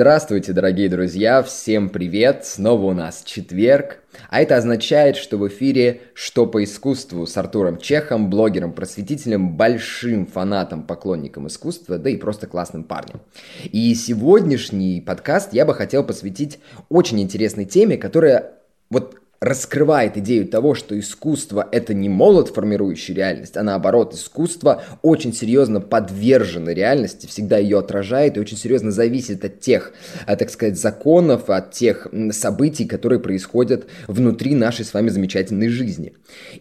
Здравствуйте, 0.00 0.54
дорогие 0.54 0.88
друзья, 0.88 1.42
всем 1.42 1.90
привет! 1.90 2.46
Снова 2.46 2.86
у 2.86 2.92
нас 2.94 3.22
четверг, 3.22 3.98
а 4.30 4.40
это 4.40 4.56
означает, 4.56 5.16
что 5.16 5.36
в 5.36 5.46
эфире 5.48 6.00
«Что 6.14 6.46
по 6.46 6.64
искусству» 6.64 7.26
с 7.26 7.36
Артуром 7.36 7.76
Чехом, 7.76 8.30
блогером, 8.30 8.72
просветителем, 8.72 9.58
большим 9.58 10.24
фанатом, 10.24 10.84
поклонником 10.84 11.48
искусства, 11.48 11.98
да 11.98 12.08
и 12.08 12.16
просто 12.16 12.46
классным 12.46 12.84
парнем. 12.84 13.20
И 13.64 13.94
сегодняшний 13.94 15.02
подкаст 15.02 15.52
я 15.52 15.66
бы 15.66 15.74
хотел 15.74 16.02
посвятить 16.02 16.60
очень 16.88 17.20
интересной 17.20 17.66
теме, 17.66 17.98
которая 17.98 18.54
вот 18.88 19.19
раскрывает 19.40 20.18
идею 20.18 20.46
того, 20.46 20.74
что 20.74 20.98
искусство— 20.98 21.66
это 21.72 21.94
не 21.94 22.10
молот, 22.10 22.50
формирующий 22.50 23.14
реальность, 23.14 23.56
а 23.56 23.62
наоборот, 23.62 24.14
искусство 24.14 24.82
очень 25.00 25.32
серьезно 25.32 25.80
подвержено 25.80 26.72
реальности, 26.72 27.26
всегда 27.26 27.56
ее 27.56 27.78
отражает 27.78 28.36
и 28.36 28.40
очень 28.40 28.58
серьезно 28.58 28.90
зависит 28.90 29.42
от 29.44 29.60
тех, 29.60 29.94
э, 30.26 30.36
так 30.36 30.50
сказать, 30.50 30.78
законов, 30.78 31.48
от 31.48 31.72
тех 31.72 32.06
событий, 32.32 32.84
которые 32.84 33.18
происходят 33.18 33.86
внутри 34.08 34.54
нашей 34.54 34.84
с 34.84 34.92
вами 34.92 35.08
замечательной 35.08 35.68
жизни. 35.68 36.12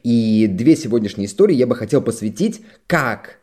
И 0.04 0.48
две 0.48 0.78
сегодняшние 0.78 1.28
истории 1.28 1.56
я 1.56 1.68
бы 1.68 1.76
хотел 1.76 2.02
посвятить, 2.02 2.62
как, 2.88 3.40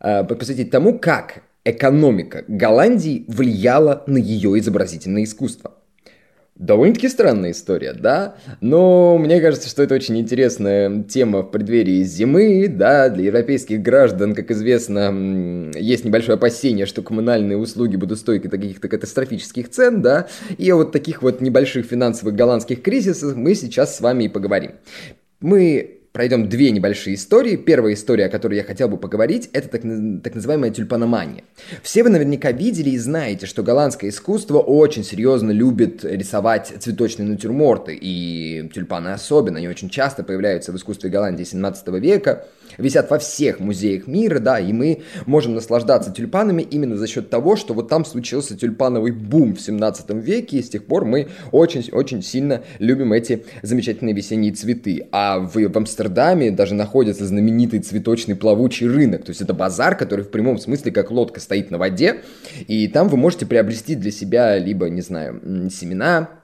э, 0.00 0.22
посвятить 0.22 0.70
тому, 0.70 1.00
как 1.00 1.42
экономика 1.64 2.44
Голландии 2.46 3.24
влияла 3.26 4.04
на 4.06 4.18
ее 4.18 4.56
изобразительное 4.58 5.24
искусство. 5.24 5.77
Довольно-таки 6.58 7.08
странная 7.08 7.52
история, 7.52 7.92
да? 7.92 8.34
Но 8.60 9.16
мне 9.16 9.40
кажется, 9.40 9.68
что 9.68 9.84
это 9.84 9.94
очень 9.94 10.18
интересная 10.18 11.04
тема 11.04 11.42
в 11.42 11.50
преддверии 11.52 12.02
зимы, 12.02 12.66
да? 12.68 13.08
Для 13.10 13.26
европейских 13.26 13.80
граждан, 13.80 14.34
как 14.34 14.50
известно, 14.50 15.70
есть 15.76 16.04
небольшое 16.04 16.34
опасение, 16.34 16.86
что 16.86 17.02
коммунальные 17.02 17.56
услуги 17.56 17.94
будут 17.94 18.18
стоить 18.18 18.42
каких-то 18.42 18.88
катастрофических 18.88 19.70
цен, 19.70 20.02
да? 20.02 20.26
И 20.56 20.68
о 20.70 20.76
вот 20.76 20.90
таких 20.90 21.22
вот 21.22 21.40
небольших 21.40 21.86
финансовых 21.86 22.34
голландских 22.34 22.82
кризисах 22.82 23.36
мы 23.36 23.54
сейчас 23.54 23.96
с 23.96 24.00
вами 24.00 24.24
и 24.24 24.28
поговорим. 24.28 24.72
Мы 25.40 25.97
пройдем 26.12 26.48
две 26.48 26.70
небольшие 26.70 27.14
истории. 27.14 27.56
Первая 27.56 27.94
история, 27.94 28.26
о 28.26 28.28
которой 28.28 28.56
я 28.56 28.64
хотел 28.64 28.88
бы 28.88 28.96
поговорить, 28.96 29.50
это 29.52 29.68
так, 29.68 29.82
так 30.22 30.34
называемая 30.34 30.70
тюльпаномания. 30.70 31.44
Все 31.82 32.02
вы 32.02 32.10
наверняка 32.10 32.52
видели 32.52 32.90
и 32.90 32.98
знаете, 32.98 33.46
что 33.46 33.62
голландское 33.62 34.10
искусство 34.10 34.58
очень 34.58 35.04
серьезно 35.04 35.50
любит 35.50 36.04
рисовать 36.04 36.72
цветочные 36.78 37.28
натюрморты, 37.28 37.96
и 38.00 38.68
тюльпаны 38.74 39.08
особенно, 39.08 39.58
они 39.58 39.68
очень 39.68 39.90
часто 39.90 40.24
появляются 40.24 40.72
в 40.72 40.76
искусстве 40.76 41.10
Голландии 41.10 41.44
17 41.44 41.88
века, 42.00 42.46
висят 42.76 43.10
во 43.10 43.18
всех 43.18 43.60
музеях 43.60 44.06
мира, 44.06 44.38
да, 44.38 44.60
и 44.60 44.72
мы 44.72 45.02
можем 45.26 45.54
наслаждаться 45.54 46.12
тюльпанами 46.12 46.62
именно 46.62 46.96
за 46.96 47.06
счет 47.06 47.30
того, 47.30 47.56
что 47.56 47.74
вот 47.74 47.88
там 47.88 48.04
случился 48.04 48.56
тюльпановый 48.56 49.12
бум 49.12 49.54
в 49.54 49.60
17 49.60 50.10
веке, 50.10 50.58
и 50.58 50.62
с 50.62 50.68
тех 50.68 50.84
пор 50.84 51.04
мы 51.04 51.28
очень-очень 51.52 52.22
сильно 52.22 52.62
любим 52.78 53.12
эти 53.12 53.44
замечательные 53.62 54.14
весенние 54.14 54.52
цветы. 54.52 55.06
А 55.12 55.38
в, 55.38 55.54
в 55.54 55.76
Амстердаме 55.76 56.50
даже 56.50 56.74
находится 56.74 57.26
знаменитый 57.26 57.80
цветочный 57.80 58.36
плавучий 58.36 58.86
рынок, 58.86 59.24
то 59.24 59.30
есть 59.30 59.40
это 59.40 59.54
базар, 59.54 59.96
который 59.96 60.24
в 60.24 60.30
прямом 60.30 60.58
смысле 60.58 60.92
как 60.92 61.10
лодка 61.10 61.40
стоит 61.40 61.70
на 61.70 61.78
воде, 61.78 62.22
и 62.66 62.88
там 62.88 63.08
вы 63.08 63.16
можете 63.16 63.46
приобрести 63.46 63.94
для 63.94 64.10
себя 64.10 64.58
либо, 64.58 64.88
не 64.88 65.02
знаю, 65.02 65.40
семена, 65.70 66.37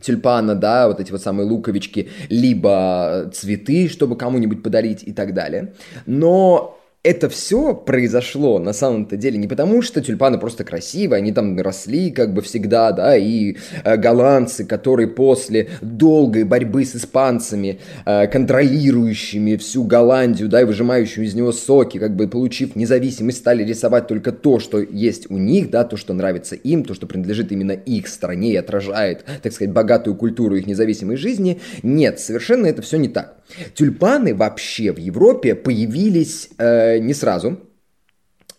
тюльпана, 0.00 0.54
да, 0.54 0.88
вот 0.88 1.00
эти 1.00 1.10
вот 1.10 1.22
самые 1.22 1.46
луковички, 1.46 2.08
либо 2.28 3.30
цветы, 3.32 3.88
чтобы 3.88 4.16
кому-нибудь 4.16 4.62
подарить 4.62 5.02
и 5.02 5.12
так 5.12 5.34
далее. 5.34 5.74
Но 6.06 6.78
это 7.06 7.28
все 7.28 7.72
произошло 7.72 8.58
на 8.58 8.72
самом-то 8.72 9.16
деле 9.16 9.38
не 9.38 9.46
потому, 9.46 9.80
что 9.80 10.00
тюльпаны 10.00 10.38
просто 10.38 10.64
красивые, 10.64 11.18
они 11.18 11.30
там 11.30 11.56
росли 11.60 12.10
как 12.10 12.34
бы 12.34 12.42
всегда, 12.42 12.90
да, 12.90 13.16
и 13.16 13.56
э, 13.84 13.96
голландцы, 13.96 14.64
которые 14.64 15.06
после 15.06 15.68
долгой 15.80 16.42
борьбы 16.42 16.84
с 16.84 16.96
испанцами, 16.96 17.78
э, 18.04 18.26
контролирующими 18.26 19.54
всю 19.54 19.84
Голландию, 19.84 20.48
да, 20.48 20.62
и 20.62 20.64
выжимающими 20.64 21.26
из 21.26 21.34
него 21.36 21.52
соки, 21.52 21.98
как 21.98 22.16
бы 22.16 22.26
получив 22.26 22.74
независимость, 22.74 23.38
стали 23.38 23.62
рисовать 23.62 24.08
только 24.08 24.32
то, 24.32 24.58
что 24.58 24.80
есть 24.80 25.30
у 25.30 25.38
них, 25.38 25.70
да, 25.70 25.84
то, 25.84 25.96
что 25.96 26.12
нравится 26.12 26.56
им, 26.56 26.82
то, 26.82 26.94
что 26.94 27.06
принадлежит 27.06 27.52
именно 27.52 27.72
их 27.72 28.08
стране 28.08 28.54
и 28.54 28.56
отражает, 28.56 29.24
так 29.42 29.52
сказать, 29.52 29.72
богатую 29.72 30.16
культуру 30.16 30.56
их 30.56 30.66
независимой 30.66 31.16
жизни. 31.16 31.60
Нет, 31.84 32.18
совершенно 32.18 32.66
это 32.66 32.82
все 32.82 32.96
не 32.96 33.08
так. 33.08 33.36
Тюльпаны 33.74 34.34
вообще 34.34 34.92
в 34.92 34.98
Европе 34.98 35.54
появились 35.54 36.48
э, 36.58 36.95
не 37.00 37.14
сразу. 37.14 37.58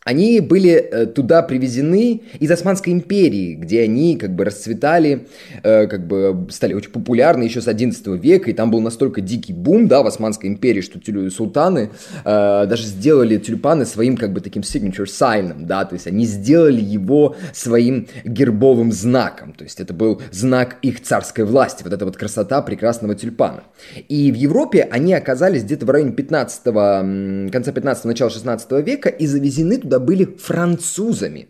Они 0.07 0.39
были 0.39 0.71
э, 0.71 1.05
туда 1.05 1.41
привезены 1.41 2.21
из 2.39 2.49
Османской 2.49 2.93
империи, 2.93 3.55
где 3.55 3.81
они 3.81 4.15
как 4.15 4.33
бы 4.33 4.45
расцветали, 4.45 5.27
э, 5.63 5.85
как 5.87 6.07
бы 6.07 6.47
стали 6.49 6.73
очень 6.73 6.91
популярны 6.91 7.43
еще 7.43 7.59
с 7.59 7.67
11 7.67 8.07
века, 8.23 8.49
и 8.49 8.53
там 8.53 8.71
был 8.71 8.79
настолько 8.79 9.19
дикий 9.19 9.51
бум, 9.51 9.89
да, 9.89 10.01
в 10.03 10.07
Османской 10.07 10.47
империи, 10.47 10.79
что 10.79 10.97
султаны 11.29 11.89
э, 12.23 12.65
даже 12.69 12.83
сделали 12.83 13.37
тюльпаны 13.37 13.85
своим 13.85 14.15
как 14.15 14.31
бы 14.31 14.39
таким 14.39 14.61
signature 14.61 15.07
sign, 15.07 15.65
да, 15.65 15.83
то 15.83 15.95
есть 15.95 16.07
они 16.07 16.25
сделали 16.25 16.79
его 16.79 17.35
своим 17.51 18.07
гербовым 18.23 18.93
знаком, 18.93 19.51
то 19.51 19.65
есть 19.65 19.81
это 19.81 19.93
был 19.93 20.21
знак 20.31 20.77
их 20.83 21.03
царской 21.03 21.43
власти, 21.43 21.83
вот 21.83 21.91
эта 21.91 22.05
вот 22.05 22.15
красота 22.15 22.61
прекрасного 22.61 23.13
тюльпана. 23.13 23.63
И 24.07 24.31
в 24.31 24.35
Европе 24.35 24.87
они 24.89 25.13
оказались 25.13 25.63
где-то 25.63 25.85
в 25.85 25.89
районе 25.89 26.13
15 26.13 26.63
конца 27.51 27.71
15 27.73 28.05
начала 28.05 28.29
16 28.29 28.71
века 28.85 29.09
и 29.09 29.27
завезены 29.27 29.77
туда 29.77 29.96
были 29.99 30.25
французами. 30.25 31.47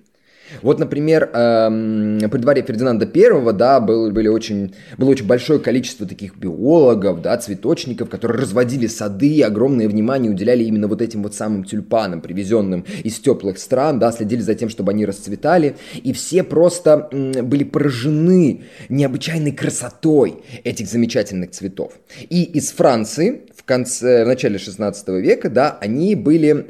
Вот, 0.62 0.80
например, 0.80 1.30
эм, 1.34 2.20
при 2.30 2.40
дворе 2.40 2.62
Фердинанда 2.62 3.10
I, 3.14 3.54
да, 3.54 3.80
был, 3.80 4.12
были 4.12 4.28
очень, 4.28 4.74
было 4.98 5.10
очень 5.10 5.28
большое 5.28 5.60
количество 5.60 6.08
таких 6.08 6.38
биологов, 6.38 7.22
да, 7.22 7.38
цветочников, 7.38 8.10
которые 8.10 8.42
разводили 8.42 8.88
сады 8.88 9.28
и 9.28 9.42
огромное 9.42 9.88
внимание 9.88 10.32
уделяли 10.32 10.64
именно 10.64 10.88
вот 10.88 11.02
этим 11.02 11.24
вот 11.24 11.36
самым 11.36 11.64
тюльпанам, 11.64 12.22
привезенным 12.22 12.86
из 13.04 13.20
теплых 13.20 13.58
стран, 13.58 14.00
да, 14.00 14.12
следили 14.12 14.42
за 14.42 14.56
тем, 14.56 14.70
чтобы 14.70 14.92
они 14.92 15.06
расцветали, 15.06 15.76
и 16.02 16.14
все 16.14 16.44
просто 16.44 17.10
м, 17.12 17.48
были 17.48 17.64
поражены 17.64 18.64
необычайной 18.90 19.52
красотой 19.52 20.44
этих 20.64 20.88
замечательных 20.88 21.52
цветов. 21.52 21.94
И 22.30 22.44
из 22.44 22.72
Франции 22.72 23.47
конце, 23.68 24.24
в 24.24 24.28
начале 24.28 24.58
16 24.58 25.08
века, 25.10 25.50
да, 25.50 25.78
они 25.80 26.16
были, 26.16 26.66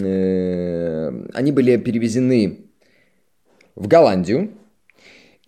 э, 0.00 1.22
они 1.34 1.52
были 1.52 1.76
перевезены 1.76 2.60
в 3.76 3.86
Голландию, 3.86 4.50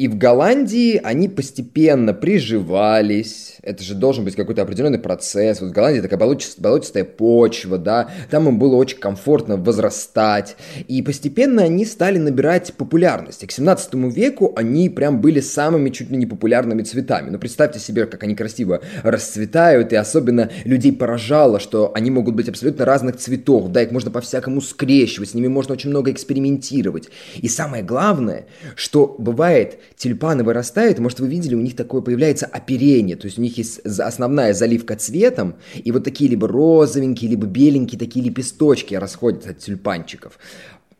и 0.00 0.08
в 0.08 0.16
Голландии 0.16 0.98
они 1.04 1.28
постепенно 1.28 2.14
приживались. 2.14 3.58
Это 3.62 3.84
же 3.84 3.94
должен 3.94 4.24
быть 4.24 4.34
какой-то 4.34 4.62
определенный 4.62 4.98
процесс. 4.98 5.60
Вот 5.60 5.68
в 5.68 5.72
Голландии 5.72 6.00
такая 6.00 6.18
болотистая, 6.18 6.62
болотистая 6.62 7.04
почва, 7.04 7.76
да. 7.76 8.08
Там 8.30 8.48
им 8.48 8.58
было 8.58 8.76
очень 8.76 8.96
комфортно 8.96 9.58
возрастать. 9.58 10.56
И 10.88 11.02
постепенно 11.02 11.64
они 11.64 11.84
стали 11.84 12.16
набирать 12.16 12.72
популярность. 12.72 13.42
И 13.42 13.46
к 13.46 13.52
17 13.52 13.92
веку 14.16 14.54
они 14.56 14.88
прям 14.88 15.20
были 15.20 15.40
самыми 15.40 15.90
чуть 15.90 16.10
ли 16.10 16.16
не 16.16 16.24
популярными 16.24 16.80
цветами. 16.80 17.28
Но 17.28 17.38
представьте 17.38 17.78
себе, 17.78 18.06
как 18.06 18.22
они 18.22 18.34
красиво 18.34 18.80
расцветают. 19.02 19.92
И 19.92 19.96
особенно 19.96 20.50
людей 20.64 20.92
поражало, 20.92 21.60
что 21.60 21.92
они 21.94 22.10
могут 22.10 22.34
быть 22.34 22.48
абсолютно 22.48 22.86
разных 22.86 23.18
цветов. 23.18 23.70
Да, 23.70 23.82
их 23.82 23.90
можно 23.90 24.10
по-всякому 24.10 24.62
скрещивать. 24.62 25.28
С 25.28 25.34
ними 25.34 25.48
можно 25.48 25.74
очень 25.74 25.90
много 25.90 26.10
экспериментировать. 26.10 27.10
И 27.36 27.48
самое 27.48 27.82
главное, 27.82 28.46
что 28.76 29.14
бывает 29.18 29.78
тюльпаны 29.96 30.44
вырастают, 30.44 30.98
может, 30.98 31.20
вы 31.20 31.28
видели, 31.28 31.54
у 31.54 31.60
них 31.60 31.76
такое 31.76 32.00
появляется 32.00 32.46
оперение, 32.46 33.16
то 33.16 33.26
есть 33.26 33.38
у 33.38 33.42
них 33.42 33.58
есть 33.58 33.80
основная 33.80 34.54
заливка 34.54 34.96
цветом, 34.96 35.56
и 35.74 35.92
вот 35.92 36.04
такие 36.04 36.30
либо 36.30 36.48
розовенькие, 36.48 37.30
либо 37.30 37.46
беленькие 37.46 37.98
такие 37.98 38.24
лепесточки 38.24 38.94
расходятся 38.94 39.50
от 39.50 39.58
тюльпанчиков. 39.58 40.38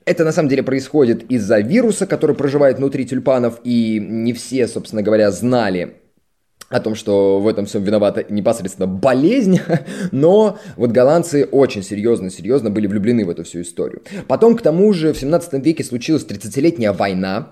Это 0.04 0.24
на 0.24 0.32
самом 0.32 0.48
деле 0.48 0.62
происходит 0.62 1.30
из-за 1.30 1.60
вируса, 1.60 2.06
который 2.06 2.34
проживает 2.34 2.78
внутри 2.78 3.06
тюльпанов, 3.06 3.60
и 3.64 3.98
не 4.00 4.32
все, 4.32 4.66
собственно 4.66 5.02
говоря, 5.02 5.30
знали 5.30 5.96
о 6.70 6.80
том, 6.80 6.94
что 6.94 7.40
в 7.40 7.48
этом 7.48 7.66
всем 7.66 7.82
виновата 7.82 8.24
непосредственно 8.28 8.86
болезнь, 8.86 9.60
но 10.12 10.58
вот 10.76 10.90
голландцы 10.92 11.44
очень 11.50 11.82
серьезно-серьезно 11.82 12.70
были 12.70 12.86
влюблены 12.86 13.24
в 13.24 13.30
эту 13.30 13.44
всю 13.44 13.62
историю. 13.62 14.02
Потом, 14.28 14.56
к 14.56 14.62
тому 14.62 14.92
же, 14.92 15.12
в 15.12 15.18
17 15.18 15.64
веке 15.64 15.84
случилась 15.84 16.24
30-летняя 16.24 16.92
война, 16.92 17.50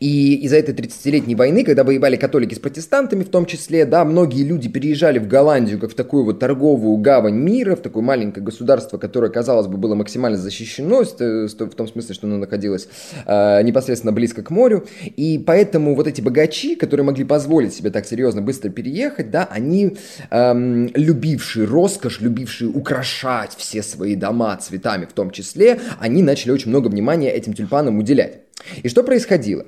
и 0.00 0.34
из-за 0.44 0.56
этой 0.56 0.74
30-летней 0.74 1.34
войны, 1.34 1.64
когда 1.64 1.84
воевали 1.84 2.16
католики 2.16 2.54
с 2.54 2.58
протестантами 2.58 3.24
в 3.24 3.28
том 3.28 3.46
числе, 3.46 3.86
да, 3.86 4.04
многие 4.04 4.42
люди 4.42 4.68
переезжали 4.68 5.18
в 5.18 5.26
Голландию 5.26 5.78
как 5.78 5.92
в 5.92 5.94
такую 5.94 6.24
вот 6.24 6.38
торговую 6.38 6.96
гавань 6.98 7.36
мира, 7.36 7.76
в 7.76 7.80
такое 7.80 8.02
маленькое 8.02 8.44
государство, 8.44 8.98
которое, 8.98 9.30
казалось 9.30 9.66
бы, 9.66 9.76
было 9.76 9.94
максимально 9.94 10.38
защищено, 10.38 11.02
в 11.04 11.74
том 11.74 11.88
смысле, 11.88 12.14
что 12.14 12.26
оно 12.26 12.38
находилось 12.38 12.88
э, 13.26 13.62
непосредственно 13.62 14.12
близко 14.12 14.42
к 14.42 14.50
морю. 14.50 14.86
И 15.16 15.42
поэтому 15.44 15.94
вот 15.94 16.06
эти 16.06 16.20
богачи, 16.20 16.76
которые 16.76 17.04
могли 17.04 17.24
позволить 17.24 17.74
себе 17.74 17.90
так 17.90 18.06
серьезно 18.06 18.42
быстро 18.42 18.68
переехать, 18.70 19.30
да, 19.30 19.48
они, 19.50 19.96
эм, 20.30 20.88
любившие 20.94 21.66
роскошь, 21.66 22.20
любившие 22.20 22.70
украшать 22.70 23.54
все 23.56 23.82
свои 23.82 24.14
дома 24.14 24.56
цветами 24.56 25.06
в 25.06 25.12
том 25.12 25.30
числе, 25.30 25.80
они 25.98 26.22
начали 26.22 26.52
очень 26.52 26.70
много 26.70 26.88
внимания 26.88 27.30
этим 27.30 27.54
тюльпанам 27.54 27.98
уделять. 27.98 28.43
И 28.82 28.88
что 28.88 29.02
происходило? 29.02 29.66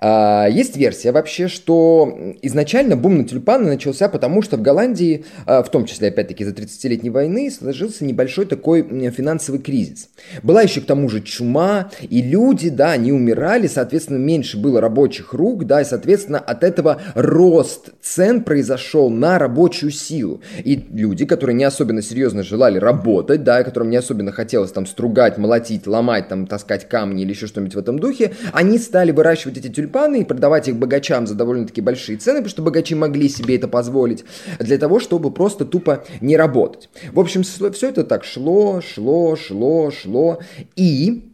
А, 0.00 0.46
есть 0.48 0.76
версия 0.76 1.12
вообще, 1.12 1.48
что 1.48 2.18
изначально 2.40 2.96
бум 2.96 3.18
на 3.18 3.24
тюльпаны 3.24 3.66
начался 3.66 4.08
потому, 4.08 4.40
что 4.40 4.56
в 4.56 4.62
Голландии, 4.62 5.26
а, 5.44 5.62
в 5.62 5.70
том 5.70 5.84
числе, 5.84 6.08
опять-таки, 6.08 6.44
за 6.44 6.52
30-летней 6.52 7.10
войны, 7.10 7.50
сложился 7.50 8.04
небольшой 8.04 8.46
такой 8.46 8.82
финансовый 9.10 9.58
кризис. 9.58 10.08
Была 10.42 10.62
еще 10.62 10.80
к 10.80 10.86
тому 10.86 11.08
же 11.10 11.20
чума, 11.20 11.90
и 12.00 12.22
люди, 12.22 12.70
да, 12.70 12.92
они 12.92 13.12
умирали, 13.12 13.66
соответственно, 13.66 14.16
меньше 14.16 14.58
было 14.58 14.80
рабочих 14.80 15.34
рук, 15.34 15.66
да, 15.66 15.82
и, 15.82 15.84
соответственно, 15.84 16.38
от 16.38 16.64
этого 16.64 17.02
рост 17.14 17.90
цен 18.00 18.42
произошел 18.42 19.10
на 19.10 19.38
рабочую 19.38 19.90
силу. 19.90 20.40
И 20.64 20.82
люди, 20.92 21.26
которые 21.26 21.56
не 21.56 21.64
особенно 21.64 22.00
серьезно 22.00 22.42
желали 22.42 22.78
работать, 22.78 23.44
да, 23.44 23.62
которым 23.62 23.90
не 23.90 23.96
особенно 23.96 24.32
хотелось 24.32 24.72
там 24.72 24.86
стругать, 24.86 25.36
молотить, 25.36 25.86
ломать, 25.86 26.28
там, 26.28 26.46
таскать 26.46 26.88
камни 26.88 27.22
или 27.22 27.30
еще 27.30 27.46
что-нибудь 27.46 27.74
в 27.74 27.78
этом 27.78 27.98
духе, 27.98 28.32
они 28.52 28.78
стали 28.78 29.10
выращивать 29.10 29.58
эти 29.58 29.68
тюльпаны 29.68 29.89
тюльпаны 29.90 30.20
и 30.20 30.24
продавать 30.24 30.68
их 30.68 30.76
богачам 30.76 31.26
за 31.26 31.34
довольно-таки 31.34 31.80
большие 31.80 32.18
цены, 32.18 32.36
потому 32.38 32.50
что 32.50 32.62
богачи 32.62 32.94
могли 32.94 33.28
себе 33.28 33.56
это 33.56 33.68
позволить, 33.68 34.24
для 34.58 34.78
того, 34.78 35.00
чтобы 35.00 35.30
просто 35.30 35.64
тупо 35.64 36.04
не 36.20 36.36
работать. 36.36 36.88
В 37.12 37.20
общем, 37.20 37.42
все 37.42 37.88
это 37.88 38.04
так 38.04 38.24
шло, 38.24 38.80
шло, 38.80 39.36
шло, 39.36 39.90
шло, 39.90 40.38
и 40.76 41.29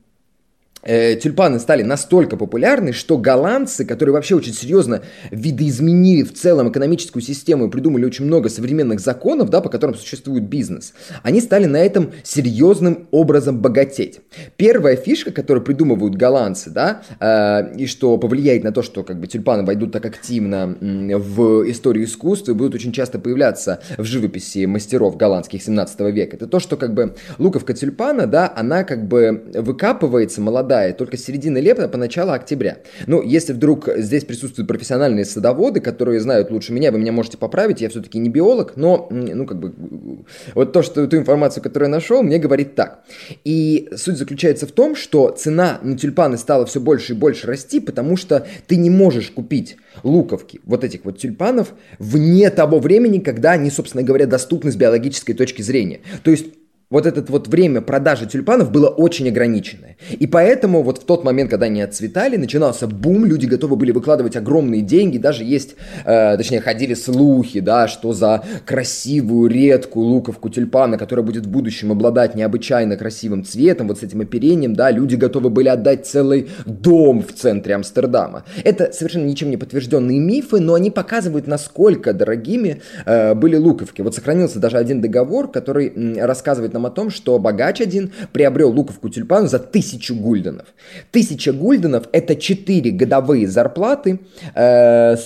э, 0.87 1.17
тюльпаны 1.17 1.59
стали 1.59 1.83
настолько 1.83 2.37
популярны, 2.37 2.93
что 2.93 3.19
голландцы, 3.19 3.85
которые 3.85 4.15
вообще 4.15 4.37
очень 4.37 4.55
серьезно 4.55 5.03
видоизменили 5.31 6.23
в 6.23 6.33
целом 6.33 6.71
экономическую 6.71 7.23
систему 7.23 7.67
и 7.67 7.71
придумали 7.71 8.05
очень 8.05 8.25
много 8.25 8.49
современных 8.49 9.01
законов, 9.01 9.51
да, 9.51 9.61
по 9.61 9.69
которым 9.69 9.95
существует 9.97 10.45
бизнес, 10.45 10.95
они 11.23 11.41
стали 11.41 11.67
на 11.67 11.79
этом 11.79 12.13
серьезным 12.23 13.09
образом 13.11 13.61
богатеть. 13.61 14.21
Первая 14.57 14.97
фишка, 14.97 15.33
которую 15.33 15.65
придумывают 15.65 16.15
голландцы, 16.15 16.71
да, 16.71 17.03
э, 17.21 17.77
и 17.77 17.87
что 17.87 18.17
повлияет 18.17 18.65
на 18.65 18.73
то, 18.73 18.83
что 18.83 19.03
как 19.03 19.21
бы 19.21 19.27
тюльпаны 19.27 19.65
войдут 19.65 19.93
так 19.93 20.07
активно 20.07 20.77
в 20.81 21.69
историю 21.71 22.05
искусства 22.05 22.53
и 22.53 22.55
будут 22.55 22.75
очень 22.75 22.93
часто 22.93 23.19
появляться 23.19 23.81
в 23.99 24.05
живописи 24.05 24.67
мастеров 24.67 25.17
голландских 25.17 25.63
17 25.63 26.01
века, 26.13 26.37
это 26.37 26.47
то, 26.47 26.61
что 26.61 26.77
как 26.77 26.95
бы 26.95 27.17
луковка 27.39 27.75
тюльпана, 27.75 28.27
да, 28.27 28.53
она 28.55 28.85
как 28.85 29.09
бы 29.09 29.45
выкапывается 29.55 30.41
молодая 30.41 30.76
выпадает 30.77 30.97
только 30.97 31.17
с 31.17 31.25
середины 31.25 31.59
лета 31.59 31.89
по 31.89 31.99
начало 31.99 32.35
октября. 32.35 32.79
Ну, 33.07 33.23
если 33.23 33.53
вдруг 33.53 33.89
здесь 33.97 34.25
присутствуют 34.25 34.69
профессиональные 34.69 35.25
садоводы, 35.25 35.81
которые 35.81 36.21
знают 36.21 36.51
лучше 36.51 36.73
меня, 36.73 36.93
вы 36.93 36.99
меня 36.99 37.13
можете 37.13 37.39
поправить, 37.39 37.81
я 37.81 37.89
все-таки 37.89 38.19
не 38.19 38.29
биолог, 38.29 38.77
но, 38.77 39.09
ну, 39.11 39.47
как 39.47 39.59
бы, 39.59 39.73
вот 40.55 40.73
то, 40.73 40.83
что 40.83 41.07
ту 41.07 41.17
информацию, 41.17 41.63
которую 41.63 41.89
я 41.89 41.95
нашел, 41.95 42.23
мне 42.23 42.39
говорит 42.39 42.75
так. 42.75 43.05
И 43.45 43.89
суть 43.97 44.19
заключается 44.19 44.67
в 44.67 44.73
том, 44.73 44.97
что 44.97 45.31
цена 45.31 45.79
на 45.83 45.97
тюльпаны 45.97 46.37
стала 46.37 46.67
все 46.67 46.81
больше 46.81 47.13
и 47.13 47.17
больше 47.17 47.47
расти, 47.47 47.81
потому 47.81 48.17
что 48.17 48.47
ты 48.67 48.77
не 48.77 48.91
можешь 48.91 49.31
купить 49.31 49.77
луковки, 50.03 50.61
вот 50.65 50.85
этих 50.85 51.05
вот 51.05 51.19
тюльпанов, 51.19 51.73
вне 51.99 52.51
того 52.51 52.79
времени, 52.79 53.19
когда 53.19 53.53
они, 53.53 53.71
собственно 53.71 54.03
говоря, 54.03 54.27
доступны 54.27 54.71
с 54.71 54.77
биологической 54.77 55.35
точки 55.35 55.63
зрения. 55.63 56.01
То 56.23 56.31
есть 56.31 56.47
вот 56.89 57.05
это 57.05 57.21
вот 57.33 57.49
время 57.49 57.81
продажи 57.81 58.27
тюльпанов 58.27 58.71
было 58.71 58.87
очень 58.87 59.29
ограниченное. 59.29 59.97
И 60.13 60.29
поэтому 60.29 60.83
вот 60.83 60.99
в 60.99 61.05
тот 61.05 61.25
момент, 61.25 61.51
когда 61.51 61.67
они 61.67 61.83
отцветали, 61.83 62.37
начинался 62.37 62.87
бум, 62.87 63.25
люди 63.25 63.47
готовы 63.47 63.75
были 63.75 63.91
выкладывать 63.91 64.37
огромные 64.37 64.83
деньги, 64.83 65.19
даже 65.19 65.43
есть, 65.43 65.75
э, 66.05 66.37
точнее, 66.37 66.61
ходили 66.61 66.95
слухи, 66.95 67.59
да, 67.59 67.89
что 67.89 68.13
за 68.13 68.45
красивую, 68.65 69.51
редкую 69.51 70.07
луковку 70.07 70.49
тюльпана, 70.49 70.97
которая 70.97 71.27
будет 71.27 71.47
в 71.47 71.51
будущем 71.51 71.91
обладать 71.91 72.37
необычайно 72.37 72.97
красивым 72.97 73.45
цветом, 73.45 73.89
вот 73.89 73.99
с 73.99 74.03
этим 74.05 74.21
оперением, 74.21 74.77
да, 74.77 74.93
люди 74.93 75.17
готовы 75.17 75.51
были 75.51 75.69
отдать 75.69 76.07
целый 76.07 76.51
дом 76.67 77.21
в 77.21 77.33
центре 77.33 77.75
Амстердама. 77.75 78.45
Это 78.63 78.93
совершенно 78.93 79.25
ничем 79.25 79.51
не 79.51 79.57
подтвержденные 79.57 80.21
мифы, 80.21 80.61
но 80.61 80.75
они 80.75 80.93
показывают, 80.93 81.49
насколько 81.49 82.13
дорогими 82.13 82.81
э, 83.05 83.35
были 83.35 83.57
луковки. 83.57 84.03
Вот 84.03 84.15
сохранился 84.15 84.61
даже 84.61 84.79
один 84.79 85.01
договор, 85.01 85.51
который 85.51 85.93
рассказывает 86.21 86.76
нам 86.77 86.87
о 86.87 86.91
том, 86.91 87.11
что 87.11 87.39
богач 87.39 87.81
один 87.81 88.13
приобрел 88.33 88.71
луковку 88.71 89.09
тюльпану 89.09 89.49
за 89.49 89.59
тысячу 89.59 90.15
гульденов. 90.15 90.67
Тысяча 91.11 91.53
гульденов– 91.53 92.09
это 92.13 92.37
четыре 92.37 92.91
годовые 92.91 93.49
зарплаты 93.49 94.21
э, 94.55 95.17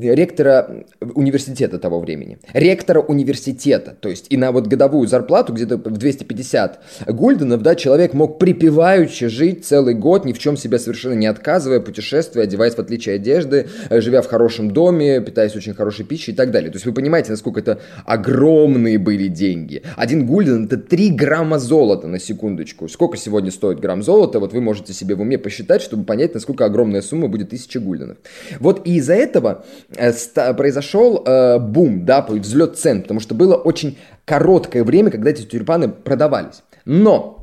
ректора 0.00 0.84
университета 1.00 1.78
того 1.78 2.00
времени. 2.00 2.38
Ректора 2.52 3.00
университета. 3.00 3.96
То 4.00 4.08
есть 4.08 4.26
и 4.30 4.36
на 4.36 4.52
вот 4.52 4.66
годовую 4.66 5.06
зарплату 5.08 5.52
где-то 5.52 5.76
в 5.76 5.96
250 5.96 6.80
гульденов, 7.06 7.62
да, 7.62 7.74
человек 7.74 8.14
мог 8.14 8.38
припеваючи 8.38 9.28
жить 9.28 9.66
целый 9.66 9.94
год, 9.94 10.24
ни 10.24 10.32
в 10.32 10.38
чем 10.38 10.56
себя 10.56 10.78
совершенно 10.78 11.14
не 11.14 11.26
отказывая, 11.26 11.80
путешествуя, 11.80 12.44
одеваясь 12.44 12.74
в 12.74 12.78
отличие 12.78 13.16
одежды, 13.16 13.68
э, 13.90 14.00
живя 14.00 14.22
в 14.22 14.26
хорошем 14.26 14.70
доме, 14.70 15.20
питаясь 15.20 15.54
очень 15.56 15.74
хорошей 15.74 16.04
пищей 16.04 16.32
и 16.32 16.34
так 16.34 16.50
далее. 16.50 16.70
То 16.70 16.76
есть 16.76 16.86
вы 16.86 16.92
понимаете, 16.92 17.30
насколько 17.30 17.60
это 17.60 17.80
огромные 18.04 18.98
были 18.98 19.28
деньги. 19.28 19.82
Один 19.96 20.26
гульден– 20.26 20.64
это 20.66 20.77
3 20.78 21.10
грамма 21.10 21.58
золота, 21.58 22.06
на 22.06 22.18
секундочку. 22.18 22.88
Сколько 22.88 23.16
сегодня 23.16 23.50
стоит 23.50 23.80
грамм 23.80 24.02
золота? 24.02 24.40
Вот 24.40 24.52
вы 24.52 24.60
можете 24.60 24.92
себе 24.92 25.14
в 25.14 25.20
уме 25.20 25.38
посчитать, 25.38 25.82
чтобы 25.82 26.04
понять, 26.04 26.34
насколько 26.34 26.64
огромная 26.64 27.02
сумма 27.02 27.28
будет 27.28 27.48
1000 27.48 27.80
гульденов. 27.80 28.18
Вот 28.60 28.86
и 28.86 28.96
из-за 28.96 29.14
этого 29.14 29.64
э, 29.96 30.12
произошел 30.54 31.22
э, 31.24 31.58
бум, 31.58 32.04
да, 32.04 32.22
взлет 32.28 32.78
цен, 32.78 33.02
потому 33.02 33.20
что 33.20 33.34
было 33.34 33.54
очень 33.54 33.98
короткое 34.24 34.84
время, 34.84 35.10
когда 35.10 35.30
эти 35.30 35.42
тюльпаны 35.42 35.88
продавались. 35.88 36.62
Но 36.84 37.38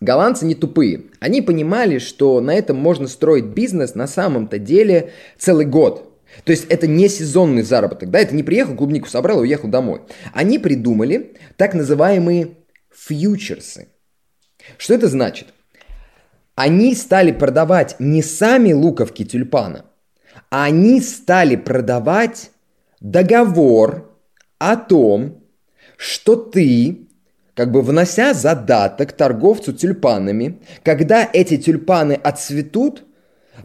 Голландцы 0.00 0.46
не 0.46 0.54
тупые. 0.54 1.06
Они 1.18 1.42
понимали, 1.42 1.98
что 1.98 2.40
на 2.40 2.54
этом 2.54 2.76
можно 2.76 3.08
строить 3.08 3.46
бизнес 3.46 3.96
на 3.96 4.06
самом-то 4.06 4.58
деле 4.58 5.10
целый 5.38 5.66
год. 5.66 6.07
То 6.44 6.52
есть 6.52 6.66
это 6.68 6.86
не 6.86 7.08
сезонный 7.08 7.62
заработок, 7.62 8.10
да, 8.10 8.18
это 8.18 8.34
не 8.34 8.42
приехал, 8.42 8.74
клубнику 8.74 9.08
собрал 9.08 9.38
и 9.38 9.42
уехал 9.42 9.68
домой. 9.68 10.02
Они 10.32 10.58
придумали 10.58 11.36
так 11.56 11.74
называемые 11.74 12.56
фьючерсы. 12.94 13.88
Что 14.76 14.94
это 14.94 15.08
значит? 15.08 15.48
Они 16.54 16.94
стали 16.94 17.32
продавать 17.32 17.96
не 17.98 18.22
сами 18.22 18.72
луковки 18.72 19.24
тюльпана, 19.24 19.84
а 20.50 20.64
они 20.64 21.00
стали 21.00 21.56
продавать 21.56 22.50
договор 23.00 24.18
о 24.58 24.76
том, 24.76 25.44
что 25.96 26.36
ты, 26.36 27.08
как 27.54 27.70
бы 27.70 27.82
внося 27.82 28.34
задаток 28.34 29.12
торговцу 29.12 29.72
тюльпанами, 29.72 30.60
когда 30.82 31.28
эти 31.32 31.56
тюльпаны 31.56 32.14
отцветут, 32.14 33.04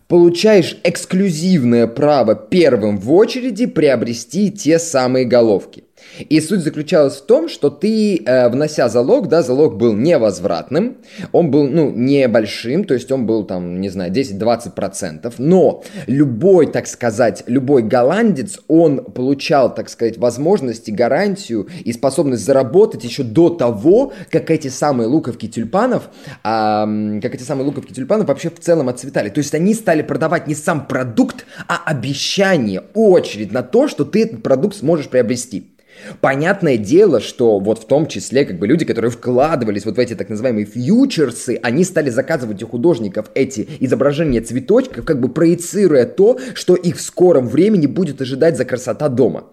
получаешь 0.07 0.77
эксклюзивное 0.83 1.87
право 1.87 2.35
первым 2.35 2.97
в 2.97 3.11
очереди 3.13 3.65
приобрести 3.65 4.51
те 4.51 4.79
самые 4.79 5.25
головки. 5.25 5.83
И 6.29 6.39
суть 6.41 6.61
заключалась 6.61 7.17
в 7.17 7.25
том, 7.25 7.49
что 7.49 7.69
ты, 7.69 8.17
э, 8.23 8.49
внося 8.49 8.87
залог, 8.89 9.27
да, 9.27 9.41
залог 9.41 9.77
был 9.77 9.93
невозвратным, 9.93 10.97
он 11.31 11.49
был, 11.49 11.67
ну, 11.67 11.91
небольшим, 11.91 12.83
то 12.83 12.93
есть 12.93 13.11
он 13.11 13.25
был 13.25 13.43
там, 13.45 13.81
не 13.81 13.89
знаю, 13.89 14.11
10-20%, 14.11 15.33
но 15.37 15.83
любой, 16.07 16.67
так 16.67 16.87
сказать, 16.87 17.43
любой 17.47 17.83
голландец, 17.83 18.59
он 18.67 19.03
получал, 19.03 19.73
так 19.73 19.89
сказать, 19.89 20.17
возможности, 20.17 20.91
гарантию 20.91 21.67
и 21.83 21.91
способность 21.93 22.45
заработать 22.45 23.03
еще 23.03 23.23
до 23.23 23.49
того, 23.49 24.13
как 24.29 24.51
эти 24.51 24.67
самые 24.67 25.07
луковки 25.07 25.47
тюльпанов, 25.47 26.09
а, 26.43 26.85
как 27.21 27.35
эти 27.35 27.43
самые 27.43 27.65
луковки 27.65 27.93
тюльпанов 27.93 28.27
вообще 28.27 28.49
в 28.49 28.59
целом 28.59 28.89
отцветали. 28.89 29.29
То 29.29 29.39
есть 29.39 29.53
они 29.55 29.73
стали 29.73 30.01
продавать 30.01 30.47
не 30.47 30.55
сам 30.55 30.85
продукт, 30.85 31.45
а 31.67 31.81
обещание, 31.85 32.83
очередь 32.93 33.51
на 33.51 33.63
то, 33.63 33.87
что 33.87 34.05
ты 34.05 34.23
этот 34.23 34.43
продукт 34.43 34.75
сможешь 34.75 35.07
приобрести. 35.07 35.72
Понятное 36.21 36.77
дело, 36.77 37.19
что 37.19 37.59
вот 37.59 37.79
в 37.79 37.87
том 37.87 38.07
числе 38.07 38.45
как 38.45 38.59
бы 38.59 38.67
люди, 38.67 38.85
которые 38.85 39.11
вкладывались 39.11 39.85
вот 39.85 39.95
в 39.95 39.99
эти 39.99 40.15
так 40.15 40.29
называемые 40.29 40.65
фьючерсы, 40.65 41.59
они 41.61 41.83
стали 41.83 42.09
заказывать 42.09 42.61
у 42.63 42.67
художников 42.67 43.27
эти 43.35 43.67
изображения 43.79 44.41
цветочков, 44.41 45.05
как 45.05 45.19
бы 45.19 45.29
проецируя 45.29 46.05
то, 46.05 46.39
что 46.53 46.75
их 46.75 46.97
в 46.97 47.01
скором 47.01 47.47
времени 47.47 47.87
будет 47.87 48.21
ожидать 48.21 48.57
за 48.57 48.65
красота 48.65 49.09
дома. 49.09 49.45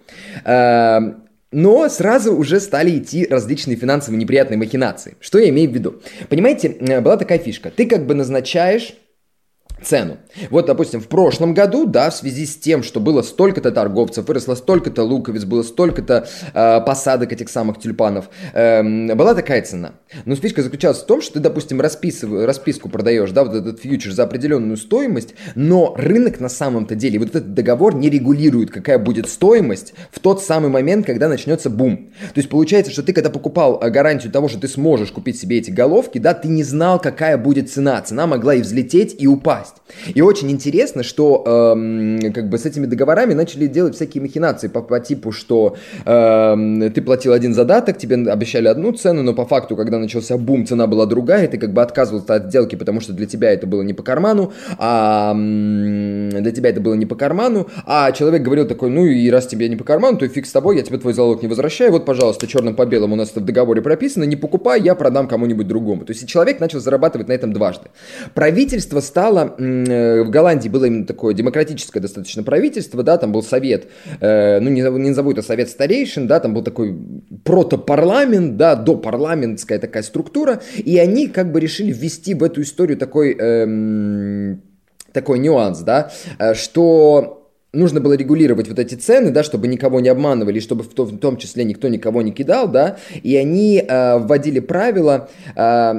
Эм, 0.44 1.24
но 1.52 1.88
сразу 1.88 2.34
уже 2.34 2.60
стали 2.60 2.98
идти 2.98 3.26
различные 3.28 3.76
финансовые 3.76 4.20
неприятные 4.20 4.58
махинации. 4.58 5.16
Что 5.20 5.38
я 5.38 5.48
имею 5.48 5.70
в 5.70 5.74
виду? 5.74 6.00
Понимаете, 6.28 6.68
э, 6.68 7.00
была 7.00 7.16
такая 7.16 7.38
фишка. 7.38 7.70
Ты 7.74 7.86
как 7.86 8.06
бы 8.06 8.14
назначаешь 8.14 8.94
цену. 9.82 10.18
Вот, 10.50 10.66
допустим, 10.66 11.00
в 11.00 11.08
прошлом 11.08 11.54
году, 11.54 11.86
да, 11.86 12.10
в 12.10 12.14
связи 12.14 12.46
с 12.46 12.56
тем, 12.56 12.82
что 12.82 13.00
было 13.00 13.22
столько-то 13.22 13.70
торговцев, 13.70 14.26
выросло 14.28 14.54
столько-то 14.54 15.02
луковиц, 15.02 15.44
было 15.44 15.62
столько-то 15.62 16.28
э, 16.54 16.80
посадок 16.84 17.32
этих 17.32 17.48
самых 17.48 17.78
тюльпанов, 17.78 18.30
э, 18.52 19.14
была 19.14 19.34
такая 19.34 19.62
цена. 19.62 19.92
Но 20.24 20.36
спичка 20.36 20.62
заключалась 20.62 20.98
в 20.98 21.06
том, 21.06 21.22
что 21.22 21.34
ты, 21.34 21.40
допустим, 21.40 21.80
расписыв, 21.80 22.30
расписку 22.32 22.88
продаешь, 22.88 23.30
да, 23.30 23.44
вот 23.44 23.54
этот 23.54 23.80
фьючер 23.80 24.12
за 24.12 24.24
определенную 24.24 24.76
стоимость, 24.76 25.34
но 25.54 25.94
рынок 25.96 26.40
на 26.40 26.48
самом-то 26.48 26.94
деле, 26.94 27.18
вот 27.18 27.28
этот 27.28 27.54
договор 27.54 27.94
не 27.94 28.10
регулирует, 28.10 28.70
какая 28.70 28.98
будет 28.98 29.28
стоимость 29.28 29.94
в 30.10 30.20
тот 30.20 30.42
самый 30.42 30.70
момент, 30.70 31.06
когда 31.06 31.28
начнется 31.28 31.70
бум. 31.70 32.10
То 32.34 32.38
есть 32.38 32.48
получается, 32.48 32.92
что 32.92 33.02
ты, 33.02 33.12
когда 33.12 33.30
покупал 33.30 33.80
э, 33.80 33.90
гарантию 33.90 34.32
того, 34.32 34.48
что 34.48 34.60
ты 34.60 34.68
сможешь 34.68 35.10
купить 35.10 35.38
себе 35.38 35.58
эти 35.58 35.70
головки, 35.70 36.18
да, 36.18 36.34
ты 36.34 36.48
не 36.48 36.62
знал, 36.62 37.00
какая 37.00 37.38
будет 37.38 37.70
цена. 37.70 38.00
Цена 38.02 38.26
могла 38.26 38.54
и 38.54 38.62
взлететь, 38.62 39.16
и 39.18 39.26
упасть 39.26 39.69
попасть. 39.70 40.16
И 40.16 40.20
очень 40.20 40.50
интересно, 40.50 41.02
что 41.02 41.42
эм, 41.46 42.32
как 42.32 42.48
бы 42.48 42.58
с 42.58 42.66
этими 42.66 42.86
договорами 42.86 43.34
начали 43.34 43.66
делать 43.66 43.94
всякие 43.94 44.22
махинации 44.22 44.68
по, 44.68 44.82
по 44.82 45.00
типу, 45.00 45.32
что 45.32 45.76
эм, 46.04 46.90
ты 46.92 47.02
платил 47.02 47.32
один 47.32 47.54
задаток, 47.54 47.98
тебе 47.98 48.16
обещали 48.30 48.68
одну 48.68 48.92
цену, 48.92 49.22
но 49.22 49.34
по 49.34 49.44
факту, 49.46 49.76
когда 49.76 49.98
начался 49.98 50.36
бум, 50.36 50.66
цена 50.66 50.86
была 50.86 51.06
другая, 51.06 51.44
и 51.44 51.48
ты 51.48 51.58
как 51.58 51.72
бы 51.72 51.82
отказывался 51.82 52.34
от 52.34 52.46
сделки, 52.46 52.76
потому 52.76 53.00
что 53.00 53.12
для 53.12 53.26
тебя 53.26 53.50
это 53.50 53.66
было 53.66 53.82
не 53.82 53.94
по 53.94 54.02
карману, 54.02 54.52
а 54.78 55.34
для 55.34 56.52
тебя 56.52 56.70
это 56.70 56.80
было 56.80 56.94
не 56.94 57.06
по 57.06 57.14
карману, 57.14 57.68
а 57.86 58.12
человек 58.12 58.42
говорил 58.42 58.66
такой, 58.66 58.90
ну 58.90 59.06
и 59.06 59.30
раз 59.30 59.46
тебе 59.46 59.68
не 59.68 59.76
по 59.76 59.84
карману, 59.84 60.18
то 60.18 60.24
и 60.24 60.28
фиг 60.28 60.46
с 60.46 60.52
тобой, 60.52 60.76
я 60.76 60.82
тебе 60.82 60.98
твой 60.98 61.12
залог 61.12 61.42
не 61.42 61.48
возвращаю, 61.48 61.92
вот, 61.92 62.04
пожалуйста, 62.04 62.46
черным 62.46 62.74
по 62.74 62.86
белому 62.86 63.14
у 63.14 63.16
нас 63.16 63.30
это 63.30 63.40
в 63.40 63.44
договоре 63.44 63.82
прописано, 63.82 64.24
не 64.24 64.36
покупай, 64.36 64.80
я 64.80 64.94
продам 64.94 65.28
кому-нибудь 65.28 65.66
другому. 65.66 66.04
То 66.04 66.12
есть 66.12 66.26
человек 66.28 66.60
начал 66.60 66.80
зарабатывать 66.80 67.28
на 67.28 67.32
этом 67.32 67.52
дважды. 67.52 67.88
Правительство 68.34 69.00
стало 69.00 69.54
в 69.60 70.30
Голландии 70.30 70.68
было 70.68 70.86
именно 70.86 71.06
такое 71.06 71.34
демократическое 71.34 72.00
достаточно 72.00 72.42
правительство, 72.42 73.02
да, 73.02 73.18
там 73.18 73.32
был 73.32 73.42
совет, 73.42 73.88
э, 74.20 74.60
ну 74.60 74.70
не, 74.70 74.80
не 74.80 75.08
назову 75.08 75.32
это 75.32 75.42
совет 75.42 75.68
старейшин, 75.68 76.26
да, 76.26 76.40
там 76.40 76.54
был 76.54 76.62
такой 76.62 76.96
протопарламент, 77.44 78.56
да, 78.56 78.74
допарламентская 78.74 79.78
такая 79.78 80.02
структура, 80.02 80.62
и 80.76 80.98
они 80.98 81.28
как 81.28 81.52
бы 81.52 81.60
решили 81.60 81.92
ввести 81.92 82.34
в 82.34 82.42
эту 82.42 82.62
историю 82.62 82.96
такой, 82.96 83.36
эм, 83.38 84.62
такой 85.12 85.38
нюанс, 85.38 85.80
да, 85.80 86.10
э, 86.38 86.54
что 86.54 87.40
нужно 87.72 88.00
было 88.00 88.14
регулировать 88.14 88.68
вот 88.68 88.78
эти 88.78 88.94
цены, 88.94 89.30
да, 89.30 89.42
чтобы 89.42 89.68
никого 89.68 90.00
не 90.00 90.08
обманывали, 90.08 90.60
чтобы 90.60 90.82
в 90.82 90.88
том, 90.88 91.06
в 91.06 91.18
том 91.18 91.36
числе 91.36 91.64
никто 91.64 91.88
никого 91.88 92.22
не 92.22 92.32
кидал, 92.32 92.68
да, 92.68 92.96
и 93.22 93.36
они 93.36 93.84
э, 93.86 94.18
вводили 94.18 94.60
правило, 94.60 95.28
э, 95.54 95.92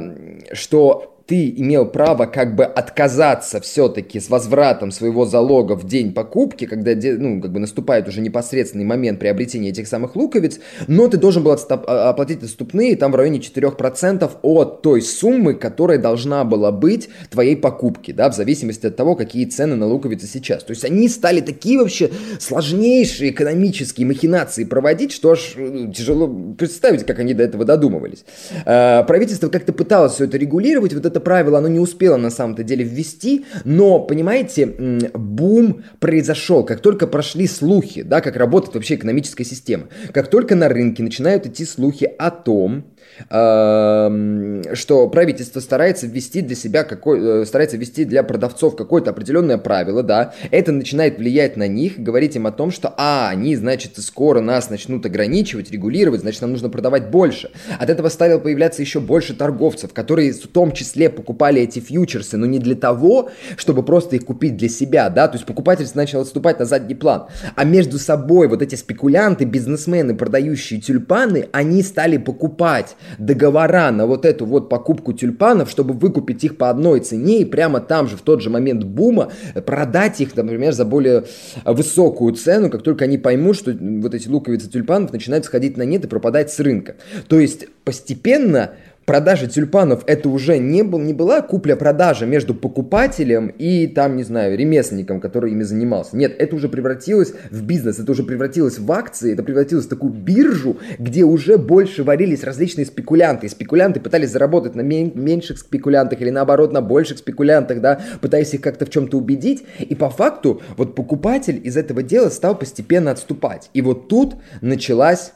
что 0.54 1.11
ты 1.32 1.50
имел 1.50 1.86
право 1.86 2.26
как 2.26 2.58
бы 2.58 2.66
отказаться 2.66 3.62
все-таки 3.62 4.20
с 4.20 4.30
возвратом 4.30 4.92
своего 4.92 5.26
залога 5.26 5.78
в 5.78 5.88
день 5.88 6.14
покупки, 6.14 6.66
когда 6.66 6.92
ну, 6.94 7.42
как 7.42 7.54
бы 7.54 7.60
наступает 7.62 8.10
уже 8.10 8.20
непосредственный 8.20 8.84
момент 8.84 9.18
приобретения 9.18 9.70
этих 9.70 9.88
самых 9.88 10.18
луковиц, 10.18 10.60
но 10.90 11.08
ты 11.08 11.16
должен 11.16 11.42
был 11.42 11.52
а, 11.54 12.10
оплатить 12.10 12.44
отступные 12.44 12.98
там 12.98 13.14
в 13.14 13.16
районе 13.16 13.40
4% 13.40 14.30
от 14.42 14.82
той 14.82 15.02
суммы, 15.02 15.54
которая 15.54 16.00
должна 16.00 16.44
была 16.44 16.74
быть 16.74 17.08
твоей 17.30 17.56
покупки, 17.56 18.12
да, 18.12 18.30
в 18.30 18.36
зависимости 18.36 18.88
от 18.88 18.98
того, 18.98 19.16
какие 19.16 19.46
цены 19.46 19.78
на 19.78 19.88
луковицы 19.88 20.28
сейчас. 20.28 20.66
То 20.66 20.72
есть 20.72 20.84
они 20.84 21.08
стали 21.08 21.40
такие 21.40 21.80
вообще 21.80 22.12
сложнейшие 22.42 23.32
экономические 23.32 24.06
махинации 24.06 24.66
проводить, 24.66 25.14
что 25.14 25.32
аж 25.32 25.54
ну, 25.56 25.94
тяжело 25.94 26.28
представить, 26.28 27.06
как 27.06 27.20
они 27.20 27.34
до 27.34 27.44
этого 27.44 27.64
додумывались. 27.64 28.26
А, 28.66 29.04
правительство 29.04 29.48
как-то 29.48 29.72
пыталось 29.72 30.16
все 30.16 30.26
это 30.26 30.36
регулировать, 30.36 30.94
вот 30.94 31.06
это 31.06 31.21
правило 31.22 31.60
оно 31.60 31.68
не 31.68 31.80
успело 31.80 32.18
на 32.18 32.30
самом-то 32.30 32.64
деле 32.64 32.84
ввести, 32.84 33.46
но, 33.64 34.00
понимаете, 34.00 34.66
бум 35.14 35.84
произошел, 36.00 36.66
как 36.66 36.82
только 36.82 37.08
прошли 37.08 37.48
слухи, 37.48 38.02
да, 38.02 38.22
как 38.22 38.36
работает 38.36 38.76
вообще 38.76 38.96
экономическая 38.96 39.46
система. 39.46 39.88
Как 40.14 40.28
только 40.28 40.56
на 40.56 40.68
рынке 40.68 41.04
начинают 41.04 41.46
идти 41.46 41.66
слухи 41.66 42.06
о 42.18 42.32
том, 42.32 42.86
что 43.30 45.08
правительство 45.12 45.60
старается 45.60 46.08
ввести 46.08 46.42
для 46.42 46.56
себя 46.56 46.84
какой, 46.84 47.42
э, 47.42 47.46
старается 47.46 47.78
ввести 47.78 48.06
для 48.06 48.24
продавцов 48.24 48.76
какое-то 48.76 49.12
определенное 49.12 49.58
правило, 49.58 50.04
да, 50.04 50.34
это 50.52 50.72
начинает 50.72 51.18
влиять 51.18 51.58
на 51.58 51.68
них, 51.68 52.00
говорить 52.00 52.36
им 52.36 52.48
о 52.48 52.52
том, 52.52 52.72
что, 52.72 52.94
а, 52.98 53.30
они, 53.30 53.56
значит, 53.56 53.98
скоро 53.98 54.42
нас 54.42 54.70
начнут 54.70 55.06
ограничивать, 55.06 55.72
регулировать, 55.72 56.22
значит, 56.22 56.42
нам 56.42 56.52
нужно 56.52 56.70
продавать 56.70 57.10
больше. 57.10 57.52
От 57.80 57.90
этого 57.90 58.10
стало 58.10 58.40
появляться 58.40 58.82
еще 58.82 59.00
больше 59.00 59.34
торговцев, 59.34 59.94
которые 59.94 60.34
в 60.34 60.48
том 60.48 60.72
числе 60.72 61.10
покупали 61.10 61.62
эти 61.62 61.80
фьючерсы, 61.80 62.38
но 62.38 62.46
не 62.46 62.60
для 62.60 62.76
того, 62.76 63.30
чтобы 63.58 63.84
просто 63.84 64.16
их 64.16 64.26
купить 64.26 64.58
для 64.58 64.70
себя, 64.70 65.10
да, 65.10 65.28
то 65.28 65.36
есть 65.36 65.46
покупатель 65.46 65.88
начал 65.94 66.22
отступать 66.22 66.60
на 66.60 66.66
задний 66.66 66.96
план, 66.96 67.28
а 67.56 67.64
между 67.64 68.00
собой 68.00 68.48
вот 68.48 68.62
эти 68.62 68.76
спекулянты, 68.76 69.46
бизнесмены, 69.46 70.16
продающие 70.16 70.80
тюльпаны, 70.80 71.48
они 71.52 71.84
стали 71.84 72.18
покупать 72.18 72.96
договора 73.18 73.92
на 73.92 74.06
вот 74.06 74.26
эту 74.26 74.46
вот 74.46 74.70
покупку 74.70 75.14
тюльпанов, 75.14 75.70
чтобы 75.70 75.94
выкупить 75.94 76.44
их 76.44 76.58
по 76.58 76.70
одной 76.70 77.00
цене 77.00 77.42
и 77.42 77.46
прямо 77.46 77.80
там 77.80 78.08
же, 78.08 78.18
в 78.18 78.22
тот 78.22 78.42
же 78.42 78.50
момент 78.50 78.84
бума, 78.84 79.32
продать 79.66 80.22
их, 80.22 80.36
например, 80.36 80.74
за 80.74 80.86
более 80.86 81.26
высокую 81.66 82.34
цену, 82.34 82.70
как 82.70 82.82
только 82.82 83.06
они 83.06 83.18
поймут, 83.18 83.58
что 83.58 83.72
вот 83.72 84.14
эти 84.14 84.28
луковицы 84.28 84.70
тюльпанов 84.70 85.12
начинают 85.12 85.46
сходить 85.46 85.78
на 85.78 85.84
нет 85.84 86.06
и 86.06 86.08
пропадать 86.08 86.52
с 86.52 86.60
рынка. 86.60 86.96
То 87.28 87.40
есть 87.40 87.68
постепенно 87.84 88.72
продажа 89.06 89.48
тюльпанов 89.48 90.04
это 90.08 90.30
уже 90.30 90.58
не, 90.58 90.84
был, 90.84 91.00
не 91.00 91.14
была 91.14 91.42
купля-продажа 91.42 92.26
между 92.26 92.54
покупателем 92.54 93.48
и 93.48 93.88
там, 93.88 94.16
не 94.16 94.24
знаю, 94.24 94.58
ремесленником, 94.58 95.20
который 95.20 95.52
ими 95.52 95.64
занимался. 95.64 96.16
Нет, 96.16 96.36
это 96.38 96.56
уже 96.56 96.70
превратилось 96.70 97.34
в 97.50 97.64
бизнес, 97.64 98.00
это 98.00 98.12
уже 98.12 98.24
превратилось 98.24 98.80
в 98.80 98.92
акции, 98.92 99.34
это 99.34 99.44
превратилось 99.44 99.86
в 99.86 99.90
такую 99.90 100.14
биржу, 100.14 100.78
где 101.00 101.24
уже 101.24 101.58
больше 101.58 102.04
варились 102.04 102.44
различные 102.44 102.86
спекулянты. 102.86 103.48
И 103.48 103.50
спекулянты 103.50 104.00
пытались 104.00 104.32
заработать 104.32 104.76
на 104.76 104.82
меньших 104.82 105.58
спекулянтах 105.58 106.22
или 106.22 106.30
наоборот 106.30 106.72
на 106.72 106.82
больших 106.82 107.18
спекулянтах, 107.18 107.82
да, 107.82 108.02
пытаясь 108.22 108.54
их 108.54 108.62
как-то 108.62 108.86
в 108.86 108.90
чем-то 108.90 109.18
убедить. 109.18 109.64
И 109.80 109.96
по 109.96 110.10
факту 110.10 110.62
вот 110.78 110.96
покупатель 110.96 111.60
из 111.64 111.78
этого 111.78 112.04
дела 112.04 112.30
стал 112.30 112.58
постепенно 112.58 113.12
отступать. 113.12 113.70
И 113.74 113.82
вот 113.82 114.08
тут 114.08 114.36
началась 114.62 115.34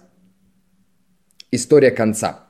история 1.52 1.92
конца. 1.92 2.45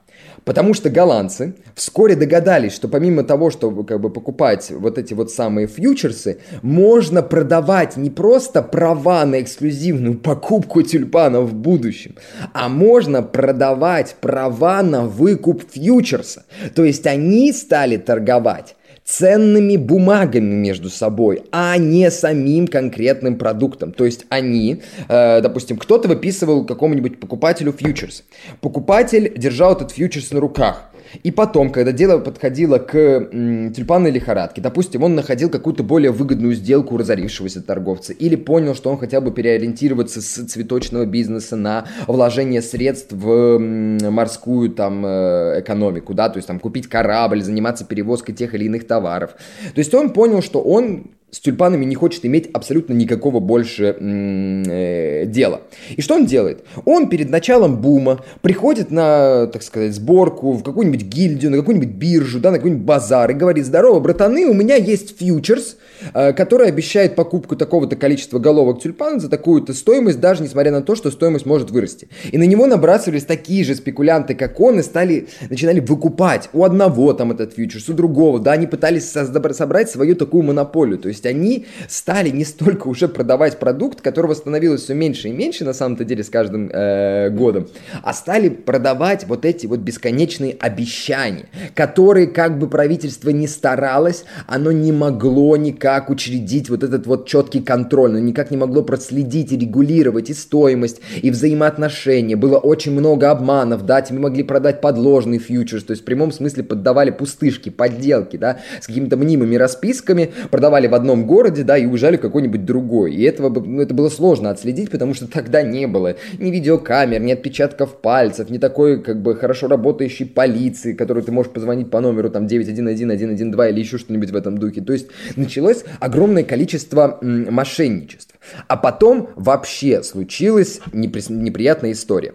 Потому 0.46 0.76
что 0.76 0.92
голландцы 0.92 1.56
вскоре 1.74 2.16
догадались, 2.16 2.74
что 2.74 2.88
помимо 2.88 3.24
того, 3.24 3.50
чтобы 3.50 3.84
как 3.84 4.00
бы 4.00 4.12
покупать 4.12 4.70
вот 4.70 5.00
эти 5.00 5.14
вот 5.16 5.32
самые 5.32 5.66
фьючерсы, 5.68 6.38
можно 6.62 7.24
продавать 7.24 7.98
не 7.98 8.12
просто 8.12 8.62
права 8.62 9.26
на 9.26 9.42
эксклюзивную 9.42 10.20
покупку 10.20 10.84
тюльпанов 10.84 11.50
в 11.50 11.56
будущем, 11.56 12.16
а 12.54 12.70
можно 12.70 13.24
продавать 13.24 14.16
права 14.22 14.84
на 14.84 15.06
выкуп 15.06 15.64
фьючерса. 15.70 16.46
То 16.76 16.86
есть 16.86 17.08
они 17.08 17.52
стали 17.52 17.98
торговать 17.98 18.76
ценными 19.06 19.78
бумагами 19.78 20.54
между 20.56 20.90
собой, 20.90 21.44
а 21.52 21.78
не 21.78 22.10
самим 22.10 22.68
конкретным 22.68 23.38
продуктом. 23.38 23.92
То 23.92 24.04
есть 24.04 24.26
они, 24.30 24.82
э, 25.08 25.42
допустим, 25.42 25.78
кто-то 25.78 26.08
выписывал 26.08 26.66
какому-нибудь 26.66 27.20
покупателю 27.20 27.72
фьючерс. 27.72 28.24
Покупатель 28.62 29.32
держал 29.38 29.74
этот 29.74 29.92
фьючерс 29.92 30.32
на 30.32 30.40
руках. 30.40 30.90
И 31.24 31.32
потом, 31.32 31.72
когда 31.72 31.92
дело 31.92 32.20
подходило 32.20 32.78
к 32.78 33.30
тюльпанной 33.76 34.12
лихорадке, 34.12 34.62
допустим, 34.62 35.04
он 35.04 35.16
находил 35.16 35.50
какую-то 35.50 35.84
более 35.84 36.12
выгодную 36.12 36.54
сделку 36.56 36.96
у 36.96 36.98
разорившегося 36.98 37.62
торговца, 37.62 38.14
или 38.14 38.36
понял, 38.36 38.76
что 38.76 38.90
он 38.90 38.98
хотел 38.98 39.22
бы 39.22 39.32
переориентироваться 39.32 40.22
с 40.22 40.46
цветочного 40.46 41.06
бизнеса 41.06 41.56
на 41.56 41.86
вложение 42.08 42.62
средств 42.62 43.14
в 43.14 43.60
морскую 43.60 44.70
там 44.70 45.06
э, 45.06 45.62
экономику, 45.62 46.14
да, 46.14 46.30
то 46.30 46.38
есть 46.38 46.48
там 46.48 46.60
купить 46.60 46.88
корабль, 46.88 47.42
заниматься 47.42 47.86
перевозкой 47.86 48.36
тех 48.36 48.54
или 48.54 48.66
иных 48.66 48.88
товаров. 48.88 49.32
То 49.74 49.80
есть 49.80 49.94
он 49.94 50.12
понял, 50.12 50.42
что 50.42 50.62
он 50.62 51.12
с 51.36 51.42
тюльпанами 51.42 51.84
не 51.84 51.96
хочет 51.96 52.26
иметь 52.26 52.50
абсолютно 52.54 52.94
никакого 52.94 53.42
больше 53.42 53.94
э, 54.00 55.26
дела. 55.26 55.64
И 55.98 56.02
что 56.02 56.16
он 56.16 56.26
делает? 56.26 56.64
Он 56.86 57.10
перед 57.10 57.30
началом 57.30 57.82
бума 57.82 58.22
приходит 58.42 58.90
на, 58.90 59.48
так 59.48 59.62
сказать, 59.62 59.94
сборку 59.94 60.54
в 60.54 60.64
какую-нибудь 60.64 61.04
гильдию, 61.04 61.52
на 61.52 61.58
какую-нибудь 61.58 61.90
биржу, 61.90 62.40
да, 62.40 62.52
на 62.52 62.58
какой-нибудь 62.58 62.86
базар 62.86 63.32
и 63.32 63.34
говорит, 63.34 63.66
здорово, 63.66 64.00
братаны, 64.00 64.46
у 64.46 64.54
меня 64.54 64.78
есть 64.78 65.20
фьючерс, 65.20 65.76
э, 66.14 66.32
который 66.32 66.70
обещает 66.70 67.16
покупку 67.16 67.58
такого-то 67.58 67.98
количества 67.98 68.40
головок 68.40 68.82
тюльпанов 68.82 69.22
за 69.22 69.30
такую-то 69.30 69.74
стоимость, 69.74 70.22
даже 70.22 70.42
несмотря 70.42 70.72
на 70.72 70.84
то, 70.84 70.96
что 70.96 71.12
стоимость 71.12 71.46
может 71.46 71.70
вырасти. 71.70 72.08
И 72.32 72.38
на 72.38 72.44
него 72.44 72.66
набрасывались 72.66 73.26
такие 73.26 73.66
же 73.66 73.76
спекулянты, 73.76 74.36
как 74.36 74.58
он, 74.62 74.80
и 74.80 74.84
стали, 74.84 75.28
начинали 75.50 75.82
выкупать 75.82 76.48
у 76.54 76.64
одного 76.64 77.12
там 77.12 77.34
этот 77.34 77.56
фьючерс, 77.56 77.90
у 77.90 77.94
другого, 77.94 78.40
да, 78.40 78.54
они 78.54 78.68
пытались 78.68 79.12
собрать 79.12 79.90
свою 79.90 80.16
такую 80.16 80.44
монополию, 80.44 80.98
то 80.98 81.10
есть 81.10 81.25
есть 81.26 81.36
они 81.36 81.66
стали 81.88 82.30
не 82.30 82.46
столько 82.46 82.88
уже 82.88 83.08
продавать 83.08 83.60
продукт, 83.60 84.02
которого 84.02 84.34
становилось 84.34 84.84
все 84.84 84.94
меньше 84.94 85.30
и 85.30 85.32
меньше 85.32 85.66
на 85.66 85.74
самом-то 85.74 86.06
деле 86.06 86.24
с 86.24 86.30
каждым 86.30 86.70
э, 86.72 87.30
годом, 87.30 87.68
а 88.04 88.14
стали 88.14 88.50
продавать 88.50 89.26
вот 89.28 89.46
эти 89.46 89.68
вот 89.68 89.80
бесконечные 89.80 90.56
обещания, 90.60 91.46
которые 91.74 92.28
как 92.28 92.58
бы 92.60 92.68
правительство 92.68 93.30
не 93.30 93.48
старалось, 93.48 94.26
оно 94.48 94.72
не 94.72 94.92
могло 94.92 95.58
никак 95.58 96.10
учредить 96.10 96.70
вот 96.70 96.84
этот 96.84 97.08
вот 97.08 97.28
четкий 97.28 97.62
контроль, 97.62 98.12
оно 98.12 98.20
никак 98.20 98.52
не 98.52 98.58
могло 98.58 98.84
проследить 98.84 99.52
и 99.52 99.58
регулировать 99.58 100.30
и 100.30 100.34
стоимость, 100.34 101.02
и 101.22 101.32
взаимоотношения. 101.32 102.36
Было 102.36 102.58
очень 102.58 102.92
много 102.92 103.32
обманов, 103.32 103.86
да, 103.86 104.02
тебе 104.02 104.20
могли 104.20 104.44
продать 104.44 104.82
подложный 104.82 105.40
фьючерс, 105.40 105.84
то 105.84 105.92
есть 105.92 106.04
в 106.04 106.06
прямом 106.06 106.32
смысле 106.32 106.64
поддавали 106.64 107.12
пустышки, 107.12 107.70
подделки, 107.70 108.38
да, 108.38 108.60
с 108.82 108.88
какими-то 108.88 109.18
мнимыми 109.18 109.56
расписками, 109.56 110.32
продавали 110.52 110.88
в 110.88 110.94
одном 110.94 111.15
городе, 111.24 111.64
да, 111.64 111.78
и 111.78 111.86
уезжали 111.86 112.18
в 112.18 112.22
какой-нибудь 112.22 112.66
другой. 112.66 113.16
И 113.16 113.24
этого, 113.24 113.50
ну, 113.50 113.82
это 113.82 113.94
было 113.94 114.10
сложно 114.10 114.50
отследить, 114.50 114.92
потому 114.92 115.14
что 115.14 115.28
тогда 115.28 115.62
не 115.62 115.88
было 115.88 116.16
ни 116.38 116.52
видеокамер, 116.52 117.22
ни 117.22 117.32
отпечатков 117.32 118.02
пальцев, 118.02 118.50
ни 118.50 118.58
такой, 118.58 119.02
как 119.02 119.22
бы, 119.22 119.36
хорошо 119.36 119.68
работающей 119.68 120.26
полиции, 120.26 120.94
которой 120.94 121.24
ты 121.24 121.32
можешь 121.32 121.52
позвонить 121.52 121.90
по 121.90 122.02
номеру, 122.02 122.30
там, 122.30 122.48
911, 122.48 122.98
112 122.98 123.72
или 123.72 123.80
еще 123.80 123.98
что-нибудь 123.98 124.32
в 124.32 124.36
этом 124.36 124.58
духе. 124.58 124.82
То 124.82 124.94
есть 124.94 125.08
началось 125.38 125.86
огромное 126.00 126.44
количество 126.44 127.20
м, 127.22 127.54
мошенничеств. 127.54 128.36
А 128.68 128.78
потом 128.78 129.30
вообще 129.36 130.04
случилась 130.04 130.82
неприятная 130.92 131.94
история. 131.94 132.34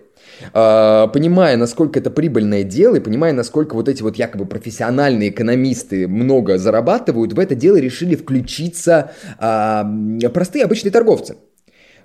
А, 0.53 1.09
понимая, 1.09 1.57
насколько 1.57 1.99
это 1.99 2.11
прибыльное 2.11 2.63
дело, 2.63 2.97
и 2.97 3.01
понимая, 3.01 3.33
насколько 3.33 3.75
вот 3.75 3.89
эти 3.89 4.03
вот 4.03 4.17
якобы 4.17 4.47
профессиональные 4.47 5.31
экономисты 5.31 6.09
много 6.09 6.59
зарабатывают, 6.59 7.33
в 7.33 7.39
это 7.39 7.55
дело 7.55 7.77
решили 7.77 8.15
включиться 8.61 9.12
а, 9.38 9.85
простые 10.33 10.64
обычные 10.64 10.93
торговцы. 10.93 11.37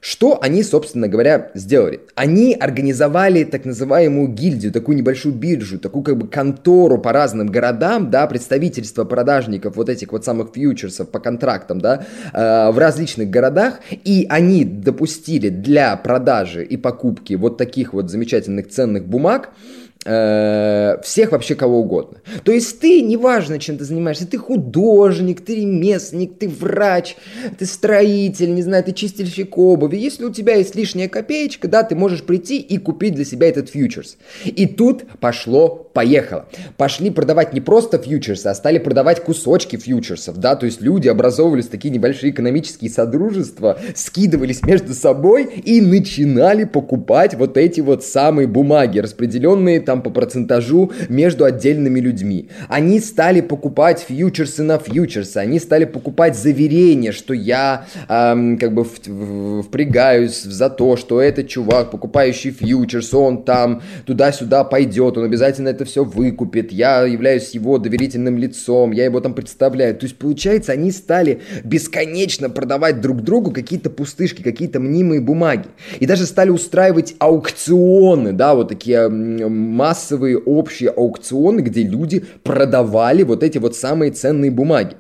Что 0.01 0.38
они, 0.39 0.62
собственно 0.62 1.07
говоря, 1.07 1.50
сделали? 1.55 2.01
Они 2.13 2.53
организовали 2.53 3.43
так 3.43 3.65
называемую 3.65 4.27
гильдию, 4.27 4.71
такую 4.71 4.97
небольшую 4.97 5.33
биржу, 5.33 5.79
такую 5.79 6.03
как 6.03 6.15
бы 6.15 6.27
контору 6.27 7.00
по 7.00 7.12
разным 7.12 7.47
городам, 7.47 8.12
да, 8.12 8.27
представительство 8.27 9.03
продажников 9.03 9.77
вот 9.77 9.89
этих 9.89 10.12
вот 10.12 10.24
самых 10.24 10.50
фьючерсов 10.53 11.09
по 11.09 11.19
контрактам, 11.19 11.81
да, 11.81 12.05
э, 12.33 12.71
в 12.71 12.77
различных 12.77 13.31
городах, 13.31 13.79
и 13.89 14.27
они 14.29 14.63
допустили 14.63 15.50
для 15.50 15.97
продажи 15.97 16.63
и 16.63 16.77
покупки 16.77 17.33
вот 17.33 17.57
таких 17.57 17.93
вот 17.93 18.12
замечательных 18.12 18.69
ценных 18.69 19.07
бумаг, 19.07 19.50
Э, 19.55 19.84
всех 20.05 21.31
вообще 21.31 21.55
кого 21.55 21.79
угодно. 21.79 22.19
То 22.43 22.51
есть 22.51 22.79
ты, 22.79 23.01
неважно, 23.01 23.57
чем 23.57 23.79
ты 23.79 23.85
занимаешься, 23.85 24.27
ты 24.27 24.38
художник, 24.38 25.41
ты 25.41 25.55
ремесленник, 25.55 26.38
ты 26.38 26.47
врач, 26.47 27.15
ты 27.57 27.65
строитель, 27.65 28.53
не 28.53 28.62
знаю, 28.62 28.83
ты 28.83 28.91
чистильщик 28.91 29.57
обуви. 29.57 29.97
Если 29.97 30.24
у 30.24 30.29
тебя 30.31 30.55
есть 30.55 30.75
лишняя 30.75 31.09
копеечка, 31.09 31.67
да, 31.67 31.81
ты 31.81 31.95
можешь 31.95 32.24
прийти 32.24 32.59
и 32.59 32.77
купить 32.77 33.15
для 33.15 33.25
себя 33.25 33.50
этот 33.50 33.69
фьючерс. 33.69 34.17
И 34.43 34.67
тут 34.67 35.05
пошло 35.19 35.84
поехало. 35.95 36.45
Пошли 36.75 37.09
продавать 37.09 37.53
не 37.53 37.61
просто 37.61 37.97
фьючерсы, 37.97 38.47
а 38.47 38.53
стали 38.53 38.77
продавать 38.79 39.23
кусочки 39.23 39.77
фьючерсов, 39.77 40.37
да, 40.37 40.55
то 40.57 40.65
есть 40.65 40.81
люди 40.81 41.07
образовывались 41.07 41.67
такие 41.67 41.89
небольшие 41.89 42.31
экономические 42.31 42.91
содружества, 42.91 43.79
скидывались 43.95 44.61
между 44.63 44.93
собой 44.93 45.45
и 45.45 45.79
начинали 45.79 46.65
покупать 46.65 47.33
вот 47.35 47.57
эти 47.57 47.79
вот 47.79 48.03
самые 48.03 48.45
бумаги, 48.47 48.99
распределенные 48.99 49.79
там 49.79 50.01
по 50.01 50.09
процентажу 50.09 50.91
между 51.07 51.45
отдельными 51.45 52.01
людьми. 52.01 52.49
Они 52.67 52.99
стали 52.99 53.39
покупать 53.39 54.05
фьючерсы 54.05 54.63
на 54.63 54.77
фьючерсы, 54.77 55.37
они 55.37 55.59
стали 55.59 55.85
покупать 55.85 56.37
заверения, 56.37 57.13
что 57.13 57.33
я 57.33 57.85
эм, 58.09 58.57
как 58.57 58.73
бы 58.73 58.83
впрягаюсь 58.83 60.41
за 60.41 60.69
то, 60.69 60.97
что 60.97 61.21
этот 61.21 61.47
чувак, 61.47 61.91
покупающий 61.91 62.51
фьючерс, 62.51 63.13
он 63.13 63.43
там 63.43 63.81
туда-сюда 64.05 64.65
пойдет, 64.65 65.17
он 65.17 65.23
обязательно 65.23 65.69
это 65.69 65.84
все 65.85 66.03
выкупит, 66.03 66.71
я 66.71 67.03
являюсь 67.03 67.51
его 67.51 67.77
доверительным 67.77 68.37
лицом, 68.37 68.91
я 68.91 69.05
его 69.05 69.19
там 69.21 69.33
представляю. 69.33 69.95
То 69.95 70.05
есть, 70.05 70.17
получается, 70.17 70.71
они 70.71 70.91
стали 70.91 71.41
бесконечно 71.63 72.49
продавать 72.49 73.01
друг 73.01 73.21
другу 73.21 73.51
какие-то 73.51 73.89
пустышки, 73.89 74.41
какие-то 74.41 74.79
мнимые 74.79 75.21
бумаги. 75.21 75.67
И 75.99 76.05
даже 76.05 76.25
стали 76.25 76.49
устраивать 76.49 77.15
аукционы, 77.19 78.33
да, 78.33 78.55
вот 78.55 78.69
такие 78.69 79.07
массовые 79.09 80.37
общие 80.37 80.89
аукционы, 80.89 81.61
где 81.61 81.83
люди 81.83 82.25
продавали 82.43 83.23
вот 83.23 83.43
эти 83.43 83.57
вот 83.57 83.75
самые 83.75 84.11
ценные 84.11 84.51
бумаги. 84.51 84.95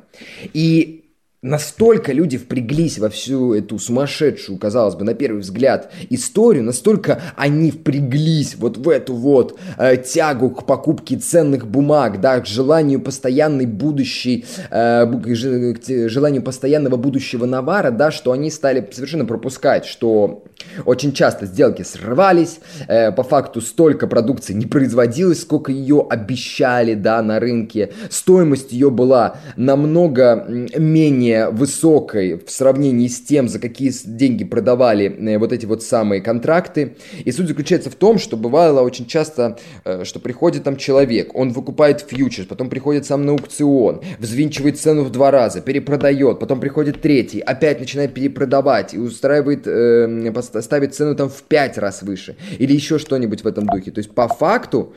И 0.53 1.04
настолько 1.45 2.11
люди 2.11 2.37
впряглись 2.37 2.97
во 2.97 3.09
всю 3.09 3.53
эту 3.53 3.77
сумасшедшую, 3.77 4.57
казалось 4.57 4.95
бы, 4.95 5.03
на 5.03 5.13
первый 5.13 5.41
взгляд, 5.41 5.91
историю, 6.09 6.63
настолько 6.63 7.21
они 7.35 7.69
впряглись 7.69 8.55
вот 8.55 8.77
в 8.77 8.89
эту 8.89 9.13
вот 9.13 9.57
э, 9.77 9.97
тягу 9.97 10.49
к 10.49 10.65
покупке 10.65 11.17
ценных 11.17 11.67
бумаг, 11.67 12.19
да, 12.19 12.39
к 12.39 12.47
желанию 12.47 12.99
постоянной 12.99 13.67
будущей, 13.67 14.43
э, 14.71 15.05
к 15.05 16.09
желанию 16.09 16.41
постоянного 16.41 16.97
будущего 16.97 17.45
навара, 17.45 17.91
да, 17.91 18.09
что 18.09 18.31
они 18.31 18.49
стали 18.49 18.87
совершенно 18.91 19.25
пропускать, 19.25 19.85
что 19.85 20.43
очень 20.85 21.13
часто 21.13 21.45
сделки 21.45 21.83
срывались, 21.83 22.59
э, 22.87 23.11
по 23.11 23.23
факту 23.23 23.61
столько 23.61 24.07
продукции 24.07 24.53
не 24.53 24.65
производилось, 24.65 25.41
сколько 25.41 25.71
ее 25.71 26.05
обещали, 26.09 26.93
да, 26.93 27.21
на 27.21 27.39
рынке, 27.39 27.91
стоимость 28.09 28.71
ее 28.71 28.89
была 28.89 29.37
намного 29.55 30.45
менее 30.47 31.49
высокой 31.49 32.39
в 32.45 32.49
сравнении 32.51 33.07
с 33.07 33.21
тем, 33.21 33.47
за 33.47 33.59
какие 33.59 33.91
деньги 34.05 34.43
продавали 34.43 35.05
э, 35.05 35.37
вот 35.37 35.51
эти 35.53 35.65
вот 35.65 35.83
самые 35.83 36.21
контракты. 36.21 36.95
И 37.23 37.31
суть 37.31 37.47
заключается 37.47 37.89
в 37.89 37.95
том, 37.95 38.17
что 38.19 38.37
бывало 38.37 38.81
очень 38.81 39.05
часто, 39.05 39.57
э, 39.83 40.03
что 40.03 40.19
приходит 40.19 40.63
там 40.63 40.77
человек, 40.77 41.35
он 41.35 41.51
выкупает 41.51 42.01
фьючерс, 42.01 42.47
потом 42.47 42.69
приходит 42.69 43.05
сам 43.05 43.25
на 43.25 43.31
аукцион, 43.33 44.01
взвинчивает 44.19 44.79
цену 44.79 45.03
в 45.03 45.11
два 45.11 45.31
раза, 45.31 45.61
перепродает, 45.61 46.39
потом 46.39 46.59
приходит 46.59 47.01
третий, 47.01 47.39
опять 47.39 47.79
начинает 47.79 48.13
перепродавать 48.13 48.93
и 48.93 48.97
устраивает, 48.97 49.67
э, 49.67 50.31
ставит 50.61 50.95
цену 50.95 51.15
там 51.15 51.29
в 51.29 51.43
пять 51.43 51.77
раз 51.77 52.01
выше 52.01 52.35
или 52.59 52.73
еще 52.73 52.99
что-нибудь 52.99 53.43
в 53.43 53.47
этом 53.47 53.65
духе. 53.65 53.91
То 53.91 53.99
есть 53.99 54.11
по 54.11 54.27
факту 54.27 54.93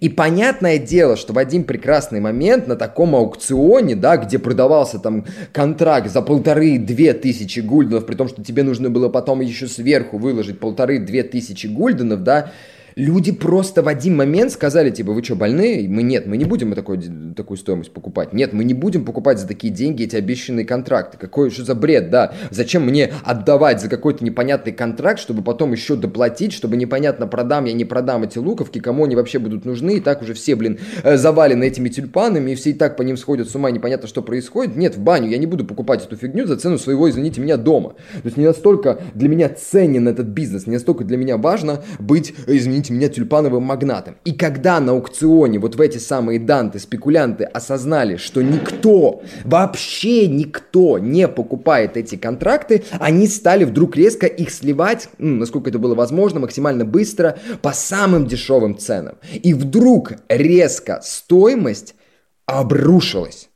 И 0.00 0.08
понятное 0.08 0.78
дело, 0.78 1.16
что 1.16 1.32
в 1.32 1.38
один 1.38 1.64
прекрасный 1.64 2.20
момент 2.20 2.66
на 2.66 2.76
таком 2.76 3.16
аукционе, 3.16 3.96
да, 3.96 4.16
где 4.18 4.38
продавался 4.38 4.98
там 4.98 5.24
контракт 5.52 6.10
за 6.10 6.20
полторы-две 6.22 7.14
тысячи 7.14 7.60
гульденов, 7.60 8.06
при 8.06 8.14
том, 8.14 8.28
что 8.28 8.42
тебе 8.42 8.62
нужно 8.62 8.90
было 8.90 9.08
потом 9.08 9.40
еще 9.40 9.66
сверху 9.66 10.18
выложить 10.18 10.60
полторы-две 10.60 11.22
тысячи 11.22 11.66
гульденов, 11.66 12.22
да, 12.22 12.52
люди 12.98 13.30
просто 13.30 13.82
в 13.82 13.88
один 13.88 14.16
момент 14.16 14.50
сказали, 14.50 14.90
типа, 14.90 15.12
вы 15.12 15.22
что, 15.22 15.36
больные? 15.36 15.88
Мы 15.88 16.02
нет, 16.02 16.26
мы 16.26 16.36
не 16.36 16.44
будем 16.44 16.74
такой, 16.74 17.00
такую 17.36 17.56
стоимость 17.56 17.92
покупать. 17.92 18.32
Нет, 18.32 18.52
мы 18.52 18.64
не 18.64 18.74
будем 18.74 19.04
покупать 19.04 19.38
за 19.38 19.46
такие 19.46 19.72
деньги 19.72 20.02
эти 20.02 20.16
обещанные 20.16 20.66
контракты. 20.66 21.16
Какой, 21.16 21.50
что 21.50 21.64
за 21.64 21.76
бред, 21.76 22.10
да? 22.10 22.32
Зачем 22.50 22.84
мне 22.84 23.12
отдавать 23.24 23.80
за 23.80 23.88
какой-то 23.88 24.24
непонятный 24.24 24.72
контракт, 24.72 25.20
чтобы 25.20 25.42
потом 25.42 25.72
еще 25.72 25.94
доплатить, 25.94 26.52
чтобы 26.52 26.76
непонятно 26.76 27.28
продам 27.28 27.66
я, 27.66 27.72
не 27.72 27.84
продам 27.84 28.24
эти 28.24 28.38
луковки, 28.38 28.80
кому 28.80 29.04
они 29.04 29.14
вообще 29.14 29.38
будут 29.38 29.64
нужны, 29.64 29.98
и 29.98 30.00
так 30.00 30.20
уже 30.22 30.34
все, 30.34 30.56
блин, 30.56 30.78
э, 31.04 31.16
завалены 31.16 31.64
этими 31.64 31.88
тюльпанами, 31.88 32.50
и 32.50 32.54
все 32.56 32.70
и 32.70 32.72
так 32.72 32.96
по 32.96 33.02
ним 33.02 33.16
сходят 33.16 33.48
с 33.48 33.54
ума, 33.54 33.70
непонятно, 33.70 34.08
что 34.08 34.22
происходит. 34.22 34.76
Нет, 34.76 34.96
в 34.96 35.00
баню, 35.00 35.28
я 35.30 35.38
не 35.38 35.46
буду 35.46 35.64
покупать 35.64 36.04
эту 36.04 36.16
фигню 36.16 36.46
за 36.46 36.56
цену 36.56 36.78
своего, 36.78 37.08
извините 37.08 37.40
меня, 37.40 37.56
дома. 37.56 37.90
То 38.14 38.22
есть 38.24 38.36
не 38.36 38.44
настолько 38.44 38.98
для 39.14 39.28
меня 39.28 39.48
ценен 39.48 40.08
этот 40.08 40.26
бизнес, 40.26 40.66
не 40.66 40.74
настолько 40.74 41.04
для 41.04 41.16
меня 41.16 41.36
важно 41.36 41.84
быть, 42.00 42.34
извините 42.48 42.87
извините 42.88 42.92
меня, 42.94 43.08
тюльпановым 43.08 43.62
магнатом. 43.62 44.16
И 44.24 44.32
когда 44.32 44.80
на 44.80 44.92
аукционе 44.92 45.58
вот 45.58 45.76
в 45.76 45.80
эти 45.80 45.98
самые 45.98 46.38
данты, 46.38 46.78
спекулянты 46.78 47.44
осознали, 47.44 48.16
что 48.16 48.42
никто, 48.42 49.22
вообще 49.44 50.26
никто 50.26 50.98
не 50.98 51.28
покупает 51.28 51.96
эти 51.96 52.16
контракты, 52.16 52.84
они 52.98 53.26
стали 53.26 53.64
вдруг 53.64 53.96
резко 53.96 54.26
их 54.26 54.50
сливать, 54.50 55.08
насколько 55.18 55.70
это 55.70 55.78
было 55.78 55.94
возможно, 55.94 56.40
максимально 56.40 56.84
быстро, 56.84 57.38
по 57.62 57.72
самым 57.72 58.26
дешевым 58.26 58.76
ценам. 58.78 59.16
И 59.32 59.54
вдруг 59.54 60.12
резко 60.28 61.00
стоимость 61.02 61.94
обрушилась. 62.46 63.48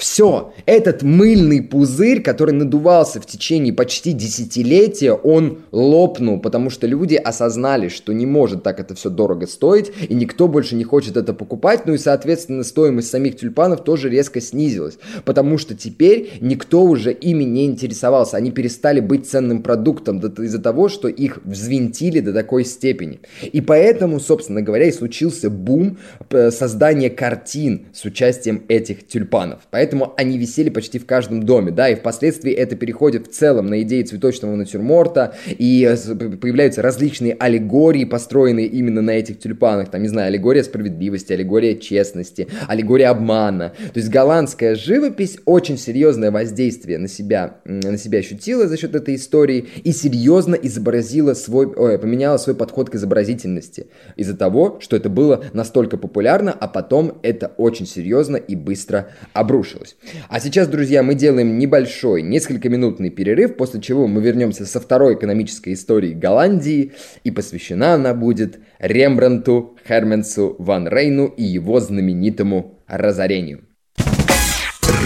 Все, 0.00 0.54
этот 0.64 1.02
мыльный 1.02 1.60
пузырь, 1.62 2.22
который 2.22 2.52
надувался 2.52 3.20
в 3.20 3.26
течение 3.26 3.74
почти 3.74 4.12
десятилетия, 4.12 5.12
он 5.12 5.58
лопнул, 5.72 6.40
потому 6.40 6.70
что 6.70 6.86
люди 6.86 7.16
осознали, 7.16 7.88
что 7.88 8.14
не 8.14 8.24
может 8.24 8.62
так 8.62 8.80
это 8.80 8.94
все 8.94 9.10
дорого 9.10 9.46
стоить, 9.46 9.92
и 10.08 10.14
никто 10.14 10.48
больше 10.48 10.74
не 10.74 10.84
хочет 10.84 11.18
это 11.18 11.34
покупать, 11.34 11.84
ну 11.84 11.92
и, 11.92 11.98
соответственно, 11.98 12.64
стоимость 12.64 13.10
самих 13.10 13.36
тюльпанов 13.36 13.84
тоже 13.84 14.08
резко 14.08 14.40
снизилась, 14.40 14.96
потому 15.26 15.58
что 15.58 15.74
теперь 15.74 16.32
никто 16.40 16.82
уже 16.82 17.12
ими 17.12 17.44
не 17.44 17.66
интересовался, 17.66 18.38
они 18.38 18.52
перестали 18.52 19.00
быть 19.00 19.28
ценным 19.28 19.62
продуктом 19.62 20.18
из-за 20.18 20.60
того, 20.60 20.88
что 20.88 21.08
их 21.08 21.40
взвинтили 21.44 22.20
до 22.20 22.32
такой 22.32 22.64
степени. 22.64 23.20
И 23.42 23.60
поэтому, 23.60 24.18
собственно 24.18 24.62
говоря, 24.62 24.86
и 24.86 24.92
случился 24.92 25.50
бум 25.50 25.98
создания 26.30 27.10
картин 27.10 27.88
с 27.92 28.06
участием 28.06 28.62
этих 28.68 29.06
тюльпанов. 29.06 29.60
Поэтому 29.70 29.89
поэтому 29.90 30.14
они 30.16 30.38
висели 30.38 30.70
почти 30.70 31.00
в 31.00 31.06
каждом 31.06 31.42
доме, 31.42 31.72
да, 31.72 31.88
и 31.88 31.96
впоследствии 31.96 32.52
это 32.52 32.76
переходит 32.76 33.26
в 33.26 33.30
целом 33.30 33.66
на 33.66 33.82
идеи 33.82 34.02
цветочного 34.02 34.54
натюрморта, 34.54 35.34
и 35.48 35.96
появляются 36.40 36.80
различные 36.80 37.34
аллегории, 37.36 38.04
построенные 38.04 38.66
именно 38.66 39.02
на 39.02 39.10
этих 39.10 39.40
тюльпанах, 39.40 39.90
там, 39.90 40.02
не 40.02 40.08
знаю, 40.08 40.28
аллегория 40.28 40.62
справедливости, 40.62 41.32
аллегория 41.32 41.74
честности, 41.74 42.46
аллегория 42.68 43.08
обмана, 43.08 43.72
то 43.92 43.98
есть 43.98 44.10
голландская 44.10 44.76
живопись 44.76 45.38
очень 45.44 45.76
серьезное 45.76 46.30
воздействие 46.30 46.98
на 46.98 47.08
себя, 47.08 47.56
на 47.64 47.98
себя 47.98 48.20
ощутила 48.20 48.68
за 48.68 48.76
счет 48.76 48.94
этой 48.94 49.16
истории 49.16 49.66
и 49.82 49.90
серьезно 49.90 50.54
изобразила 50.54 51.34
свой, 51.34 51.66
ой, 51.66 51.98
поменяла 51.98 52.36
свой 52.36 52.54
подход 52.54 52.90
к 52.90 52.94
изобразительности 52.94 53.88
из-за 54.14 54.36
того, 54.36 54.78
что 54.80 54.94
это 54.94 55.08
было 55.08 55.44
настолько 55.52 55.96
популярно, 55.96 56.52
а 56.52 56.68
потом 56.68 57.18
это 57.22 57.50
очень 57.56 57.86
серьезно 57.86 58.36
и 58.36 58.54
быстро 58.54 59.08
обрушилось 59.32 59.79
закончилась. 59.80 59.96
А 60.28 60.40
сейчас, 60.40 60.68
друзья, 60.68 61.02
мы 61.02 61.14
делаем 61.14 61.58
небольшой, 61.58 62.22
несколько 62.22 62.68
минутный 62.68 63.10
перерыв, 63.10 63.56
после 63.56 63.80
чего 63.80 64.06
мы 64.06 64.20
вернемся 64.20 64.66
со 64.66 64.80
второй 64.80 65.14
экономической 65.14 65.74
истории 65.74 66.12
Голландии, 66.12 66.92
и 67.24 67.30
посвящена 67.30 67.94
она 67.94 68.14
будет 68.14 68.58
Рембранту 68.78 69.76
Херменсу 69.86 70.56
Ван 70.58 70.88
Рейну 70.88 71.26
и 71.26 71.42
его 71.42 71.80
знаменитому 71.80 72.78
разорению. 72.86 73.64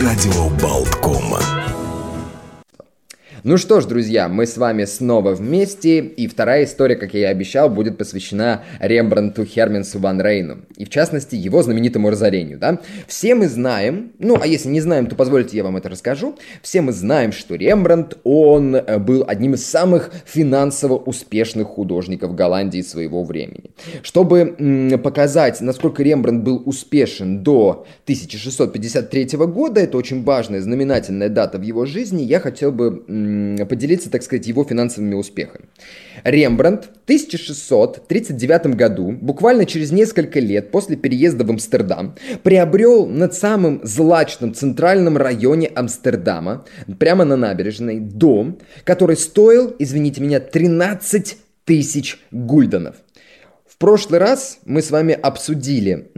Радио 0.03 0.51
Болткома. 0.61 1.41
Ну 3.47 3.59
что 3.59 3.83
ж, 3.83 3.85
друзья, 3.85 4.31
мы 4.31 4.47
с 4.47 4.57
вами 4.57 4.87
снова 4.87 5.35
вместе, 5.35 5.99
и 5.99 6.27
вторая 6.29 6.65
история, 6.65 6.97
как 6.97 7.13
я 7.13 7.21
и 7.21 7.25
обещал, 7.25 7.69
будет 7.69 7.99
посвящена 7.99 8.63
Рембрандту 8.81 9.45
Херменсу 9.45 9.99
Ван 9.99 10.19
Рейну, 10.19 10.63
и 10.79 10.87
в 10.87 10.89
частности 10.89 11.37
его 11.37 11.63
знаменитому 11.63 12.09
разорению, 12.09 12.59
да. 12.59 12.81
Все 13.07 13.35
мы 13.35 13.49
знаем, 13.49 14.13
ну 14.19 14.39
а 14.41 14.47
если 14.47 14.71
не 14.71 14.81
знаем, 14.81 15.09
то 15.09 15.15
позвольте 15.15 15.59
я 15.59 15.63
вам 15.63 15.77
это 15.77 15.91
расскажу, 15.91 16.37
все 16.63 16.81
мы 16.81 16.93
знаем, 16.93 17.33
что 17.33 17.55
Рембрандт, 17.55 18.17
он 18.25 18.77
э, 18.77 18.99
был 18.99 19.27
одним 19.29 19.53
из 19.53 19.67
самых 19.67 20.11
финансово 20.25 20.97
успешных 20.97 21.67
художников 21.67 22.35
Голландии 22.35 22.81
своего 22.81 23.25
времени. 23.25 23.73
Чтобы 24.03 24.99
показать, 25.05 25.61
насколько 25.61 26.03
Рембрандт 26.03 26.43
был 26.43 26.63
успешен 26.65 27.43
до 27.43 27.85
1653 28.05 29.37
года, 29.37 29.83
это 29.83 29.99
очень 29.99 30.25
важная, 30.25 30.63
знаменательная 30.63 31.29
дата 31.29 31.59
в 31.59 31.63
его 31.63 31.85
жизни, 31.85 32.23
я 32.23 32.41
хотел 32.41 32.73
бы 32.73 33.05
поделиться, 33.69 34.11
так 34.11 34.23
сказать, 34.23 34.47
его 34.47 34.65
финансовыми 34.65 35.15
успехами. 35.15 35.67
Рембрандт 36.25 36.85
в 36.85 37.05
1639 37.05 38.67
году, 38.77 39.13
буквально 39.13 39.67
через 39.67 39.93
несколько 39.93 40.41
лет 40.41 40.71
после 40.71 40.97
переезда 40.97 41.45
в 41.45 41.51
Амстердам, 41.51 42.17
приобрел 42.43 43.07
над 43.07 43.35
самым 43.35 43.81
злачным 43.83 44.55
центральном 44.55 45.17
районе 45.17 45.69
Амстердама, 45.69 46.65
прямо 46.99 47.25
на 47.25 47.37
набережной, 47.37 48.01
дом, 48.01 48.59
который 48.85 49.17
стоил, 49.17 49.75
извините 49.79 50.21
меня, 50.21 50.41
13 50.41 51.37
тысяч 51.65 52.19
гульденов. 52.31 52.97
В 53.67 53.79
прошлый 53.79 54.21
раз 54.21 54.61
мы 54.65 54.83
с 54.83 54.91
вами 54.91 55.15
обсудили 55.15 56.11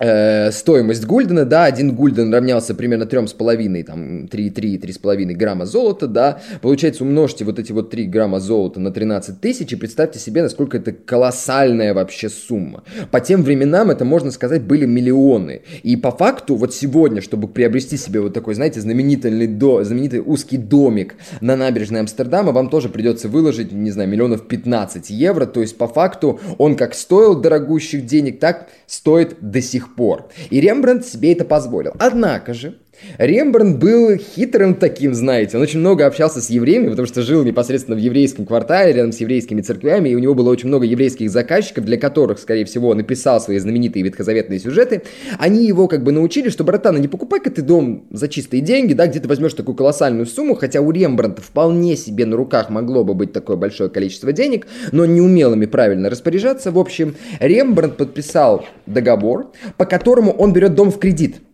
Э, 0.00 0.52
стоимость 0.52 1.06
гульдена, 1.06 1.44
да, 1.44 1.64
один 1.64 1.94
гульден 1.94 2.32
равнялся 2.32 2.74
примерно 2.74 3.04
3,5, 3.04 3.82
там, 3.82 4.26
3,3-3,5 4.26 5.34
грамма 5.34 5.66
золота, 5.66 6.06
да, 6.06 6.40
получается, 6.62 7.02
умножьте 7.02 7.44
вот 7.44 7.58
эти 7.58 7.72
вот 7.72 7.90
3 7.90 8.06
грамма 8.06 8.38
золота 8.38 8.78
на 8.78 8.92
13 8.92 9.40
тысяч 9.40 9.72
и 9.72 9.76
представьте 9.76 10.20
себе, 10.20 10.42
насколько 10.42 10.76
это 10.76 10.92
колоссальная 10.92 11.94
вообще 11.94 12.28
сумма. 12.28 12.84
По 13.10 13.20
тем 13.20 13.42
временам 13.42 13.90
это, 13.90 14.04
можно 14.04 14.30
сказать, 14.30 14.62
были 14.62 14.86
миллионы. 14.86 15.62
И 15.82 15.96
по 15.96 16.12
факту, 16.12 16.54
вот 16.54 16.74
сегодня, 16.74 17.20
чтобы 17.20 17.48
приобрести 17.48 17.96
себе 17.96 18.20
вот 18.20 18.32
такой, 18.32 18.54
знаете, 18.54 18.80
знаменитый, 18.80 19.48
до, 19.48 19.82
знаменитый 19.82 20.20
узкий 20.20 20.58
домик 20.58 21.16
на 21.40 21.56
набережной 21.56 22.00
Амстердама, 22.00 22.52
вам 22.52 22.70
тоже 22.70 22.88
придется 22.88 23.28
выложить, 23.28 23.72
не 23.72 23.90
знаю, 23.90 24.08
миллионов 24.08 24.46
15 24.46 25.10
евро, 25.10 25.46
то 25.46 25.60
есть 25.60 25.76
по 25.76 25.88
факту 25.88 26.38
он 26.58 26.76
как 26.76 26.94
стоил 26.94 27.34
дорогущих 27.34 28.06
денег, 28.06 28.38
так 28.38 28.68
стоит 28.86 29.36
до 29.40 29.60
сих 29.60 29.87
пор. 29.94 30.28
И 30.50 30.60
Рембрандт 30.60 31.04
себе 31.04 31.32
это 31.32 31.44
позволил. 31.44 31.92
Однако 31.98 32.54
же, 32.54 32.78
Рембрандт 33.18 33.78
был 33.78 34.16
хитрым 34.16 34.74
таким, 34.74 35.14
знаете, 35.14 35.56
он 35.56 35.62
очень 35.62 35.80
много 35.80 36.06
общался 36.06 36.40
с 36.40 36.50
евреями, 36.50 36.88
потому 36.88 37.06
что 37.06 37.22
жил 37.22 37.44
непосредственно 37.44 37.96
в 37.96 38.00
еврейском 38.00 38.46
квартале, 38.46 38.92
рядом 38.92 39.12
с 39.12 39.20
еврейскими 39.20 39.60
церквями, 39.60 40.10
и 40.10 40.14
у 40.14 40.18
него 40.18 40.34
было 40.34 40.50
очень 40.50 40.68
много 40.68 40.86
еврейских 40.86 41.30
заказчиков, 41.30 41.84
для 41.84 41.96
которых, 41.96 42.38
скорее 42.38 42.64
всего, 42.64 42.88
он 42.88 42.98
написал 42.98 43.40
свои 43.40 43.58
знаменитые 43.58 44.02
ветхозаветные 44.02 44.60
сюжеты. 44.60 45.02
Они 45.38 45.66
его 45.66 45.88
как 45.88 46.02
бы 46.02 46.12
научили, 46.12 46.48
что, 46.48 46.64
братан, 46.64 47.00
не 47.00 47.08
покупай-ка 47.08 47.50
ты 47.50 47.62
дом 47.62 48.04
за 48.10 48.28
чистые 48.28 48.60
деньги, 48.60 48.92
да, 48.92 49.06
где 49.06 49.20
ты 49.20 49.28
возьмешь 49.28 49.54
такую 49.54 49.74
колоссальную 49.74 50.26
сумму, 50.26 50.54
хотя 50.54 50.80
у 50.80 50.90
Рембрандта 50.90 51.42
вполне 51.42 51.96
себе 51.96 52.26
на 52.26 52.36
руках 52.36 52.70
могло 52.70 53.04
бы 53.04 53.14
быть 53.14 53.32
такое 53.32 53.56
большое 53.56 53.90
количество 53.90 54.32
денег, 54.32 54.66
но 54.92 55.06
не 55.06 55.20
умел 55.20 55.52
ими 55.52 55.66
правильно 55.66 56.10
распоряжаться. 56.10 56.70
В 56.70 56.78
общем, 56.78 57.16
Рембрандт 57.40 57.96
подписал 57.96 58.64
договор, 58.86 59.52
по 59.76 59.84
которому 59.84 60.32
он 60.32 60.52
берет 60.52 60.74
дом 60.74 60.90
в 60.90 60.98
кредит– 60.98 61.36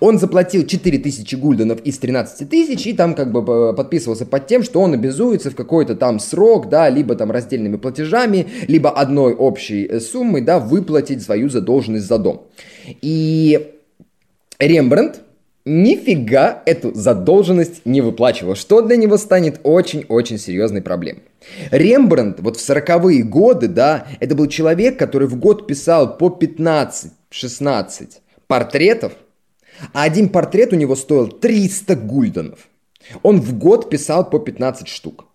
он 0.00 0.18
заплатил 0.18 0.66
4000 0.66 1.34
гульденов 1.36 1.80
из 1.82 1.98
13 1.98 2.48
тысяч 2.48 2.86
и 2.86 2.92
там 2.92 3.14
как 3.14 3.32
бы 3.32 3.40
э, 3.40 3.72
подписывался 3.74 4.26
под 4.26 4.46
тем, 4.46 4.62
что 4.62 4.80
он 4.80 4.94
обязуется 4.94 5.50
в 5.50 5.56
какой-то 5.56 5.94
там 5.94 6.18
срок, 6.18 6.68
да, 6.68 6.88
либо 6.88 7.14
там 7.14 7.30
раздельными 7.30 7.76
платежами, 7.76 8.46
либо 8.66 8.90
одной 8.90 9.34
общей 9.34 9.86
э, 9.86 10.00
суммой, 10.00 10.40
да, 10.40 10.58
выплатить 10.58 11.22
свою 11.22 11.48
задолженность 11.48 12.06
за 12.06 12.18
дом. 12.18 12.46
И 13.02 13.72
Рембрандт 14.58 15.20
нифига 15.64 16.62
эту 16.66 16.94
задолженность 16.94 17.82
не 17.84 18.00
выплачивал, 18.00 18.56
что 18.56 18.80
для 18.80 18.96
него 18.96 19.16
станет 19.16 19.60
очень-очень 19.62 20.38
серьезной 20.38 20.82
проблемой. 20.82 21.22
Рембрандт 21.70 22.40
вот 22.40 22.56
в 22.56 22.68
40-е 22.68 23.22
годы, 23.22 23.68
да, 23.68 24.06
это 24.18 24.34
был 24.34 24.48
человек, 24.48 24.98
который 24.98 25.28
в 25.28 25.38
год 25.38 25.66
писал 25.66 26.16
по 26.16 26.26
15-16 26.28 27.10
портретов, 28.46 29.12
а 29.92 30.02
один 30.02 30.28
портрет 30.28 30.72
у 30.72 30.76
него 30.76 30.96
стоил 30.96 31.28
300 31.28 31.96
гульденов. 31.96 32.68
Он 33.22 33.40
в 33.40 33.56
год 33.58 33.90
писал 33.90 34.28
по 34.28 34.38
15 34.38 34.88
штук. 34.88 35.27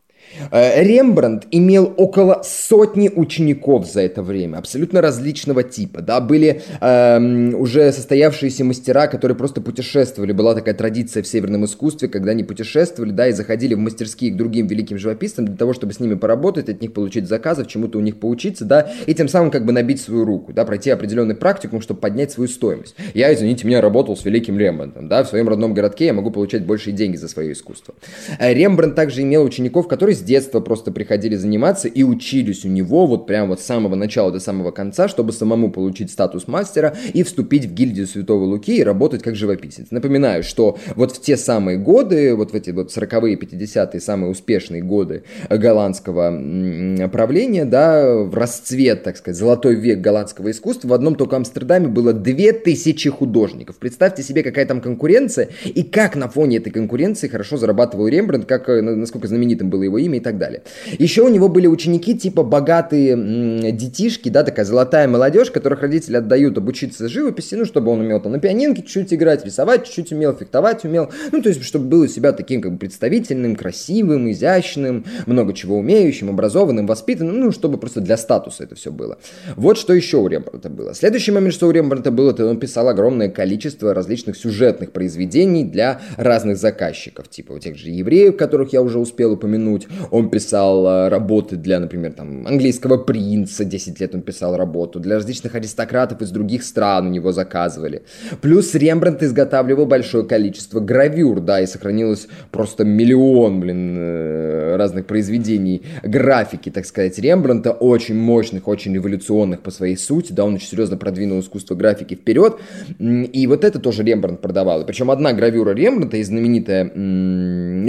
Э, 0.52 0.84
Рембрандт 0.84 1.48
имел 1.52 1.94
около 1.98 2.42
сотни 2.44 3.10
учеников 3.10 3.86
за 3.86 4.02
это 4.02 4.24
время, 4.24 4.58
абсолютно 4.58 5.02
различного 5.02 5.64
типа. 5.64 6.02
Да, 6.02 6.20
были 6.20 6.62
э, 6.82 7.54
уже 7.56 7.92
состоявшиеся 7.92 8.64
мастера, 8.64 9.08
которые 9.08 9.38
просто 9.38 9.62
путешествовали. 9.62 10.32
Была 10.32 10.56
такая 10.56 10.74
традиция 10.74 11.24
в 11.24 11.28
северном 11.28 11.66
искусстве, 11.66 12.08
когда 12.08 12.32
они 12.32 12.44
путешествовали, 12.44 13.12
да, 13.12 13.28
и 13.28 13.32
заходили 13.32 13.74
в 13.74 13.80
мастерские 13.80 14.32
к 14.32 14.38
другим 14.38 14.68
великим 14.68 14.98
живописцам 14.98 15.46
для 15.46 15.56
того, 15.56 15.74
чтобы 15.74 15.94
с 15.94 16.00
ними 16.00 16.16
поработать, 16.16 16.70
от 16.70 16.82
них 16.82 16.94
получить 16.94 17.28
заказов, 17.28 17.68
чему-то 17.68 17.98
у 17.98 18.02
них 18.02 18.20
поучиться, 18.20 18.66
да, 18.66 18.92
и 19.06 19.14
тем 19.14 19.28
самым 19.28 19.52
как 19.52 19.66
бы 19.66 19.72
набить 19.72 20.02
свою 20.02 20.26
руку, 20.26 20.54
да, 20.54 20.66
пройти 20.66 20.90
определенный 20.90 21.36
практикум, 21.36 21.82
чтобы 21.82 22.00
поднять 22.00 22.32
свою 22.32 22.50
стоимость. 22.50 22.96
Я, 23.14 23.34
извините 23.34 23.68
меня, 23.68 23.82
работал 23.82 24.18
с 24.18 24.26
великим 24.26 24.58
Рембрандтом, 24.58 25.08
да, 25.08 25.24
в 25.24 25.28
своем 25.28 25.48
родном 25.50 25.74
городке 25.74 26.08
я 26.08 26.14
могу 26.14 26.32
получать 26.32 26.66
большие 26.66 26.94
деньги 26.94 27.18
за 27.18 27.28
свое 27.28 27.52
искусство. 27.54 27.94
Э, 28.40 28.54
Рембрандт 28.54 28.96
также 28.96 29.22
имел 29.22 29.44
учеников, 29.44 29.88
которые 29.88 30.16
детства 30.24 30.60
просто 30.60 30.92
приходили 30.92 31.36
заниматься 31.36 31.88
и 31.88 32.04
учились 32.04 32.66
у 32.66 32.70
него 32.70 33.06
вот 33.06 33.28
прямо 33.28 33.50
вот 33.50 33.62
с 33.62 33.66
самого 33.66 33.96
начала 33.96 34.32
до 34.32 34.40
самого 34.40 34.72
конца, 34.72 35.08
чтобы 35.08 35.32
самому 35.32 35.72
получить 35.72 36.12
статус 36.12 36.48
мастера 36.48 36.96
и 37.14 37.24
вступить 37.24 37.66
в 37.66 37.74
гильдию 37.74 38.08
Святого 38.08 38.46
Луки 38.46 38.78
и 38.78 38.84
работать 38.84 39.24
как 39.24 39.36
живописец. 39.36 39.88
Напоминаю, 39.92 40.44
что 40.44 40.78
вот 40.96 41.12
в 41.12 41.22
те 41.22 41.38
самые 41.38 41.78
годы, 41.78 42.36
вот 42.36 42.52
в 42.52 42.56
эти 42.56 42.72
вот 42.72 42.96
40-е, 42.96 43.36
50-е, 43.36 44.00
самые 44.00 44.32
успешные 44.32 44.82
годы 44.82 45.24
голландского 45.50 47.10
правления, 47.12 47.66
да, 47.66 48.16
в 48.24 48.34
расцвет, 48.36 49.04
так 49.04 49.18
сказать, 49.18 49.38
золотой 49.38 49.76
век 49.76 50.02
голландского 50.02 50.52
искусства, 50.52 50.90
в 50.90 50.94
одном 50.94 51.16
только 51.16 51.36
Амстердаме 51.36 51.88
было 51.88 52.14
2000 52.14 53.10
художников. 53.10 53.78
Представьте 53.78 54.24
себе, 54.24 54.44
какая 54.44 54.66
там 54.66 54.82
конкуренция, 54.82 55.50
и 55.66 55.84
как 55.84 56.16
на 56.16 56.28
фоне 56.28 56.58
этой 56.58 56.72
конкуренции 56.72 57.28
хорошо 57.28 57.58
зарабатывал 57.58 58.08
Рембрандт, 58.08 58.46
как, 58.46 58.70
э, 58.70 58.82
насколько 58.82 59.28
знаменитым 59.28 59.70
было 59.70 59.84
его 59.84 60.03
имя 60.04 60.18
и 60.18 60.22
так 60.22 60.38
далее. 60.38 60.64
Еще 61.00 61.22
у 61.22 61.30
него 61.30 61.50
были 61.50 61.68
ученики 61.68 62.18
типа 62.18 62.44
богатые 62.44 63.72
детишки, 63.72 64.30
да, 64.30 64.44
такая 64.44 64.66
золотая 64.66 65.08
молодежь, 65.08 65.52
которых 65.52 65.82
родители 65.82 66.18
отдают 66.18 66.58
обучиться 66.58 67.08
живописи, 67.08 67.56
ну, 67.56 67.66
чтобы 67.66 67.92
он 67.92 68.02
умел 68.02 68.20
там 68.20 68.32
на 68.32 68.40
пианинке 68.40 68.82
чуть-чуть 68.82 69.14
играть, 69.14 69.46
рисовать 69.46 69.86
чуть-чуть 69.86 70.12
умел, 70.12 70.34
фехтовать 70.34 70.84
умел, 70.86 71.10
ну, 71.32 71.42
то 71.42 71.50
есть, 71.50 71.64
чтобы 71.64 71.86
был 71.86 72.02
у 72.02 72.08
себя 72.08 72.32
таким 72.32 72.62
как 72.62 72.74
бы 72.74 72.78
представительным, 72.78 73.56
красивым, 73.56 74.32
изящным, 74.32 75.06
много 75.26 75.54
чего 75.54 75.78
умеющим, 75.78 76.30
образованным, 76.30 76.86
воспитанным, 76.88 77.40
ну, 77.40 77.52
чтобы 77.52 77.78
просто 77.78 78.02
для 78.02 78.18
статуса 78.18 78.64
это 78.64 78.76
все 78.76 78.92
было. 78.92 79.18
Вот 79.56 79.78
что 79.78 79.94
еще 79.94 80.18
у 80.18 80.28
Рембрандта 80.28 80.70
было. 80.70 80.94
Следующий 80.94 81.32
момент, 81.32 81.54
что 81.54 81.68
у 81.68 81.72
Рембрандта 81.72 82.12
было, 82.12 82.32
это 82.32 82.46
он 82.46 82.60
писал 82.60 82.88
огромное 82.88 83.30
количество 83.30 83.94
различных 83.94 84.38
сюжетных 84.38 84.92
произведений 84.92 85.64
для 85.64 86.02
разных 86.18 86.58
заказчиков, 86.58 87.30
типа 87.30 87.60
тех 87.60 87.78
же 87.78 87.90
евреев, 87.90 88.38
которых 88.38 88.74
я 88.74 88.82
уже 88.82 89.00
успел 89.00 89.34
упомянуть. 89.34 89.88
Он 90.12 90.30
писал 90.30 90.86
э, 90.88 91.10
работы 91.10 91.56
для, 91.56 91.80
например, 91.80 92.14
там, 92.14 92.46
английского 92.48 92.98
принца, 92.98 93.66
10 93.66 94.00
лет 94.00 94.16
он 94.16 94.22
писал 94.22 94.58
работу, 94.58 95.00
для 95.00 95.16
различных 95.16 95.56
аристократов 95.56 96.22
из 96.22 96.32
других 96.32 96.64
стран 96.64 97.08
у 97.08 97.10
него 97.10 97.32
заказывали. 97.32 98.04
Плюс 98.42 98.74
Рембрандт 98.76 99.24
изготавливал 99.24 99.86
большое 99.86 100.26
количество 100.26 100.80
гравюр, 100.80 101.40
да, 101.42 101.62
и 101.62 101.66
сохранилось 101.66 102.28
просто 102.52 102.84
миллион, 102.84 103.60
блин, 103.60 103.96
э, 103.98 104.76
разных 104.78 105.06
произведений 105.06 105.84
графики, 106.04 106.70
так 106.70 106.86
сказать, 106.86 107.18
Рембрандта, 107.20 107.72
очень 107.72 108.16
мощных, 108.16 108.68
очень 108.68 108.94
революционных 108.94 109.62
по 109.62 109.72
своей 109.72 109.98
сути, 109.98 110.34
да, 110.34 110.46
он 110.46 110.56
очень 110.56 110.68
серьезно 110.68 110.98
продвинул 110.98 111.40
искусство 111.40 111.76
графики 111.76 112.16
вперед, 112.16 112.58
и 113.00 113.48
вот 113.48 113.64
это 113.64 113.80
тоже 113.80 114.04
Рембрандт 114.04 114.42
продавал. 114.42 114.86
Причем 114.86 115.12
одна 115.12 115.34
гравюра 115.34 115.72
Рембрандта 115.72 116.18
и 116.18 116.24
знаменитая 116.24 116.92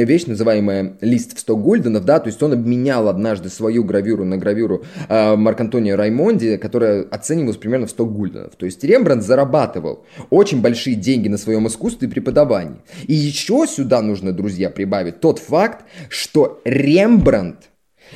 вещь, 0.05 0.27
называемая 0.27 0.95
«Лист 1.01 1.37
в 1.37 1.41
100 1.41 1.57
гульденов», 1.95 2.05
да, 2.05 2.21
то 2.21 2.29
есть 2.29 2.43
он 2.43 2.53
обменял 2.53 3.09
однажды 3.09 3.49
свою 3.49 3.85
гравюру 3.85 4.25
на 4.25 4.37
гравюру 4.37 4.85
э, 5.09 5.37
Марк 5.37 5.61
Антонио 5.61 5.97
Раймонди, 5.97 6.57
которая 6.57 7.03
оценивалась 7.03 7.57
примерно 7.57 7.87
в 7.87 7.91
100 7.91 8.07
гульденов. 8.07 8.57
То 8.57 8.67
есть 8.67 8.85
Рембрандт 8.85 9.25
зарабатывал 9.25 10.05
очень 10.31 10.61
большие 10.61 10.97
деньги 10.97 11.29
на 11.29 11.39
своем 11.39 11.67
искусстве 11.67 12.09
и 12.09 12.11
преподавании. 12.11 12.79
И 13.07 13.15
еще 13.15 13.67
сюда 13.67 14.03
нужно, 14.03 14.33
друзья, 14.33 14.71
прибавить 14.71 15.21
тот 15.21 15.39
факт, 15.39 15.85
что 16.09 16.61
Рембрандт 16.65 17.71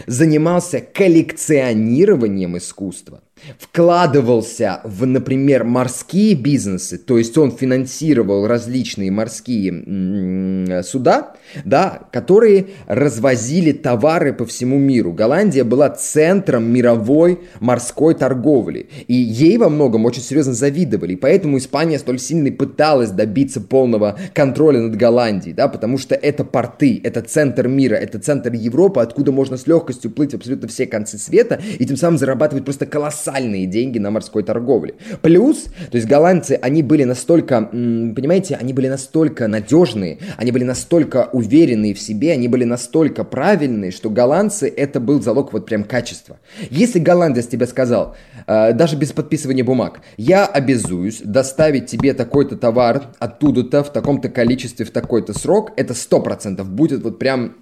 занимался 0.06 0.80
коллекционированием 0.80 2.56
искусства 2.56 3.22
вкладывался 3.58 4.80
в, 4.84 5.06
например, 5.06 5.64
морские 5.64 6.34
бизнесы, 6.34 6.98
то 6.98 7.18
есть 7.18 7.36
он 7.38 7.52
финансировал 7.52 8.46
различные 8.46 9.10
морские 9.10 10.82
суда, 10.82 11.34
да, 11.64 12.02
которые 12.12 12.66
развозили 12.86 13.72
товары 13.72 14.32
по 14.32 14.44
всему 14.44 14.78
миру. 14.78 15.12
Голландия 15.12 15.64
была 15.64 15.90
центром 15.90 16.64
мировой 16.64 17.40
морской 17.60 18.14
торговли, 18.14 18.88
и 19.06 19.14
ей 19.14 19.58
во 19.58 19.68
многом 19.68 20.04
очень 20.04 20.22
серьезно 20.22 20.54
завидовали, 20.54 21.14
и 21.14 21.16
поэтому 21.16 21.58
Испания 21.58 21.98
столь 21.98 22.18
сильно 22.18 22.50
пыталась 22.50 23.10
добиться 23.10 23.60
полного 23.60 24.18
контроля 24.34 24.80
над 24.80 24.96
Голландией, 24.96 25.54
да, 25.54 25.68
потому 25.68 25.98
что 25.98 26.14
это 26.14 26.44
порты, 26.44 27.00
это 27.02 27.20
центр 27.22 27.68
мира, 27.68 27.94
это 27.94 28.18
центр 28.18 28.52
Европы, 28.52 29.00
откуда 29.00 29.32
можно 29.32 29.56
с 29.56 29.66
легкостью 29.66 30.10
плыть 30.10 30.34
абсолютно 30.34 30.68
все 30.68 30.86
концы 30.86 31.18
света, 31.18 31.60
и 31.78 31.84
тем 31.84 31.96
самым 31.96 32.18
зарабатывать 32.18 32.64
просто 32.64 32.86
колоссальные 32.86 33.27
колоссальные 33.28 33.66
деньги 33.66 33.98
на 33.98 34.10
морской 34.10 34.42
торговле. 34.42 34.94
Плюс, 35.22 35.64
то 35.90 35.96
есть 35.96 36.06
голландцы, 36.06 36.58
они 36.60 36.82
были 36.82 37.04
настолько, 37.04 37.62
понимаете, 37.62 38.56
они 38.56 38.72
были 38.72 38.88
настолько 38.88 39.48
надежные, 39.48 40.18
они 40.36 40.52
были 40.52 40.64
настолько 40.64 41.28
уверенные 41.32 41.94
в 41.94 42.00
себе, 42.00 42.32
они 42.32 42.48
были 42.48 42.64
настолько 42.64 43.24
правильные, 43.24 43.90
что 43.90 44.10
голландцы 44.10 44.68
это 44.68 45.00
был 45.00 45.22
залог 45.22 45.52
вот 45.52 45.66
прям 45.66 45.84
качества. 45.84 46.38
Если 46.70 46.98
голландец 46.98 47.46
тебе 47.46 47.66
сказал, 47.66 48.16
э, 48.46 48.72
даже 48.72 48.96
без 48.96 49.12
подписывания 49.12 49.64
бумаг, 49.64 50.00
я 50.16 50.46
обязуюсь 50.46 51.20
доставить 51.22 51.86
тебе 51.86 52.14
такой-то 52.14 52.56
товар 52.56 53.02
оттуда-то 53.18 53.82
в 53.82 53.92
таком-то 53.92 54.28
количестве 54.28 54.86
в 54.86 54.90
такой-то 54.90 55.38
срок, 55.38 55.72
это 55.76 55.94
сто 55.94 56.20
процентов 56.20 56.68
будет 56.70 57.02
вот 57.02 57.18
прям 57.18 57.54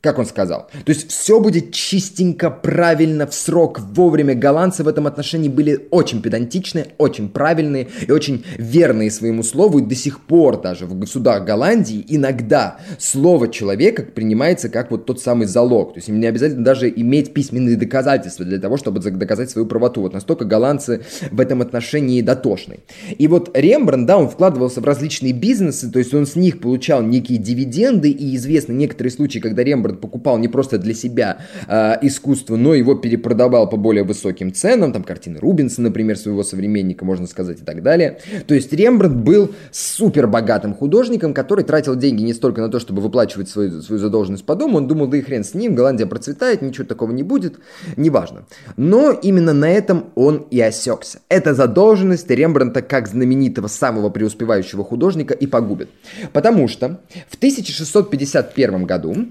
как 0.00 0.18
он 0.18 0.26
сказал. 0.26 0.68
То 0.84 0.90
есть 0.90 1.10
все 1.10 1.40
будет 1.40 1.72
чистенько, 1.72 2.50
правильно, 2.50 3.26
в 3.26 3.34
срок, 3.34 3.80
вовремя. 3.80 4.34
Голландцы 4.34 4.84
в 4.84 4.88
этом 4.88 5.06
отношении 5.06 5.48
были 5.48 5.88
очень 5.90 6.22
педантичные, 6.22 6.88
очень 6.98 7.28
правильные 7.28 7.88
и 8.06 8.12
очень 8.12 8.44
верные 8.56 9.10
своему 9.10 9.42
слову. 9.42 9.80
И 9.80 9.82
до 9.82 9.94
сих 9.94 10.20
пор 10.20 10.60
даже 10.60 10.86
в 10.86 11.06
судах 11.06 11.44
Голландии 11.44 12.04
иногда 12.08 12.78
слово 12.98 13.48
человека 13.48 14.02
принимается 14.02 14.68
как 14.68 14.90
вот 14.90 15.06
тот 15.06 15.20
самый 15.20 15.46
залог. 15.46 15.94
То 15.94 15.98
есть 15.98 16.08
им 16.08 16.20
не 16.20 16.26
обязательно 16.26 16.64
даже 16.64 16.88
иметь 16.88 17.34
письменные 17.34 17.76
доказательства 17.76 18.44
для 18.44 18.58
того, 18.58 18.76
чтобы 18.76 19.00
доказать 19.00 19.50
свою 19.50 19.66
правоту. 19.66 20.02
Вот 20.02 20.12
настолько 20.12 20.44
голландцы 20.44 21.02
в 21.30 21.40
этом 21.40 21.62
отношении 21.62 22.22
дотошны. 22.22 22.80
И 23.18 23.26
вот 23.26 23.50
Рембрандт, 23.54 24.06
да, 24.06 24.18
он 24.18 24.28
вкладывался 24.28 24.80
в 24.80 24.84
различные 24.84 25.32
бизнесы, 25.32 25.90
то 25.90 25.98
есть 25.98 26.14
он 26.14 26.26
с 26.26 26.36
них 26.36 26.60
получал 26.60 27.02
некие 27.02 27.38
дивиденды, 27.38 28.10
и 28.10 28.36
известны 28.36 28.72
некоторые 28.72 29.10
случаи, 29.10 29.38
когда 29.38 29.64
Рембрандт 29.64 29.95
покупал 29.96 30.38
не 30.38 30.48
просто 30.48 30.78
для 30.78 30.94
себя 30.94 31.38
э, 31.68 31.94
искусство, 32.02 32.56
но 32.56 32.74
его 32.74 32.94
перепродавал 32.94 33.68
по 33.68 33.76
более 33.76 34.04
высоким 34.04 34.52
ценам, 34.52 34.92
там 34.92 35.02
картины 35.02 35.38
Рубинса, 35.38 35.82
например, 35.82 36.16
своего 36.16 36.42
современника, 36.42 37.04
можно 37.04 37.26
сказать, 37.26 37.60
и 37.60 37.64
так 37.64 37.82
далее. 37.82 38.18
То 38.46 38.54
есть 38.54 38.72
Рембрандт 38.72 39.16
был 39.16 39.54
супер 39.70 40.26
богатым 40.26 40.74
художником, 40.74 41.34
который 41.34 41.64
тратил 41.64 41.96
деньги 41.96 42.22
не 42.22 42.34
столько 42.34 42.60
на 42.60 42.68
то, 42.68 42.78
чтобы 42.78 43.02
выплачивать 43.02 43.48
свою, 43.48 43.82
свою 43.82 44.00
задолженность 44.00 44.44
по 44.44 44.54
дому, 44.54 44.78
он 44.78 44.86
думал, 44.86 45.06
да 45.06 45.16
и 45.16 45.22
хрен 45.22 45.44
с 45.44 45.54
ним, 45.54 45.74
Голландия 45.74 46.06
процветает, 46.06 46.62
ничего 46.62 46.86
такого 46.86 47.12
не 47.12 47.22
будет, 47.22 47.58
неважно. 47.96 48.44
Но 48.76 49.10
именно 49.10 49.52
на 49.52 49.70
этом 49.70 50.06
он 50.14 50.46
и 50.50 50.60
осекся. 50.60 51.20
Эта 51.28 51.54
задолженность 51.54 52.30
Рембрандта 52.30 52.82
как 52.82 53.08
знаменитого 53.08 53.68
самого 53.68 54.10
преуспевающего 54.10 54.84
художника 54.84 55.34
и 55.34 55.46
погубит. 55.46 55.88
Потому 56.32 56.68
что 56.68 57.00
в 57.28 57.36
1651 57.36 58.84
году 58.84 59.26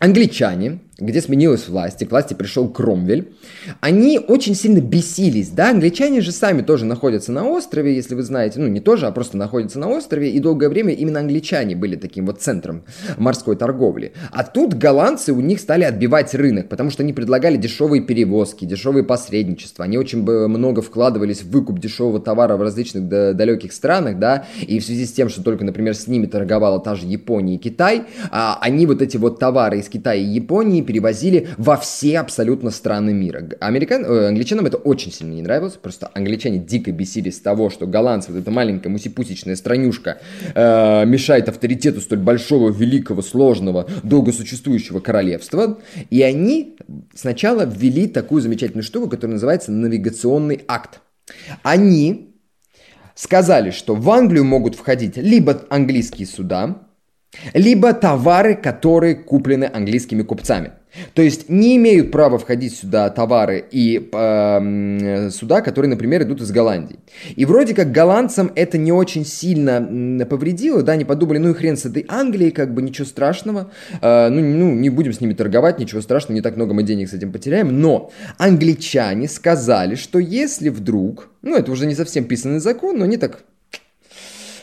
англичане, 0.00 0.80
где 0.98 1.20
сменилась 1.20 1.68
власть, 1.68 2.02
и 2.02 2.06
к 2.06 2.10
власти 2.10 2.34
пришел 2.34 2.68
Кромвель, 2.68 3.32
они 3.80 4.18
очень 4.18 4.54
сильно 4.54 4.80
бесились, 4.80 5.48
да, 5.48 5.70
англичане 5.70 6.20
же 6.20 6.32
сами 6.32 6.62
тоже 6.62 6.84
находятся 6.84 7.32
на 7.32 7.46
острове, 7.46 7.94
если 7.94 8.14
вы 8.14 8.22
знаете, 8.22 8.60
ну 8.60 8.66
не 8.66 8.80
тоже, 8.80 9.06
а 9.06 9.12
просто 9.12 9.36
находятся 9.36 9.78
на 9.78 9.88
острове, 9.88 10.30
и 10.30 10.40
долгое 10.40 10.68
время 10.68 10.92
именно 10.92 11.20
англичане 11.20 11.76
были 11.76 11.96
таким 11.96 12.26
вот 12.26 12.40
центром 12.40 12.82
морской 13.18 13.56
торговли. 13.56 14.12
А 14.30 14.42
тут 14.44 14.74
голландцы 14.74 15.32
у 15.32 15.40
них 15.40 15.60
стали 15.60 15.84
отбивать 15.84 16.34
рынок, 16.34 16.68
потому 16.68 16.90
что 16.90 17.02
они 17.02 17.12
предлагали 17.12 17.56
дешевые 17.56 18.02
перевозки, 18.02 18.64
дешевые 18.64 19.04
посредничества, 19.04 19.84
они 19.84 19.98
очень 19.98 20.22
много 20.22 20.80
вкладывались 20.82 21.42
в 21.42 21.50
выкуп 21.50 21.78
дешевого 21.78 22.20
товара 22.20 22.56
в 22.56 22.62
различных 22.62 23.06
далеких 23.08 23.72
странах, 23.72 24.18
да, 24.18 24.46
и 24.60 24.78
в 24.78 24.84
связи 24.84 25.04
с 25.04 25.12
тем, 25.12 25.28
что 25.28 25.42
только, 25.42 25.64
например, 25.64 25.94
с 25.94 26.06
ними 26.06 26.26
торговала 26.26 26.80
та 26.80 26.94
же 26.94 27.06
Япония 27.06 27.56
и 27.56 27.58
Китай, 27.58 28.04
а 28.30 28.58
они 28.60 28.86
вот 28.86 29.02
эти 29.02 29.18
вот 29.18 29.38
товары 29.38 29.80
из 29.80 29.89
Китая 29.90 30.20
и 30.20 30.24
Японии 30.24 30.82
перевозили 30.82 31.48
во 31.58 31.76
все 31.76 32.18
абсолютно 32.18 32.70
страны 32.70 33.12
мира. 33.12 33.46
Американ... 33.60 34.04
Э, 34.04 34.28
англичанам 34.28 34.66
это 34.66 34.76
очень 34.76 35.12
сильно 35.12 35.34
не 35.34 35.42
нравилось, 35.42 35.74
просто 35.74 36.10
англичане 36.14 36.58
дико 36.58 36.92
бесились 36.92 37.40
того, 37.40 37.70
что 37.70 37.86
голландцы, 37.86 38.32
вот 38.32 38.40
эта 38.40 38.50
маленькая 38.50 38.88
мусипусечная 38.88 39.56
странюшка, 39.56 40.18
э, 40.54 41.04
мешает 41.06 41.48
авторитету 41.48 42.00
столь 42.00 42.18
большого, 42.18 42.70
великого, 42.70 43.22
сложного, 43.22 43.86
долго 44.02 44.32
существующего 44.32 45.00
королевства. 45.00 45.78
И 46.10 46.22
они 46.22 46.76
сначала 47.14 47.64
ввели 47.64 48.06
такую 48.06 48.42
замечательную 48.42 48.84
штуку, 48.84 49.08
которая 49.08 49.34
называется 49.34 49.72
навигационный 49.72 50.62
акт. 50.68 51.00
Они 51.62 52.34
сказали, 53.14 53.70
что 53.70 53.94
в 53.94 54.10
Англию 54.10 54.44
могут 54.44 54.74
входить 54.74 55.16
либо 55.16 55.62
английские 55.68 56.26
суда, 56.26 56.86
либо 57.54 57.92
товары, 57.92 58.54
которые 58.54 59.14
куплены 59.14 59.70
английскими 59.72 60.22
купцами. 60.22 60.72
То 61.14 61.22
есть 61.22 61.48
не 61.48 61.76
имеют 61.76 62.10
права 62.10 62.38
входить 62.38 62.76
сюда 62.76 63.10
товары 63.10 63.64
и 63.70 64.08
э, 64.12 65.30
суда, 65.30 65.60
которые, 65.60 65.88
например, 65.88 66.22
идут 66.22 66.40
из 66.40 66.50
Голландии. 66.50 66.98
И 67.36 67.44
вроде 67.44 67.74
как 67.74 67.92
голландцам 67.92 68.50
это 68.56 68.76
не 68.76 68.90
очень 68.90 69.24
сильно 69.24 70.26
повредило, 70.26 70.82
да, 70.82 70.92
они 70.92 71.04
подумали, 71.04 71.38
ну 71.38 71.50
и 71.50 71.54
хрен 71.54 71.76
с 71.76 71.86
этой 71.86 72.04
Англией, 72.08 72.50
как 72.50 72.74
бы 72.74 72.82
ничего 72.82 73.06
страшного, 73.06 73.70
э, 74.02 74.28
ну, 74.30 74.40
ну 74.40 74.74
не 74.74 74.90
будем 74.90 75.12
с 75.12 75.20
ними 75.20 75.34
торговать, 75.34 75.78
ничего 75.78 76.00
страшного, 76.00 76.34
не 76.34 76.42
так 76.42 76.56
много 76.56 76.74
мы 76.74 76.82
денег 76.82 77.08
с 77.08 77.12
этим 77.12 77.30
потеряем. 77.30 77.80
Но 77.80 78.10
англичане 78.38 79.28
сказали, 79.28 79.94
что 79.94 80.18
если 80.18 80.70
вдруг, 80.70 81.28
ну 81.42 81.56
это 81.56 81.70
уже 81.70 81.86
не 81.86 81.94
совсем 81.94 82.24
писанный 82.24 82.58
закон, 82.58 82.98
но 82.98 83.04
они 83.04 83.16
так 83.16 83.44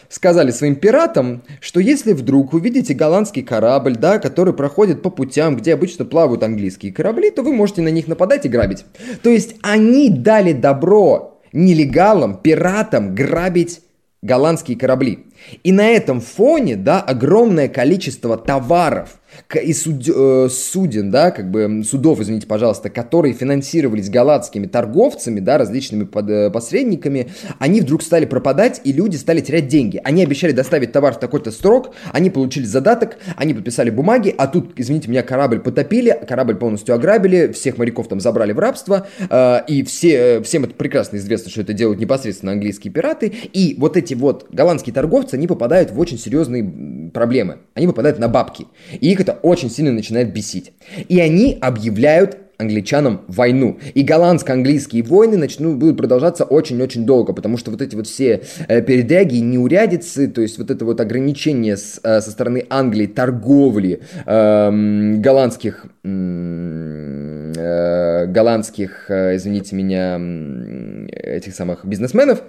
сказали 0.10 0.52
своим 0.52 0.76
пиратам, 0.76 1.44
что 1.60 1.80
если 1.80 2.14
вдруг 2.14 2.54
увидите 2.54 2.94
голландский 2.94 3.44
корабль, 3.44 3.96
да, 3.96 4.20
который 4.20 4.54
проходит 4.54 5.02
по 5.02 5.10
путям, 5.10 5.58
где 5.58 5.74
обычно 5.74 6.06
плавают 6.06 6.44
английские 6.44 6.92
корабли, 6.94 7.32
то 7.32 7.44
вы 7.44 7.54
можете 7.54 7.82
на 7.82 7.90
них 7.90 8.08
нападать 8.08 8.46
и 8.46 8.50
грабить. 8.50 8.86
То 9.24 9.30
есть 9.30 9.56
они 9.62 10.10
дали 10.10 10.54
добро 10.54 11.40
нелегалам, 11.54 12.38
пиратам 12.38 13.16
грабить 13.16 13.82
голландские 14.22 14.78
корабли. 14.78 15.27
И 15.64 15.72
на 15.72 15.90
этом 15.90 16.22
фоне, 16.22 16.76
да, 16.76 17.02
огромное 17.02 17.68
количество 17.68 18.38
товаров, 18.38 19.20
и 19.62 19.74
суд, 19.74 20.04
э, 20.08 20.48
суден, 20.50 21.12
да, 21.12 21.32
как 21.32 21.52
бы 21.52 21.84
судов, 21.84 22.20
извините, 22.20 22.48
пожалуйста, 22.48 22.90
которые 22.90 23.34
финансировались 23.34 24.10
галатскими 24.10 24.68
торговцами, 24.68 25.40
да, 25.40 25.58
различными 25.58 26.06
под, 26.06 26.30
э, 26.30 26.50
посредниками, 26.50 27.30
они 27.60 27.82
вдруг 27.82 28.04
стали 28.04 28.26
пропадать, 28.26 28.82
и 28.84 28.92
люди 28.94 29.16
стали 29.16 29.42
терять 29.42 29.68
деньги. 29.68 30.00
Они 30.04 30.24
обещали 30.24 30.54
доставить 30.54 30.92
товар 30.92 31.14
в 31.14 31.20
такой-то 31.20 31.52
срок, 31.52 31.94
они 32.12 32.30
получили 32.30 32.66
задаток, 32.66 33.18
они 33.36 33.54
подписали 33.54 33.90
бумаги, 33.90 34.34
а 34.38 34.48
тут, 34.48 34.72
извините 34.76 35.10
меня, 35.10 35.24
корабль 35.24 35.60
потопили, 35.60 36.18
корабль 36.28 36.56
полностью 36.56 36.96
ограбили, 36.96 37.52
всех 37.52 37.78
моряков 37.78 38.08
там 38.08 38.20
забрали 38.20 38.54
в 38.54 38.60
рабство, 38.60 39.08
э, 39.30 39.60
и 39.68 39.84
все, 39.84 40.12
э, 40.12 40.42
всем 40.42 40.64
это 40.64 40.74
прекрасно 40.74 41.18
известно, 41.18 41.52
что 41.52 41.62
это 41.62 41.74
делают 41.74 42.00
непосредственно 42.00 42.54
английские 42.54 42.92
пираты, 42.92 43.34
и 43.54 43.76
вот 43.78 43.98
эти 43.98 44.14
вот 44.14 44.48
голландские 44.52 44.94
торговцы, 44.94 45.27
они 45.34 45.48
попадают 45.48 45.92
в 45.92 46.00
очень 46.00 46.18
серьезные 46.18 47.12
проблемы, 47.14 47.60
они 47.74 47.88
попадают 47.88 48.20
на 48.20 48.28
бабки, 48.28 48.68
и 48.92 49.12
их 49.12 49.20
это 49.20 49.34
очень 49.42 49.70
сильно 49.70 49.92
начинает 49.92 50.34
бесить. 50.34 50.74
И 51.08 51.20
они 51.20 51.58
объявляют 51.60 52.38
англичанам 52.58 53.22
войну. 53.28 53.80
И 53.94 54.04
голландско-английские 54.04 55.04
войны 55.04 55.38
начнут, 55.38 55.78
будут 55.78 55.98
продолжаться 55.98 56.44
очень-очень 56.44 57.06
долго, 57.06 57.34
потому 57.34 57.58
что 57.58 57.72
вот 57.72 57.82
эти 57.82 57.96
вот 57.96 58.08
все 58.08 58.42
э, 58.68 58.82
передряги, 58.82 59.38
неурядицы, 59.38 60.28
то 60.28 60.42
есть 60.42 60.58
вот 60.58 60.72
это 60.72 60.84
вот 60.86 61.00
ограничение 61.00 61.78
с, 61.78 62.00
э, 62.04 62.20
со 62.22 62.32
стороны 62.32 62.66
Англии 62.70 63.06
торговли 63.06 64.02
э, 64.26 65.14
голландских, 65.18 65.86
э, 66.04 67.46
голландских, 68.28 69.06
э, 69.10 69.36
извините 69.36 69.76
меня, 69.76 70.20
этих 71.12 71.54
самых 71.54 71.86
бизнесменов, 71.86 72.42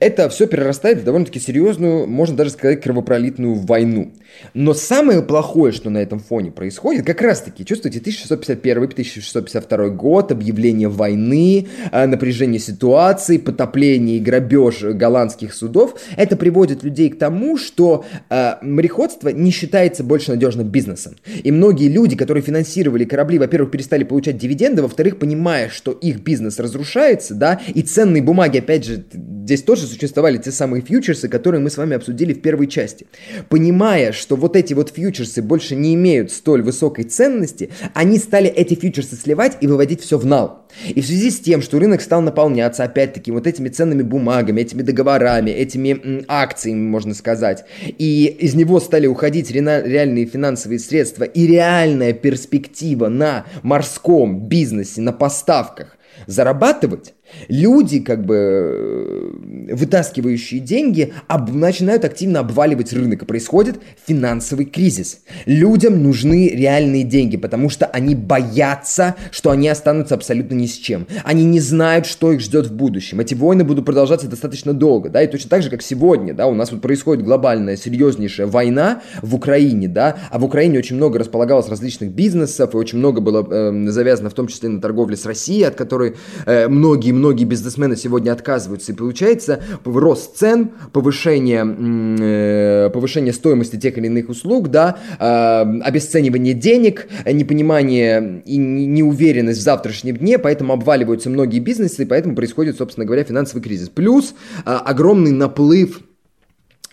это 0.00 0.28
все 0.28 0.46
перерастает 0.46 0.98
в 0.98 1.04
довольно-таки 1.04 1.40
серьезную, 1.40 2.06
можно 2.06 2.36
даже 2.36 2.50
сказать, 2.50 2.82
кровопролитную 2.82 3.54
войну. 3.54 4.12
Но 4.54 4.74
самое 4.74 5.22
плохое, 5.22 5.72
что 5.72 5.90
на 5.90 5.98
этом 5.98 6.18
фоне 6.20 6.50
происходит, 6.50 7.06
как 7.06 7.20
раз-таки, 7.22 7.64
чувствуете, 7.64 7.98
1651-1652 8.00 9.90
год, 9.90 10.32
объявление 10.32 10.88
войны, 10.88 11.68
э, 11.92 12.06
напряжение 12.06 12.60
ситуации, 12.60 13.38
потопление 13.38 14.18
и 14.18 14.20
грабеж 14.20 14.82
голландских 14.82 15.54
судов, 15.54 15.96
это 16.16 16.36
приводит 16.36 16.82
людей 16.84 17.10
к 17.10 17.18
тому, 17.18 17.56
что 17.56 18.04
э, 18.28 18.54
мореходство 18.62 19.28
не 19.28 19.50
считается 19.50 20.04
больше 20.04 20.32
надежным 20.32 20.68
бизнесом. 20.68 21.16
И 21.42 21.50
многие 21.50 21.88
люди, 21.88 22.16
которые 22.16 22.42
финансировали 22.42 23.04
корабли, 23.04 23.38
во-первых, 23.38 23.70
перестали 23.70 24.04
получать 24.04 24.38
дивиденды, 24.38 24.82
во-вторых, 24.82 25.18
понимая, 25.18 25.68
что 25.68 25.92
их 25.92 26.20
бизнес 26.20 26.58
разрушается, 26.58 27.34
да, 27.34 27.60
и 27.74 27.82
ценные 27.82 28.22
бумаги, 28.22 28.58
опять 28.58 28.84
же, 28.84 29.04
здесь 29.12 29.62
тоже 29.62 29.75
тоже 29.76 29.88
существовали 29.88 30.38
те 30.38 30.50
самые 30.52 30.82
фьючерсы, 30.82 31.28
которые 31.28 31.60
мы 31.60 31.68
с 31.68 31.76
вами 31.76 31.96
обсудили 31.96 32.32
в 32.32 32.40
первой 32.40 32.66
части. 32.66 33.06
Понимая, 33.50 34.12
что 34.12 34.34
вот 34.34 34.56
эти 34.56 34.72
вот 34.72 34.88
фьючерсы 34.88 35.42
больше 35.42 35.76
не 35.76 35.94
имеют 35.94 36.32
столь 36.32 36.62
высокой 36.62 37.04
ценности, 37.04 37.68
они 37.92 38.16
стали 38.18 38.48
эти 38.48 38.74
фьючерсы 38.74 39.16
сливать 39.16 39.58
и 39.60 39.66
выводить 39.66 40.00
все 40.00 40.16
в 40.16 40.24
нал. 40.24 40.66
И 40.88 41.02
в 41.02 41.06
связи 41.06 41.30
с 41.30 41.40
тем, 41.40 41.60
что 41.60 41.78
рынок 41.78 42.00
стал 42.00 42.22
наполняться, 42.22 42.84
опять-таки, 42.84 43.30
вот 43.30 43.46
этими 43.46 43.68
ценными 43.68 44.02
бумагами, 44.02 44.62
этими 44.62 44.80
договорами, 44.80 45.50
этими 45.50 45.90
м, 45.90 46.24
акциями, 46.26 46.88
можно 46.88 47.12
сказать, 47.12 47.64
и 47.98 48.24
из 48.26 48.54
него 48.54 48.80
стали 48.80 49.06
уходить 49.06 49.50
реальные 49.50 50.24
финансовые 50.24 50.78
средства 50.78 51.24
и 51.24 51.46
реальная 51.46 52.14
перспектива 52.14 53.08
на 53.08 53.44
морском 53.62 54.48
бизнесе, 54.48 55.02
на 55.02 55.12
поставках 55.12 55.96
зарабатывать, 56.26 57.14
люди, 57.48 58.00
как 58.00 58.24
бы 58.24 58.34
э, 58.36 59.74
вытаскивающие 59.74 60.60
деньги, 60.60 61.12
об, 61.28 61.52
начинают 61.54 62.04
активно 62.04 62.40
обваливать 62.40 62.92
рынок, 62.92 63.22
и 63.22 63.26
происходит 63.26 63.76
финансовый 64.06 64.66
кризис. 64.66 65.20
Людям 65.46 66.02
нужны 66.02 66.48
реальные 66.48 67.04
деньги, 67.04 67.36
потому 67.36 67.68
что 67.68 67.86
они 67.86 68.14
боятся, 68.14 69.16
что 69.30 69.50
они 69.50 69.68
останутся 69.68 70.14
абсолютно 70.14 70.54
ни 70.54 70.66
с 70.66 70.74
чем. 70.74 71.06
Они 71.24 71.44
не 71.44 71.60
знают, 71.60 72.06
что 72.06 72.32
их 72.32 72.40
ждет 72.40 72.66
в 72.66 72.72
будущем. 72.74 73.20
Эти 73.20 73.34
войны 73.34 73.64
будут 73.64 73.84
продолжаться 73.84 74.28
достаточно 74.28 74.72
долго, 74.72 75.08
да, 75.08 75.22
и 75.22 75.26
точно 75.26 75.50
так 75.50 75.62
же, 75.62 75.70
как 75.70 75.82
сегодня, 75.82 76.34
да, 76.34 76.46
у 76.46 76.54
нас 76.54 76.72
вот 76.72 76.80
происходит 76.80 77.24
глобальная, 77.24 77.76
серьезнейшая 77.76 78.46
война 78.46 79.02
в 79.22 79.34
Украине, 79.34 79.88
да, 79.88 80.16
а 80.30 80.38
в 80.38 80.44
Украине 80.44 80.78
очень 80.78 80.96
много 80.96 81.18
располагалось 81.18 81.68
различных 81.68 82.10
бизнесов, 82.10 82.74
и 82.74 82.76
очень 82.76 82.98
много 82.98 83.20
было 83.20 83.46
э, 83.48 83.88
завязано 83.90 84.30
в 84.30 84.34
том 84.34 84.46
числе 84.46 84.68
на 84.68 84.80
торговле 84.80 85.16
с 85.16 85.26
Россией, 85.26 85.64
от 85.64 85.74
которой 85.74 86.16
э, 86.46 86.68
многие 86.68 87.12
многие 87.26 87.44
бизнесмены 87.44 87.96
сегодня 87.96 88.30
отказываются. 88.30 88.92
И 88.92 88.94
получается 88.94 89.60
рост 89.84 90.36
цен, 90.36 90.70
повышение, 90.92 91.64
э, 91.66 92.90
повышение 92.90 93.32
стоимости 93.32 93.76
тех 93.76 93.98
или 93.98 94.06
иных 94.06 94.28
услуг, 94.28 94.68
да, 94.68 94.96
э, 95.18 95.80
обесценивание 95.80 96.54
денег, 96.54 97.08
непонимание 97.26 98.42
и 98.46 98.56
неуверенность 98.56 99.58
в 99.58 99.62
завтрашнем 99.62 100.16
дне, 100.16 100.38
поэтому 100.38 100.72
обваливаются 100.72 101.28
многие 101.28 101.58
бизнесы, 101.58 102.04
и 102.04 102.06
поэтому 102.06 102.36
происходит, 102.36 102.76
собственно 102.76 103.04
говоря, 103.04 103.24
финансовый 103.24 103.60
кризис. 103.60 103.88
Плюс 103.88 104.34
э, 104.64 104.70
огромный 104.70 105.32
наплыв 105.32 106.02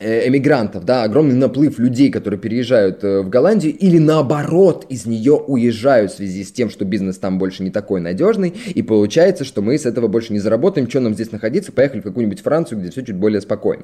эмигрантов, 0.03 0.85
да, 0.85 1.03
огромный 1.03 1.35
наплыв 1.35 1.79
людей, 1.79 2.11
которые 2.11 2.39
переезжают 2.39 3.03
э, 3.03 3.21
в 3.21 3.29
Голландию 3.29 3.75
или 3.75 3.97
наоборот 3.97 4.85
из 4.89 5.05
нее 5.05 5.33
уезжают 5.33 6.11
в 6.11 6.15
связи 6.15 6.43
с 6.43 6.51
тем, 6.51 6.69
что 6.69 6.85
бизнес 6.85 7.17
там 7.17 7.39
больше 7.39 7.63
не 7.63 7.71
такой 7.71 8.01
надежный, 8.01 8.49
и 8.49 8.81
получается, 8.81 9.43
что 9.43 9.61
мы 9.61 9.77
с 9.77 9.85
этого 9.85 10.07
больше 10.07 10.33
не 10.33 10.39
заработаем, 10.39 10.89
что 10.89 10.99
нам 10.99 11.13
здесь 11.13 11.31
находиться, 11.31 11.71
поехали 11.71 12.01
в 12.01 12.03
какую-нибудь 12.03 12.41
Францию, 12.41 12.79
где 12.79 12.91
все 12.91 13.03
чуть 13.03 13.15
более 13.15 13.41
спокойно. 13.41 13.83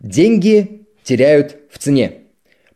Деньги 0.00 0.86
теряют 1.02 1.56
в 1.70 1.78
цене 1.78 2.23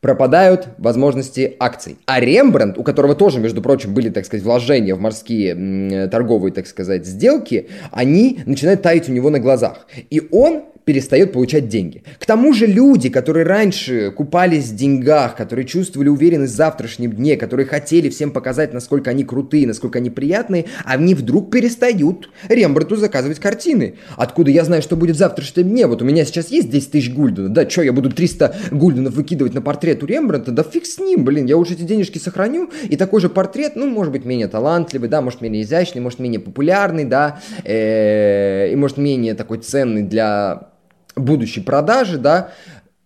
пропадают 0.00 0.68
возможности 0.78 1.56
акций. 1.58 1.96
А 2.06 2.20
Рембрандт, 2.20 2.78
у 2.78 2.82
которого 2.82 3.14
тоже, 3.14 3.40
между 3.40 3.62
прочим, 3.62 3.94
были, 3.94 4.10
так 4.10 4.26
сказать, 4.26 4.44
вложения 4.44 4.94
в 4.94 5.00
морские 5.00 6.08
торговые, 6.08 6.52
так 6.52 6.66
сказать, 6.66 7.06
сделки, 7.06 7.68
они 7.90 8.40
начинают 8.46 8.82
таять 8.82 9.08
у 9.08 9.12
него 9.12 9.30
на 9.30 9.40
глазах. 9.40 9.86
И 10.10 10.22
он 10.30 10.62
перестает 10.88 11.34
получать 11.34 11.68
деньги. 11.68 12.02
К 12.18 12.24
тому 12.24 12.54
же 12.54 12.66
люди, 12.66 13.10
которые 13.10 13.44
раньше 13.44 14.10
купались 14.10 14.70
в 14.70 14.74
деньгах, 14.74 15.36
которые 15.36 15.66
чувствовали 15.66 16.08
уверенность 16.08 16.54
в 16.54 16.56
завтрашнем 16.56 17.12
дне, 17.12 17.36
которые 17.36 17.66
хотели 17.66 18.08
всем 18.08 18.30
показать, 18.30 18.72
насколько 18.72 19.10
они 19.10 19.22
крутые, 19.22 19.66
насколько 19.66 19.98
они 19.98 20.08
приятные, 20.08 20.64
они 20.86 21.14
вдруг 21.14 21.50
перестают 21.50 22.30
Рембрандту 22.48 22.96
заказывать 22.96 23.38
картины. 23.38 23.96
Откуда 24.16 24.50
я 24.50 24.64
знаю, 24.64 24.80
что 24.80 24.96
будет 24.96 25.16
в 25.16 25.18
завтрашнем 25.18 25.68
дне? 25.68 25.86
Вот 25.86 26.00
у 26.00 26.06
меня 26.06 26.24
сейчас 26.24 26.48
есть 26.48 26.70
10 26.70 26.90
тысяч 26.90 27.12
гульденов. 27.12 27.52
Да, 27.52 27.68
что, 27.68 27.82
я 27.82 27.92
буду 27.92 28.10
300 28.10 28.56
гульденов 28.70 29.12
выкидывать 29.12 29.52
на 29.52 29.60
портрет 29.60 29.87
у 30.02 30.06
Рембрандта? 30.06 30.52
Да 30.52 30.62
фиг 30.62 30.86
с 30.86 30.98
ним, 30.98 31.24
блин, 31.24 31.46
я 31.46 31.56
уже 31.56 31.74
эти 31.74 31.82
денежки 31.82 32.18
сохраню, 32.18 32.70
и 32.88 32.96
такой 32.96 33.20
же 33.20 33.28
портрет, 33.28 33.72
ну, 33.76 33.86
может 33.88 34.12
быть, 34.12 34.24
менее 34.24 34.48
талантливый, 34.48 35.08
да, 35.08 35.20
может, 35.20 35.40
менее 35.40 35.62
изящный, 35.62 36.00
может, 36.00 36.18
менее 36.18 36.40
популярный, 36.40 37.04
да, 37.04 37.40
э, 37.64 38.70
и 38.72 38.76
может, 38.76 38.98
менее 38.98 39.34
такой 39.34 39.58
ценный 39.58 40.02
для 40.02 40.68
будущей 41.16 41.60
продажи, 41.60 42.18
да, 42.18 42.50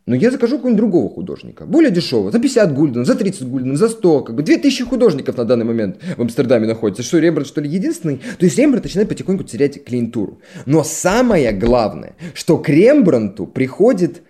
но 0.04 0.16
я 0.16 0.32
закажу 0.32 0.56
какого-нибудь 0.56 0.78
другого 0.78 1.08
художника, 1.08 1.64
более 1.64 1.92
дешевого, 1.92 2.32
за 2.32 2.40
50 2.40 2.74
гульденов, 2.74 3.06
за 3.06 3.14
30 3.14 3.48
гульденов, 3.48 3.76
за 3.76 3.88
100, 3.88 4.20
как 4.22 4.34
бы 4.34 4.42
2000 4.42 4.84
художников 4.84 5.36
на 5.36 5.44
данный 5.44 5.64
момент 5.64 6.00
в 6.16 6.20
Амстердаме 6.20 6.66
находится. 6.66 7.04
Что, 7.04 7.18
Рембрандт, 7.18 7.48
что 7.48 7.60
ли, 7.60 7.70
единственный? 7.70 8.16
То 8.16 8.44
есть 8.44 8.58
Рембрандт 8.58 8.84
начинает 8.84 9.08
потихоньку 9.08 9.44
терять 9.44 9.84
клиентуру. 9.84 10.40
Но 10.66 10.82
самое 10.82 11.52
главное, 11.52 12.16
что 12.34 12.58
к 12.58 12.68
Рембрандту 12.68 13.46
приходит 13.46 14.22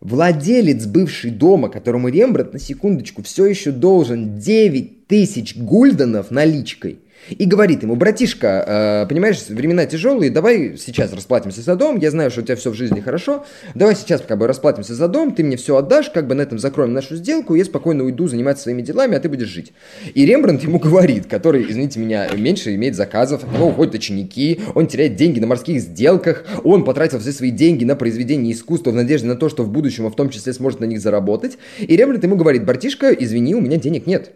владелец 0.00 0.86
бывший 0.86 1.30
дома, 1.30 1.68
которому 1.68 2.08
Рембрандт, 2.08 2.52
на 2.52 2.58
секундочку, 2.58 3.22
все 3.22 3.46
еще 3.46 3.70
должен 3.70 4.38
9 4.38 5.06
тысяч 5.06 5.56
гульденов 5.56 6.30
наличкой– 6.30 7.00
и 7.28 7.44
говорит 7.44 7.82
ему, 7.82 7.96
братишка, 7.96 9.02
э, 9.04 9.08
понимаешь, 9.08 9.42
времена 9.48 9.86
тяжелые, 9.86 10.30
давай 10.30 10.76
сейчас 10.76 11.12
расплатимся 11.12 11.62
за 11.62 11.76
дом, 11.76 11.98
я 11.98 12.10
знаю, 12.10 12.30
что 12.30 12.40
у 12.40 12.44
тебя 12.44 12.56
все 12.56 12.70
в 12.70 12.74
жизни 12.74 13.00
хорошо, 13.00 13.44
давай 13.74 13.94
сейчас 13.94 14.22
как 14.26 14.38
бы 14.38 14.46
расплатимся 14.46 14.94
за 14.94 15.08
дом, 15.08 15.34
ты 15.34 15.44
мне 15.44 15.56
все 15.56 15.76
отдашь, 15.76 16.10
как 16.10 16.26
бы 16.26 16.34
на 16.34 16.42
этом 16.42 16.58
закроем 16.58 16.92
нашу 16.92 17.16
сделку, 17.16 17.54
я 17.54 17.64
спокойно 17.64 18.04
уйду 18.04 18.28
заниматься 18.28 18.64
своими 18.64 18.82
делами, 18.82 19.16
а 19.16 19.20
ты 19.20 19.28
будешь 19.28 19.48
жить. 19.48 19.72
И 20.14 20.24
Рембрандт 20.26 20.62
ему 20.62 20.78
говорит, 20.80 21.26
который, 21.26 21.70
извините 21.70 22.00
меня, 22.00 22.28
меньше 22.36 22.74
имеет 22.74 22.96
заказов, 22.96 23.44
от 23.44 23.52
него 23.52 23.68
уходят 23.68 23.94
ученики, 23.94 24.60
он 24.74 24.86
теряет 24.86 25.16
деньги 25.16 25.40
на 25.40 25.46
морских 25.46 25.80
сделках, 25.80 26.44
он 26.64 26.84
потратил 26.84 27.18
все 27.18 27.32
свои 27.32 27.50
деньги 27.50 27.84
на 27.84 27.96
произведение 27.96 28.52
искусства 28.52 28.90
в 28.90 28.94
надежде 28.94 29.26
на 29.26 29.36
то, 29.36 29.48
что 29.48 29.62
в 29.62 29.70
будущем 29.70 30.06
он 30.06 30.12
в 30.12 30.16
том 30.16 30.30
числе 30.30 30.52
сможет 30.52 30.80
на 30.80 30.84
них 30.84 31.00
заработать. 31.00 31.58
И 31.78 31.96
Рембрандт 31.96 32.24
ему 32.24 32.36
говорит, 32.36 32.64
братишка, 32.64 33.10
извини, 33.12 33.54
у 33.54 33.60
меня 33.60 33.76
денег 33.76 34.06
нет. 34.06 34.32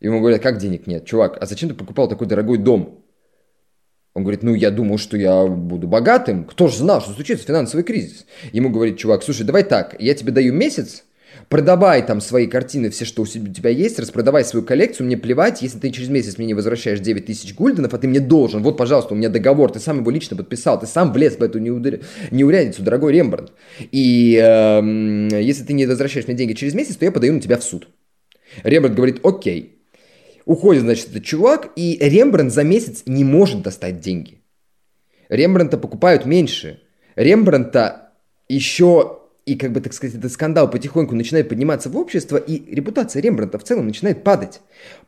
Ему 0.00 0.20
говорят, 0.20 0.42
как 0.42 0.58
денег 0.58 0.86
нет? 0.86 1.06
Чувак, 1.06 1.38
а 1.40 1.46
зачем 1.46 1.68
ты 1.68 1.74
покупал 1.74 2.08
такой 2.08 2.26
дорогой 2.26 2.58
дом? 2.58 3.04
Он 4.14 4.22
говорит, 4.22 4.42
ну, 4.42 4.54
я 4.54 4.70
думал, 4.70 4.98
что 4.98 5.16
я 5.16 5.46
буду 5.46 5.86
богатым. 5.86 6.44
Кто 6.44 6.68
же 6.68 6.78
знал, 6.78 7.00
что 7.00 7.12
случится 7.12 7.46
финансовый 7.46 7.82
кризис? 7.82 8.26
Ему 8.52 8.70
говорит, 8.70 8.98
чувак, 8.98 9.22
слушай, 9.22 9.44
давай 9.44 9.62
так, 9.62 9.94
я 9.98 10.14
тебе 10.14 10.32
даю 10.32 10.54
месяц, 10.54 11.04
Продавай 11.48 12.04
там 12.04 12.20
свои 12.20 12.46
картины, 12.46 12.90
все, 12.90 13.04
что 13.04 13.22
у 13.22 13.26
тебя 13.26 13.70
есть, 13.70 13.98
распродавай 14.00 14.44
свою 14.44 14.66
коллекцию, 14.66 15.06
мне 15.06 15.16
плевать, 15.16 15.62
если 15.62 15.78
ты 15.78 15.90
через 15.90 16.08
месяц 16.08 16.38
мне 16.38 16.48
не 16.48 16.54
возвращаешь 16.54 16.98
9 16.98 17.26
тысяч 17.26 17.54
гульденов, 17.54 17.94
а 17.94 17.98
ты 17.98 18.08
мне 18.08 18.20
должен, 18.20 18.62
вот, 18.62 18.76
пожалуйста, 18.76 19.14
у 19.14 19.16
меня 19.16 19.28
договор, 19.28 19.70
ты 19.70 19.78
сам 19.78 20.00
его 20.00 20.10
лично 20.10 20.36
подписал, 20.36 20.80
ты 20.80 20.86
сам 20.86 21.12
влез 21.12 21.36
в 21.36 21.42
эту 21.42 21.58
неудар... 21.60 22.00
неурядицу, 22.32 22.82
дорогой 22.82 23.12
Рембрандт. 23.12 23.52
И 23.92 24.40
э, 24.42 25.40
если 25.40 25.62
ты 25.62 25.72
не 25.72 25.86
возвращаешь 25.86 26.26
мне 26.26 26.36
деньги 26.36 26.54
через 26.54 26.74
месяц, 26.74 26.96
то 26.96 27.04
я 27.04 27.12
подаю 27.12 27.34
на 27.34 27.40
тебя 27.40 27.58
в 27.58 27.64
суд. 27.64 27.88
Рембрандт 28.64 28.96
говорит, 28.96 29.20
окей. 29.22 29.75
Уходит, 30.46 30.82
значит, 30.82 31.10
этот 31.10 31.24
чувак, 31.24 31.72
и 31.76 31.98
Рембрандт 32.00 32.54
за 32.54 32.62
месяц 32.62 33.02
не 33.04 33.24
может 33.24 33.62
достать 33.62 34.00
деньги. 34.00 34.40
Рембрандта 35.28 35.76
покупают 35.76 36.24
меньше. 36.24 36.80
Рембрандта 37.16 38.12
еще 38.48 39.18
и, 39.44 39.56
как 39.56 39.72
бы, 39.72 39.80
так 39.80 39.92
сказать, 39.92 40.16
этот 40.16 40.30
скандал 40.32 40.70
потихоньку 40.70 41.16
начинает 41.16 41.48
подниматься 41.48 41.90
в 41.90 41.96
общество, 41.96 42.36
и 42.36 42.74
репутация 42.74 43.22
Рембрандта 43.22 43.58
в 43.58 43.64
целом 43.64 43.86
начинает 43.86 44.22
падать. 44.22 44.60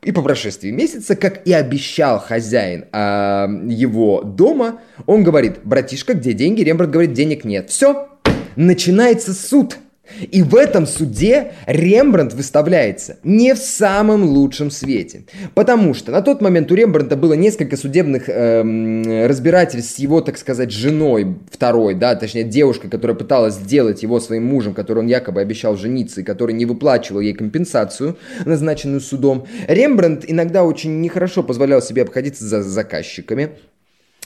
И 0.02 0.10
по 0.10 0.22
прошествии 0.22 0.70
месяца, 0.72 1.14
как 1.14 1.46
и 1.46 1.52
обещал 1.52 2.18
хозяин 2.20 2.86
а, 2.90 3.48
его 3.68 4.22
дома, 4.22 4.80
он 5.06 5.22
говорит, 5.22 5.60
братишка, 5.62 6.14
где 6.14 6.32
деньги? 6.32 6.62
Рембрандт 6.62 6.92
говорит, 6.92 7.12
денег 7.12 7.44
нет. 7.44 7.70
Все, 7.70 8.08
начинается 8.56 9.32
суд. 9.32 9.78
И 10.20 10.42
в 10.42 10.54
этом 10.54 10.86
суде 10.86 11.52
Рембрандт 11.66 12.34
выставляется 12.34 13.18
не 13.22 13.54
в 13.54 13.58
самом 13.58 14.24
лучшем 14.24 14.70
свете. 14.70 15.24
Потому 15.54 15.94
что 15.94 16.12
на 16.12 16.22
тот 16.22 16.40
момент 16.40 16.70
у 16.72 16.74
Рембрандта 16.74 17.16
было 17.16 17.34
несколько 17.34 17.76
судебных 17.76 18.28
эм, 18.28 19.26
разбирательств 19.26 19.96
с 19.96 19.98
его, 19.98 20.20
так 20.20 20.38
сказать, 20.38 20.70
женой 20.70 21.36
второй, 21.50 21.94
да, 21.94 22.14
точнее 22.14 22.44
девушкой, 22.44 22.90
которая 22.90 23.16
пыталась 23.16 23.54
сделать 23.54 24.02
его 24.02 24.20
своим 24.20 24.44
мужем, 24.44 24.74
который 24.74 25.00
он 25.00 25.06
якобы 25.06 25.40
обещал 25.40 25.76
жениться, 25.76 26.20
и 26.20 26.24
который 26.24 26.54
не 26.54 26.66
выплачивал 26.66 27.20
ей 27.20 27.34
компенсацию, 27.34 28.16
назначенную 28.44 29.00
судом. 29.00 29.46
Рембрандт 29.66 30.24
иногда 30.26 30.64
очень 30.64 31.00
нехорошо 31.00 31.42
позволял 31.42 31.82
себе 31.82 32.02
обходиться 32.02 32.44
за 32.44 32.62
заказчиками. 32.62 33.50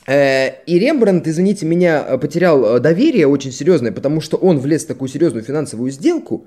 Э, 0.07 0.63
и 0.67 0.79
Рембрандт, 0.79 1.27
извините 1.29 1.67
меня, 1.67 2.05
э, 2.07 2.19
потерял 2.19 2.77
э, 2.77 2.81
доверие 2.81 3.27
очень 3.27 3.53
серьезное, 3.53 3.93
потому 3.93 4.21
что 4.21 4.37
он 4.37 4.59
влез 4.59 4.85
в 4.85 4.89
такую 4.89 5.09
серьезную 5.09 5.45
финансовую 5.45 5.91
сделку 5.91 6.47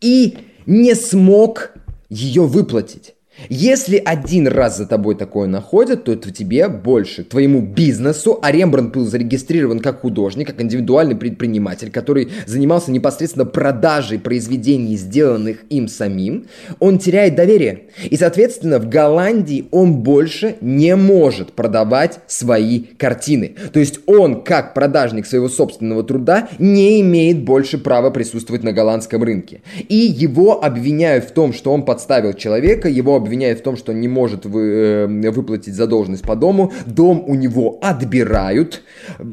и 0.00 0.38
не 0.66 0.94
смог 0.94 1.72
ее 2.08 2.42
выплатить. 2.42 3.13
Если 3.48 4.00
один 4.04 4.46
раз 4.46 4.78
за 4.78 4.86
тобой 4.86 5.16
такое 5.16 5.48
находят, 5.48 6.04
то 6.04 6.12
это 6.12 6.30
тебе 6.30 6.68
больше, 6.68 7.24
твоему 7.24 7.60
бизнесу, 7.60 8.38
а 8.40 8.52
Рембрандт 8.52 8.94
был 8.94 9.06
зарегистрирован 9.06 9.80
как 9.80 10.00
художник, 10.00 10.46
как 10.46 10.60
индивидуальный 10.62 11.16
предприниматель, 11.16 11.90
который 11.90 12.28
занимался 12.46 12.90
непосредственно 12.90 13.44
продажей 13.44 14.18
произведений, 14.18 14.96
сделанных 14.96 15.64
им 15.68 15.88
самим, 15.88 16.46
он 16.78 16.98
теряет 16.98 17.34
доверие. 17.34 17.84
И, 18.04 18.16
соответственно, 18.16 18.78
в 18.78 18.88
Голландии 18.88 19.66
он 19.70 19.96
больше 19.96 20.56
не 20.60 20.94
может 20.96 21.52
продавать 21.52 22.20
свои 22.26 22.80
картины. 22.80 23.56
То 23.72 23.80
есть 23.80 24.00
он, 24.06 24.42
как 24.42 24.74
продажник 24.74 25.26
своего 25.26 25.48
собственного 25.48 26.04
труда, 26.04 26.48
не 26.58 27.00
имеет 27.00 27.44
больше 27.44 27.78
права 27.78 28.10
присутствовать 28.10 28.62
на 28.62 28.72
голландском 28.72 29.22
рынке. 29.22 29.62
И 29.88 29.96
его 29.96 30.64
обвиняют 30.64 31.24
в 31.24 31.32
том, 31.32 31.52
что 31.52 31.72
он 31.72 31.84
подставил 31.84 32.32
человека, 32.32 32.88
его 32.88 33.16
обвиняет 33.24 33.60
в 33.60 33.62
том, 33.62 33.76
что 33.76 33.92
не 33.92 34.08
может 34.08 34.46
вы, 34.46 34.62
э, 34.62 35.30
выплатить 35.30 35.74
задолженность 35.74 36.22
по 36.22 36.36
дому, 36.36 36.72
дом 36.86 37.24
у 37.26 37.34
него 37.34 37.78
отбирают, 37.82 38.82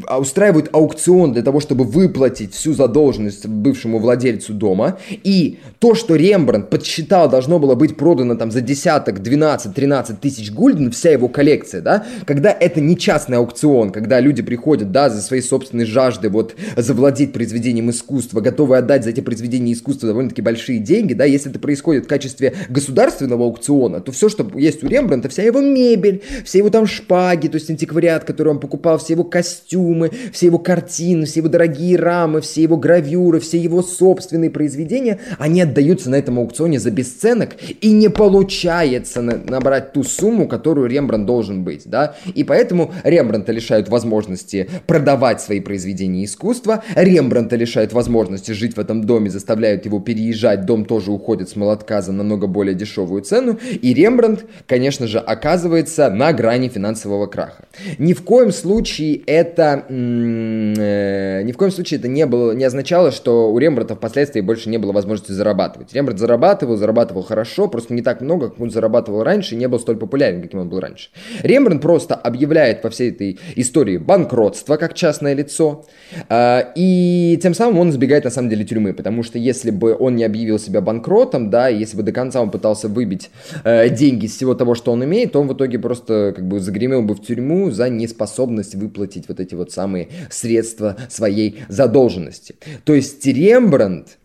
а, 0.08 0.20
устраивают 0.20 0.70
аукцион 0.74 1.34
для 1.34 1.42
того, 1.44 1.60
чтобы 1.60 1.84
выплатить 1.84 2.54
всю 2.54 2.74
задолженность 2.74 3.48
бывшему 3.48 4.00
владельцу 4.00 4.54
дома, 4.54 4.98
и 5.24 5.60
то, 5.80 5.96
что 5.96 6.16
Рембрандт 6.16 6.70
подсчитал, 6.70 7.30
должно 7.30 7.60
было 7.60 7.76
быть 7.76 7.98
продано 7.98 8.36
там 8.36 8.52
за 8.52 8.62
десяток, 8.62 9.22
12, 9.22 9.74
13 9.74 10.20
тысяч 10.20 10.52
гульден, 10.52 10.92
вся 10.92 11.12
его 11.12 11.28
коллекция, 11.28 11.82
да, 11.82 12.06
когда 12.26 12.52
это 12.52 12.82
не 12.82 12.98
частный 12.98 13.38
аукцион, 13.38 13.92
когда 13.92 14.20
люди 14.20 14.42
приходят, 14.42 14.92
да, 14.92 15.10
за 15.10 15.22
своей 15.22 15.42
собственной 15.42 15.86
жаждой 15.86 16.30
вот 16.30 16.56
завладеть 16.78 17.34
произведением 17.34 17.89
искусства, 17.89 18.42
готовы 18.42 18.78
отдать 18.78 19.04
за 19.04 19.10
эти 19.10 19.22
произведения 19.22 19.74
искусства 19.74 20.08
довольно-таки 20.08 20.42
большие 20.42 20.80
деньги, 20.80 21.14
да, 21.14 21.26
если 21.26 21.50
это 21.50 21.60
происходит 21.60 22.06
в 22.06 22.08
качестве 22.08 22.54
государственного 22.70 23.46
аукциона, 23.46 23.81
аукциона, 23.82 24.02
то 24.02 24.12
все, 24.12 24.30
что 24.30 24.48
есть 24.58 24.84
у 24.84 24.88
Рембранта, 24.88 25.30
вся 25.30 25.44
его 25.44 25.62
мебель, 25.62 26.22
все 26.46 26.60
его 26.60 26.70
там 26.70 26.86
шпаги, 26.86 27.48
то 27.48 27.56
есть 27.56 27.70
антиквариат, 27.70 28.24
который 28.24 28.50
он 28.50 28.60
покупал, 28.60 28.98
все 28.98 29.14
его 29.14 29.24
костюмы, 29.24 30.12
все 30.32 30.48
его 30.48 30.60
картины, 30.60 31.26
все 31.26 31.40
его 31.40 31.50
дорогие 31.50 31.98
рамы, 31.98 32.42
все 32.42 32.64
его 32.64 32.78
гравюры, 32.78 33.40
все 33.40 33.58
его 33.58 33.82
собственные 33.82 34.50
произведения, 34.50 35.20
они 35.40 35.62
отдаются 35.62 36.10
на 36.10 36.16
этом 36.16 36.40
аукционе 36.40 36.80
за 36.80 36.92
бесценок, 36.92 37.56
и 37.82 37.92
не 37.92 38.10
получается 38.10 39.22
на 39.22 39.38
набрать 39.38 39.94
ту 39.94 40.04
сумму, 40.04 40.48
которую 40.48 40.88
Рембрандт 40.88 41.26
должен 41.26 41.64
быть, 41.64 41.84
да, 41.86 42.16
и 42.34 42.44
поэтому 42.44 42.94
Рембранта 43.04 43.52
лишают 43.52 43.90
возможности 43.90 44.70
продавать 44.88 45.42
свои 45.42 45.60
произведения 45.60 46.26
искусства, 46.26 46.84
Рембранта 46.96 47.56
лишают 47.56 47.94
возможности 47.94 48.52
жить 48.52 48.76
в 48.76 48.80
этом 48.80 49.04
доме, 49.04 49.30
заставляют 49.30 49.86
его 49.86 50.00
переезжать, 50.00 50.66
дом 50.66 50.86
тоже 50.86 51.12
уходит 51.12 51.50
с 51.50 51.56
молотка 51.56 52.02
за 52.02 52.12
намного 52.12 52.48
более 52.48 52.76
дешевую 52.76 53.22
цену, 53.22 53.60
и 53.72 53.94
Рембрандт, 53.94 54.46
конечно 54.68 55.08
же, 55.08 55.20
оказывается 55.20 56.10
на 56.10 56.34
грани 56.34 56.70
финансового 56.70 57.28
краха. 57.28 57.66
Ни 57.98 58.14
в 58.14 58.24
коем 58.24 58.52
случае 58.52 59.22
это, 59.26 59.86
э, 59.88 61.42
ни 61.44 61.52
в 61.52 61.58
коем 61.58 61.72
случае 61.72 62.00
это 62.00 62.08
не, 62.08 62.26
было, 62.26 62.52
не 62.52 62.64
означало, 62.64 63.12
что 63.12 63.52
у 63.52 63.58
Рембрандта 63.58 63.96
впоследствии 63.96 64.42
больше 64.42 64.70
не 64.70 64.78
было 64.78 64.92
возможности 64.92 65.32
зарабатывать. 65.32 65.94
Рембрандт 65.94 66.20
зарабатывал, 66.20 66.78
зарабатывал 66.78 67.24
хорошо, 67.24 67.68
просто 67.68 67.94
не 67.94 68.02
так 68.02 68.22
много, 68.22 68.50
как 68.50 68.60
он 68.60 68.72
зарабатывал 68.72 69.24
раньше, 69.24 69.56
и 69.56 69.58
не 69.58 69.68
был 69.68 69.80
столь 69.80 69.98
популярен, 69.98 70.42
каким 70.42 70.60
он 70.60 70.70
был 70.70 70.80
раньше. 70.80 71.10
Рембрандт 71.44 71.82
просто 71.82 72.16
объявляет 72.16 72.82
по 72.82 72.90
всей 72.90 73.12
этой 73.12 73.40
истории 73.56 73.98
банкротство 73.98 74.78
как 74.78 74.94
частное 74.94 75.34
лицо, 75.34 75.86
э, 76.30 76.64
и 76.76 77.40
тем 77.42 77.54
самым 77.54 77.80
он 77.80 77.90
избегает 77.90 78.24
на 78.24 78.32
самом 78.32 78.50
деле 78.50 78.66
тюрьмы, 78.66 78.94
потому 78.94 79.24
что 79.24 79.38
если 79.38 79.72
бы 79.72 79.96
он 79.98 80.16
не 80.16 80.24
объявил 80.24 80.60
себя 80.60 80.82
банкротом, 80.82 81.50
да, 81.50 81.68
если 81.68 81.98
бы 81.98 82.04
до 82.04 82.12
конца 82.12 82.42
он 82.42 82.52
пытался 82.52 82.88
выбить 82.88 83.30
э, 83.64 83.89
деньги 83.89 84.28
с 84.28 84.36
всего 84.36 84.55
того, 84.55 84.76
что 84.76 84.91
он 84.91 85.03
имеет, 85.03 85.36
он 85.36 85.47
в 85.47 85.53
итоге 85.53 85.80
просто 85.80 86.34
как 86.36 86.47
бы 86.47 86.59
загремел 86.59 87.01
бы 87.01 87.16
в 87.16 87.22
тюрьму 87.22 87.72
за 87.72 87.89
неспособность 87.89 88.76
выплатить 88.76 89.28
вот 89.28 89.39
эти 89.39 89.55
вот 89.55 89.72
самые 89.72 90.09
средства 90.30 90.97
своей 91.09 91.64
задолженности. 91.68 92.55
То 92.84 92.93
есть 92.93 93.26
Рембрандт, 93.26 94.18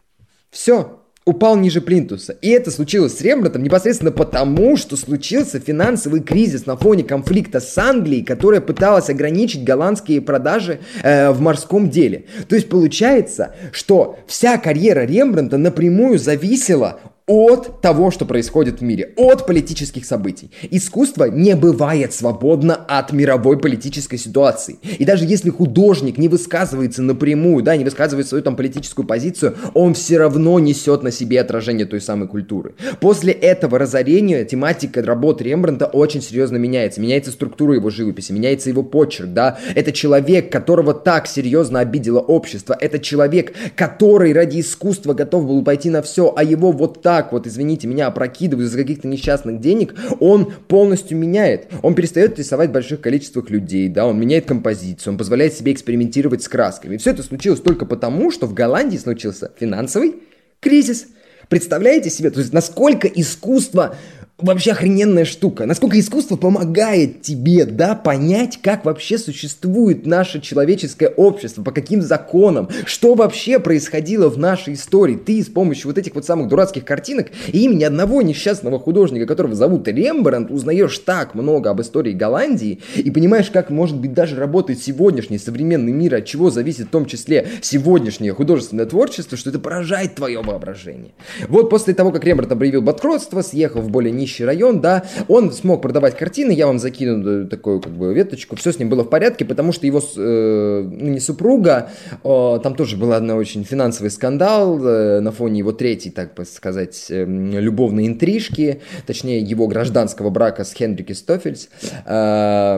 все, 0.50 1.00
упал 1.26 1.56
ниже 1.56 1.80
плинтуса. 1.80 2.32
И 2.40 2.48
это 2.50 2.70
случилось 2.70 3.18
с 3.18 3.20
Рембрандтом 3.20 3.64
непосредственно 3.64 4.12
потому, 4.12 4.76
что 4.76 4.96
случился 4.96 5.58
финансовый 5.58 6.20
кризис 6.20 6.66
на 6.66 6.76
фоне 6.76 7.02
конфликта 7.02 7.58
с 7.58 7.76
Англией, 7.76 8.24
которая 8.24 8.60
пыталась 8.60 9.10
ограничить 9.10 9.64
голландские 9.64 10.20
продажи 10.20 10.78
э, 11.02 11.32
в 11.32 11.40
морском 11.40 11.90
деле. 11.90 12.26
То 12.48 12.54
есть 12.54 12.68
получается, 12.68 13.56
что 13.72 14.18
вся 14.28 14.56
карьера 14.56 15.00
Рембрандта 15.00 15.58
напрямую 15.58 16.20
зависела 16.20 17.00
от 17.26 17.80
того, 17.80 18.12
что 18.12 18.24
происходит 18.24 18.80
в 18.80 18.82
мире, 18.82 19.12
от 19.16 19.46
политических 19.46 20.04
событий. 20.04 20.52
Искусство 20.70 21.24
не 21.24 21.56
бывает 21.56 22.12
свободно 22.12 22.74
от 22.74 23.12
мировой 23.12 23.58
политической 23.58 24.16
ситуации. 24.16 24.78
И 24.98 25.04
даже 25.04 25.24
если 25.24 25.50
художник 25.50 26.18
не 26.18 26.28
высказывается 26.28 27.02
напрямую, 27.02 27.64
да, 27.64 27.76
не 27.76 27.84
высказывает 27.84 28.28
свою 28.28 28.44
там 28.44 28.54
политическую 28.54 29.06
позицию, 29.06 29.56
он 29.74 29.94
все 29.94 30.18
равно 30.18 30.58
несет 30.60 31.02
на 31.02 31.10
себе 31.10 31.40
отражение 31.40 31.86
той 31.86 32.00
самой 32.00 32.28
культуры. 32.28 32.74
После 33.00 33.32
этого 33.32 33.78
разорения 33.78 34.44
тематика 34.44 35.02
работ 35.02 35.42
Рембрандта 35.42 35.86
очень 35.86 36.22
серьезно 36.22 36.58
меняется. 36.58 37.00
Меняется 37.00 37.32
структура 37.32 37.74
его 37.74 37.90
живописи, 37.90 38.30
меняется 38.30 38.70
его 38.70 38.84
почерк, 38.84 39.30
да. 39.30 39.58
Это 39.74 39.90
человек, 39.90 40.52
которого 40.52 40.94
так 40.94 41.26
серьезно 41.26 41.80
обидело 41.80 42.20
общество. 42.20 42.76
Это 42.80 43.00
человек, 43.00 43.52
который 43.74 44.32
ради 44.32 44.60
искусства 44.60 45.12
готов 45.12 45.46
был 45.46 45.64
пойти 45.64 45.90
на 45.90 46.02
все, 46.02 46.32
а 46.36 46.44
его 46.44 46.70
вот 46.70 47.02
так 47.02 47.15
так 47.16 47.32
вот, 47.32 47.46
извините 47.46 47.86
меня, 47.88 48.08
опрокидывают 48.08 48.70
из 48.70 48.76
каких-то 48.76 49.08
несчастных 49.08 49.58
денег, 49.58 49.94
он 50.20 50.52
полностью 50.68 51.16
меняет. 51.16 51.68
Он 51.80 51.94
перестает 51.94 52.38
рисовать 52.38 52.68
в 52.68 52.72
больших 52.74 53.00
количествах 53.00 53.48
людей, 53.48 53.88
да, 53.88 54.06
он 54.06 54.20
меняет 54.20 54.44
композицию, 54.44 55.14
он 55.14 55.18
позволяет 55.18 55.54
себе 55.54 55.72
экспериментировать 55.72 56.42
с 56.42 56.48
красками. 56.48 56.96
И 56.96 56.98
все 56.98 57.12
это 57.12 57.22
случилось 57.22 57.60
только 57.60 57.86
потому, 57.86 58.30
что 58.30 58.44
в 58.46 58.52
Голландии 58.52 58.98
случился 58.98 59.50
финансовый 59.58 60.16
кризис. 60.60 61.06
Представляете 61.48 62.10
себе, 62.10 62.30
то 62.30 62.40
есть 62.40 62.52
насколько 62.52 63.08
искусство 63.08 63.96
вообще 64.38 64.72
охрененная 64.72 65.24
штука. 65.24 65.64
Насколько 65.64 65.98
искусство 65.98 66.36
помогает 66.36 67.22
тебе, 67.22 67.64
да, 67.64 67.94
понять, 67.94 68.58
как 68.62 68.84
вообще 68.84 69.16
существует 69.16 70.04
наше 70.04 70.42
человеческое 70.42 71.08
общество, 71.08 71.62
по 71.62 71.72
каким 71.72 72.02
законам, 72.02 72.68
что 72.84 73.14
вообще 73.14 73.58
происходило 73.58 74.28
в 74.28 74.36
нашей 74.36 74.74
истории. 74.74 75.16
Ты 75.16 75.42
с 75.42 75.46
помощью 75.46 75.88
вот 75.88 75.96
этих 75.96 76.14
вот 76.14 76.26
самых 76.26 76.48
дурацких 76.48 76.84
картинок 76.84 77.28
и 77.48 77.64
имени 77.64 77.84
одного 77.84 78.20
несчастного 78.20 78.78
художника, 78.78 79.24
которого 79.24 79.54
зовут 79.54 79.88
Рембрандт, 79.88 80.50
узнаешь 80.50 80.98
так 80.98 81.34
много 81.34 81.70
об 81.70 81.80
истории 81.80 82.12
Голландии 82.12 82.80
и 82.94 83.10
понимаешь, 83.10 83.50
как 83.50 83.70
может 83.70 83.96
быть 83.96 84.12
даже 84.12 84.36
работает 84.36 84.82
сегодняшний 84.82 85.38
современный 85.38 85.92
мир, 85.92 86.14
от 86.14 86.26
чего 86.26 86.50
зависит 86.50 86.88
в 86.88 86.90
том 86.90 87.06
числе 87.06 87.48
сегодняшнее 87.62 88.34
художественное 88.34 88.84
творчество, 88.84 89.38
что 89.38 89.48
это 89.48 89.58
поражает 89.58 90.14
твое 90.14 90.42
воображение. 90.42 91.12
Вот 91.48 91.70
после 91.70 91.94
того, 91.94 92.12
как 92.12 92.24
Рембрандт 92.24 92.52
объявил 92.52 92.82
банкротство, 92.82 93.40
съехал 93.40 93.80
в 93.80 93.88
более 93.88 94.12
нищий 94.26 94.44
район, 94.44 94.80
да, 94.80 95.04
он 95.28 95.52
смог 95.52 95.80
продавать 95.82 96.16
картины, 96.16 96.50
я 96.50 96.66
вам 96.66 96.80
закину 96.80 97.44
э, 97.44 97.46
такую 97.46 97.80
как 97.80 97.92
бы 97.92 98.12
веточку, 98.12 98.56
все 98.56 98.72
с 98.72 98.78
ним 98.78 98.88
было 98.88 99.04
в 99.04 99.08
порядке, 99.08 99.44
потому 99.44 99.70
что 99.72 99.86
его, 99.86 100.00
э, 100.00 100.82
ну 100.82 101.10
не 101.10 101.20
супруга, 101.20 101.90
э, 102.24 102.60
там 102.62 102.74
тоже 102.74 102.96
был 102.96 103.12
одна 103.12 103.36
очень 103.36 103.64
финансовый 103.64 104.10
скандал 104.10 104.84
э, 104.84 105.20
на 105.20 105.30
фоне 105.30 105.60
его 105.60 105.70
третьей, 105.72 106.10
так 106.10 106.32
сказать, 106.46 107.06
э, 107.08 107.24
любовной 107.24 108.08
интрижки, 108.08 108.80
точнее 109.06 109.38
его 109.38 109.68
гражданского 109.68 110.30
брака 110.30 110.64
с 110.64 110.72
Хенрики 110.72 111.12
Стофельс. 111.12 111.68
Э, 112.04 112.76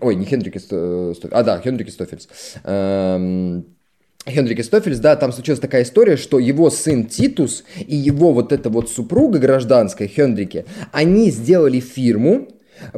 ой, 0.00 0.14
не 0.16 0.24
Хенрики 0.24 0.58
Стофельс, 0.58 1.20
а 1.30 1.42
да, 1.44 1.60
Хенрики 1.60 1.90
Стофельс. 1.90 2.28
Э, 2.64 3.60
Хенри 4.28 4.54
Кристофельс, 4.54 4.98
да, 4.98 5.16
там 5.16 5.32
случилась 5.32 5.60
такая 5.60 5.82
история, 5.82 6.16
что 6.16 6.38
его 6.38 6.70
сын 6.70 7.06
Титус 7.06 7.64
и 7.78 7.96
его 7.96 8.32
вот 8.32 8.52
эта 8.52 8.68
вот 8.68 8.90
супруга 8.90 9.38
гражданская, 9.38 10.08
Хенрике, 10.08 10.66
они 10.92 11.30
сделали 11.30 11.80
фирму, 11.80 12.48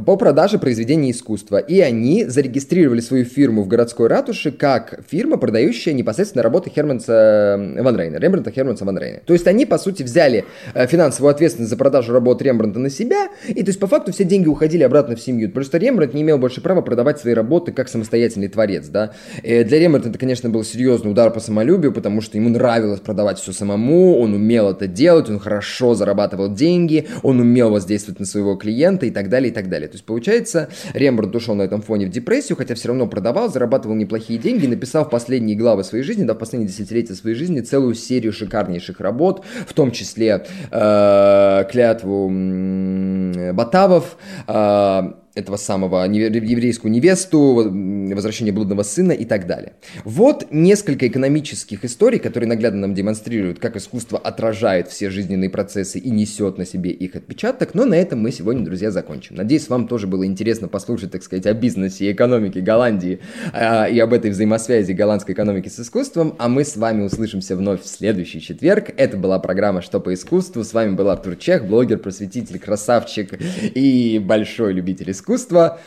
по 0.06 0.16
продаже 0.16 0.58
произведений 0.58 1.10
искусства. 1.10 1.58
И 1.58 1.80
они 1.80 2.24
зарегистрировали 2.24 3.00
свою 3.00 3.24
фирму 3.24 3.62
в 3.62 3.68
городской 3.68 4.08
ратуше 4.08 4.52
как 4.52 5.00
фирма, 5.08 5.36
продающая 5.36 5.92
непосредственно 5.92 6.42
работы 6.42 6.70
Херманса 6.70 7.74
Ван 7.78 7.96
Рейна, 7.98 8.16
Рембранта 8.16 8.50
Херманса 8.50 8.84
Ван 8.84 8.98
Рейна. 8.98 9.20
То 9.24 9.32
есть 9.32 9.46
они, 9.46 9.66
по 9.66 9.78
сути, 9.78 10.02
взяли 10.02 10.44
э, 10.74 10.86
финансовую 10.86 11.30
ответственность 11.30 11.70
за 11.70 11.76
продажу 11.76 12.12
работ 12.12 12.42
Рембранта 12.42 12.78
на 12.78 12.90
себя, 12.90 13.28
и 13.48 13.62
то 13.62 13.68
есть 13.68 13.80
по 13.80 13.86
факту 13.86 14.12
все 14.12 14.24
деньги 14.24 14.48
уходили 14.48 14.82
обратно 14.82 15.16
в 15.16 15.20
семью. 15.20 15.50
Просто 15.50 15.78
Рембрандт 15.78 16.14
не 16.14 16.22
имел 16.22 16.38
больше 16.38 16.60
права 16.60 16.82
продавать 16.82 17.18
свои 17.18 17.34
работы 17.34 17.72
как 17.72 17.88
самостоятельный 17.88 18.48
творец, 18.48 18.88
да. 18.88 19.12
И 19.42 19.52
э, 19.52 19.64
для 19.64 19.78
Рембранта 19.78 20.08
это, 20.08 20.18
конечно, 20.18 20.48
был 20.48 20.64
серьезный 20.64 21.10
удар 21.10 21.32
по 21.32 21.40
самолюбию, 21.40 21.92
потому 21.92 22.20
что 22.20 22.38
ему 22.38 22.48
нравилось 22.48 23.00
продавать 23.00 23.38
все 23.38 23.52
самому, 23.52 24.18
он 24.18 24.34
умел 24.34 24.70
это 24.70 24.86
делать, 24.86 25.28
он 25.28 25.38
хорошо 25.38 25.94
зарабатывал 25.94 26.52
деньги, 26.52 27.06
он 27.22 27.40
умел 27.40 27.70
воздействовать 27.70 28.20
на 28.20 28.26
своего 28.26 28.56
клиента 28.56 29.06
и 29.06 29.10
так 29.10 29.28
далее, 29.28 29.50
и 29.50 29.54
так 29.54 29.68
далее 29.68 29.71
далее. 29.72 29.88
То 29.88 29.94
есть, 29.94 30.04
получается, 30.04 30.68
Рембрандт 30.94 31.34
ушел 31.34 31.54
на 31.54 31.62
этом 31.62 31.82
фоне 31.82 32.06
в 32.06 32.10
депрессию, 32.10 32.56
хотя 32.56 32.74
все 32.74 32.88
равно 32.88 33.06
продавал, 33.06 33.50
зарабатывал 33.50 33.96
неплохие 33.96 34.38
деньги, 34.38 34.66
написал 34.66 35.04
в 35.04 35.10
последние 35.10 35.56
главы 35.56 35.82
своей 35.84 36.04
жизни, 36.04 36.24
да, 36.24 36.34
в 36.34 36.38
последние 36.38 36.68
десятилетия 36.68 37.14
своей 37.14 37.36
жизни 37.36 37.60
целую 37.60 37.94
серию 37.94 38.32
шикарнейших 38.32 39.00
работ, 39.00 39.44
в 39.66 39.72
том 39.72 39.90
числе 39.90 40.46
э, 40.70 41.64
клятву 41.70 42.30
э, 42.30 43.52
Батавов, 43.52 44.16
э, 44.46 45.12
этого 45.34 45.56
самого 45.56 46.04
еврейскую 46.04 46.92
невесту, 46.92 47.70
возвращение 48.14 48.52
блудного 48.52 48.82
сына 48.82 49.12
и 49.12 49.24
так 49.24 49.46
далее. 49.46 49.72
Вот 50.04 50.46
несколько 50.50 51.08
экономических 51.08 51.84
историй, 51.84 52.18
которые 52.18 52.48
наглядно 52.48 52.82
нам 52.82 52.94
демонстрируют, 52.94 53.58
как 53.58 53.76
искусство 53.76 54.18
отражает 54.18 54.88
все 54.88 55.08
жизненные 55.08 55.48
процессы 55.48 55.98
и 55.98 56.10
несет 56.10 56.58
на 56.58 56.66
себе 56.66 56.90
их 56.90 57.16
отпечаток, 57.16 57.74
но 57.74 57.86
на 57.86 57.94
этом 57.94 58.20
мы 58.20 58.30
сегодня, 58.30 58.64
друзья, 58.64 58.90
закончим. 58.90 59.36
Надеюсь, 59.36 59.68
вам 59.68 59.88
тоже 59.88 60.06
было 60.06 60.26
интересно 60.26 60.68
послушать, 60.68 61.12
так 61.12 61.22
сказать, 61.22 61.46
о 61.46 61.54
бизнесе 61.54 62.06
и 62.06 62.12
экономике 62.12 62.60
Голландии 62.60 63.20
э, 63.54 63.90
и 63.90 63.98
об 64.00 64.12
этой 64.12 64.30
взаимосвязи 64.30 64.92
голландской 64.92 65.34
экономики 65.34 65.68
с 65.68 65.80
искусством, 65.80 66.34
а 66.38 66.48
мы 66.48 66.64
с 66.64 66.76
вами 66.76 67.04
услышимся 67.04 67.56
вновь 67.56 67.82
в 67.82 67.86
следующий 67.86 68.40
четверг. 68.40 68.90
Это 68.98 69.16
была 69.16 69.38
программа 69.38 69.80
«Что 69.80 69.98
по 69.98 70.12
искусству», 70.12 70.62
с 70.62 70.74
вами 70.74 70.94
был 70.94 71.08
Артур 71.08 71.36
Чех, 71.36 71.66
блогер, 71.66 71.98
просветитель, 71.98 72.58
красавчик 72.58 73.38
и 73.74 74.18
большой 74.22 74.74
любитель 74.74 75.10
искусства 75.10 75.21
искусства. 75.22 75.78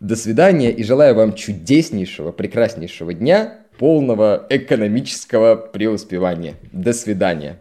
До 0.00 0.14
свидания 0.14 0.70
и 0.70 0.84
желаю 0.84 1.14
вам 1.14 1.32
чудеснейшего, 1.32 2.30
прекраснейшего 2.30 3.14
дня, 3.14 3.60
полного 3.78 4.46
экономического 4.50 5.56
преуспевания. 5.56 6.54
До 6.72 6.92
свидания. 6.92 7.58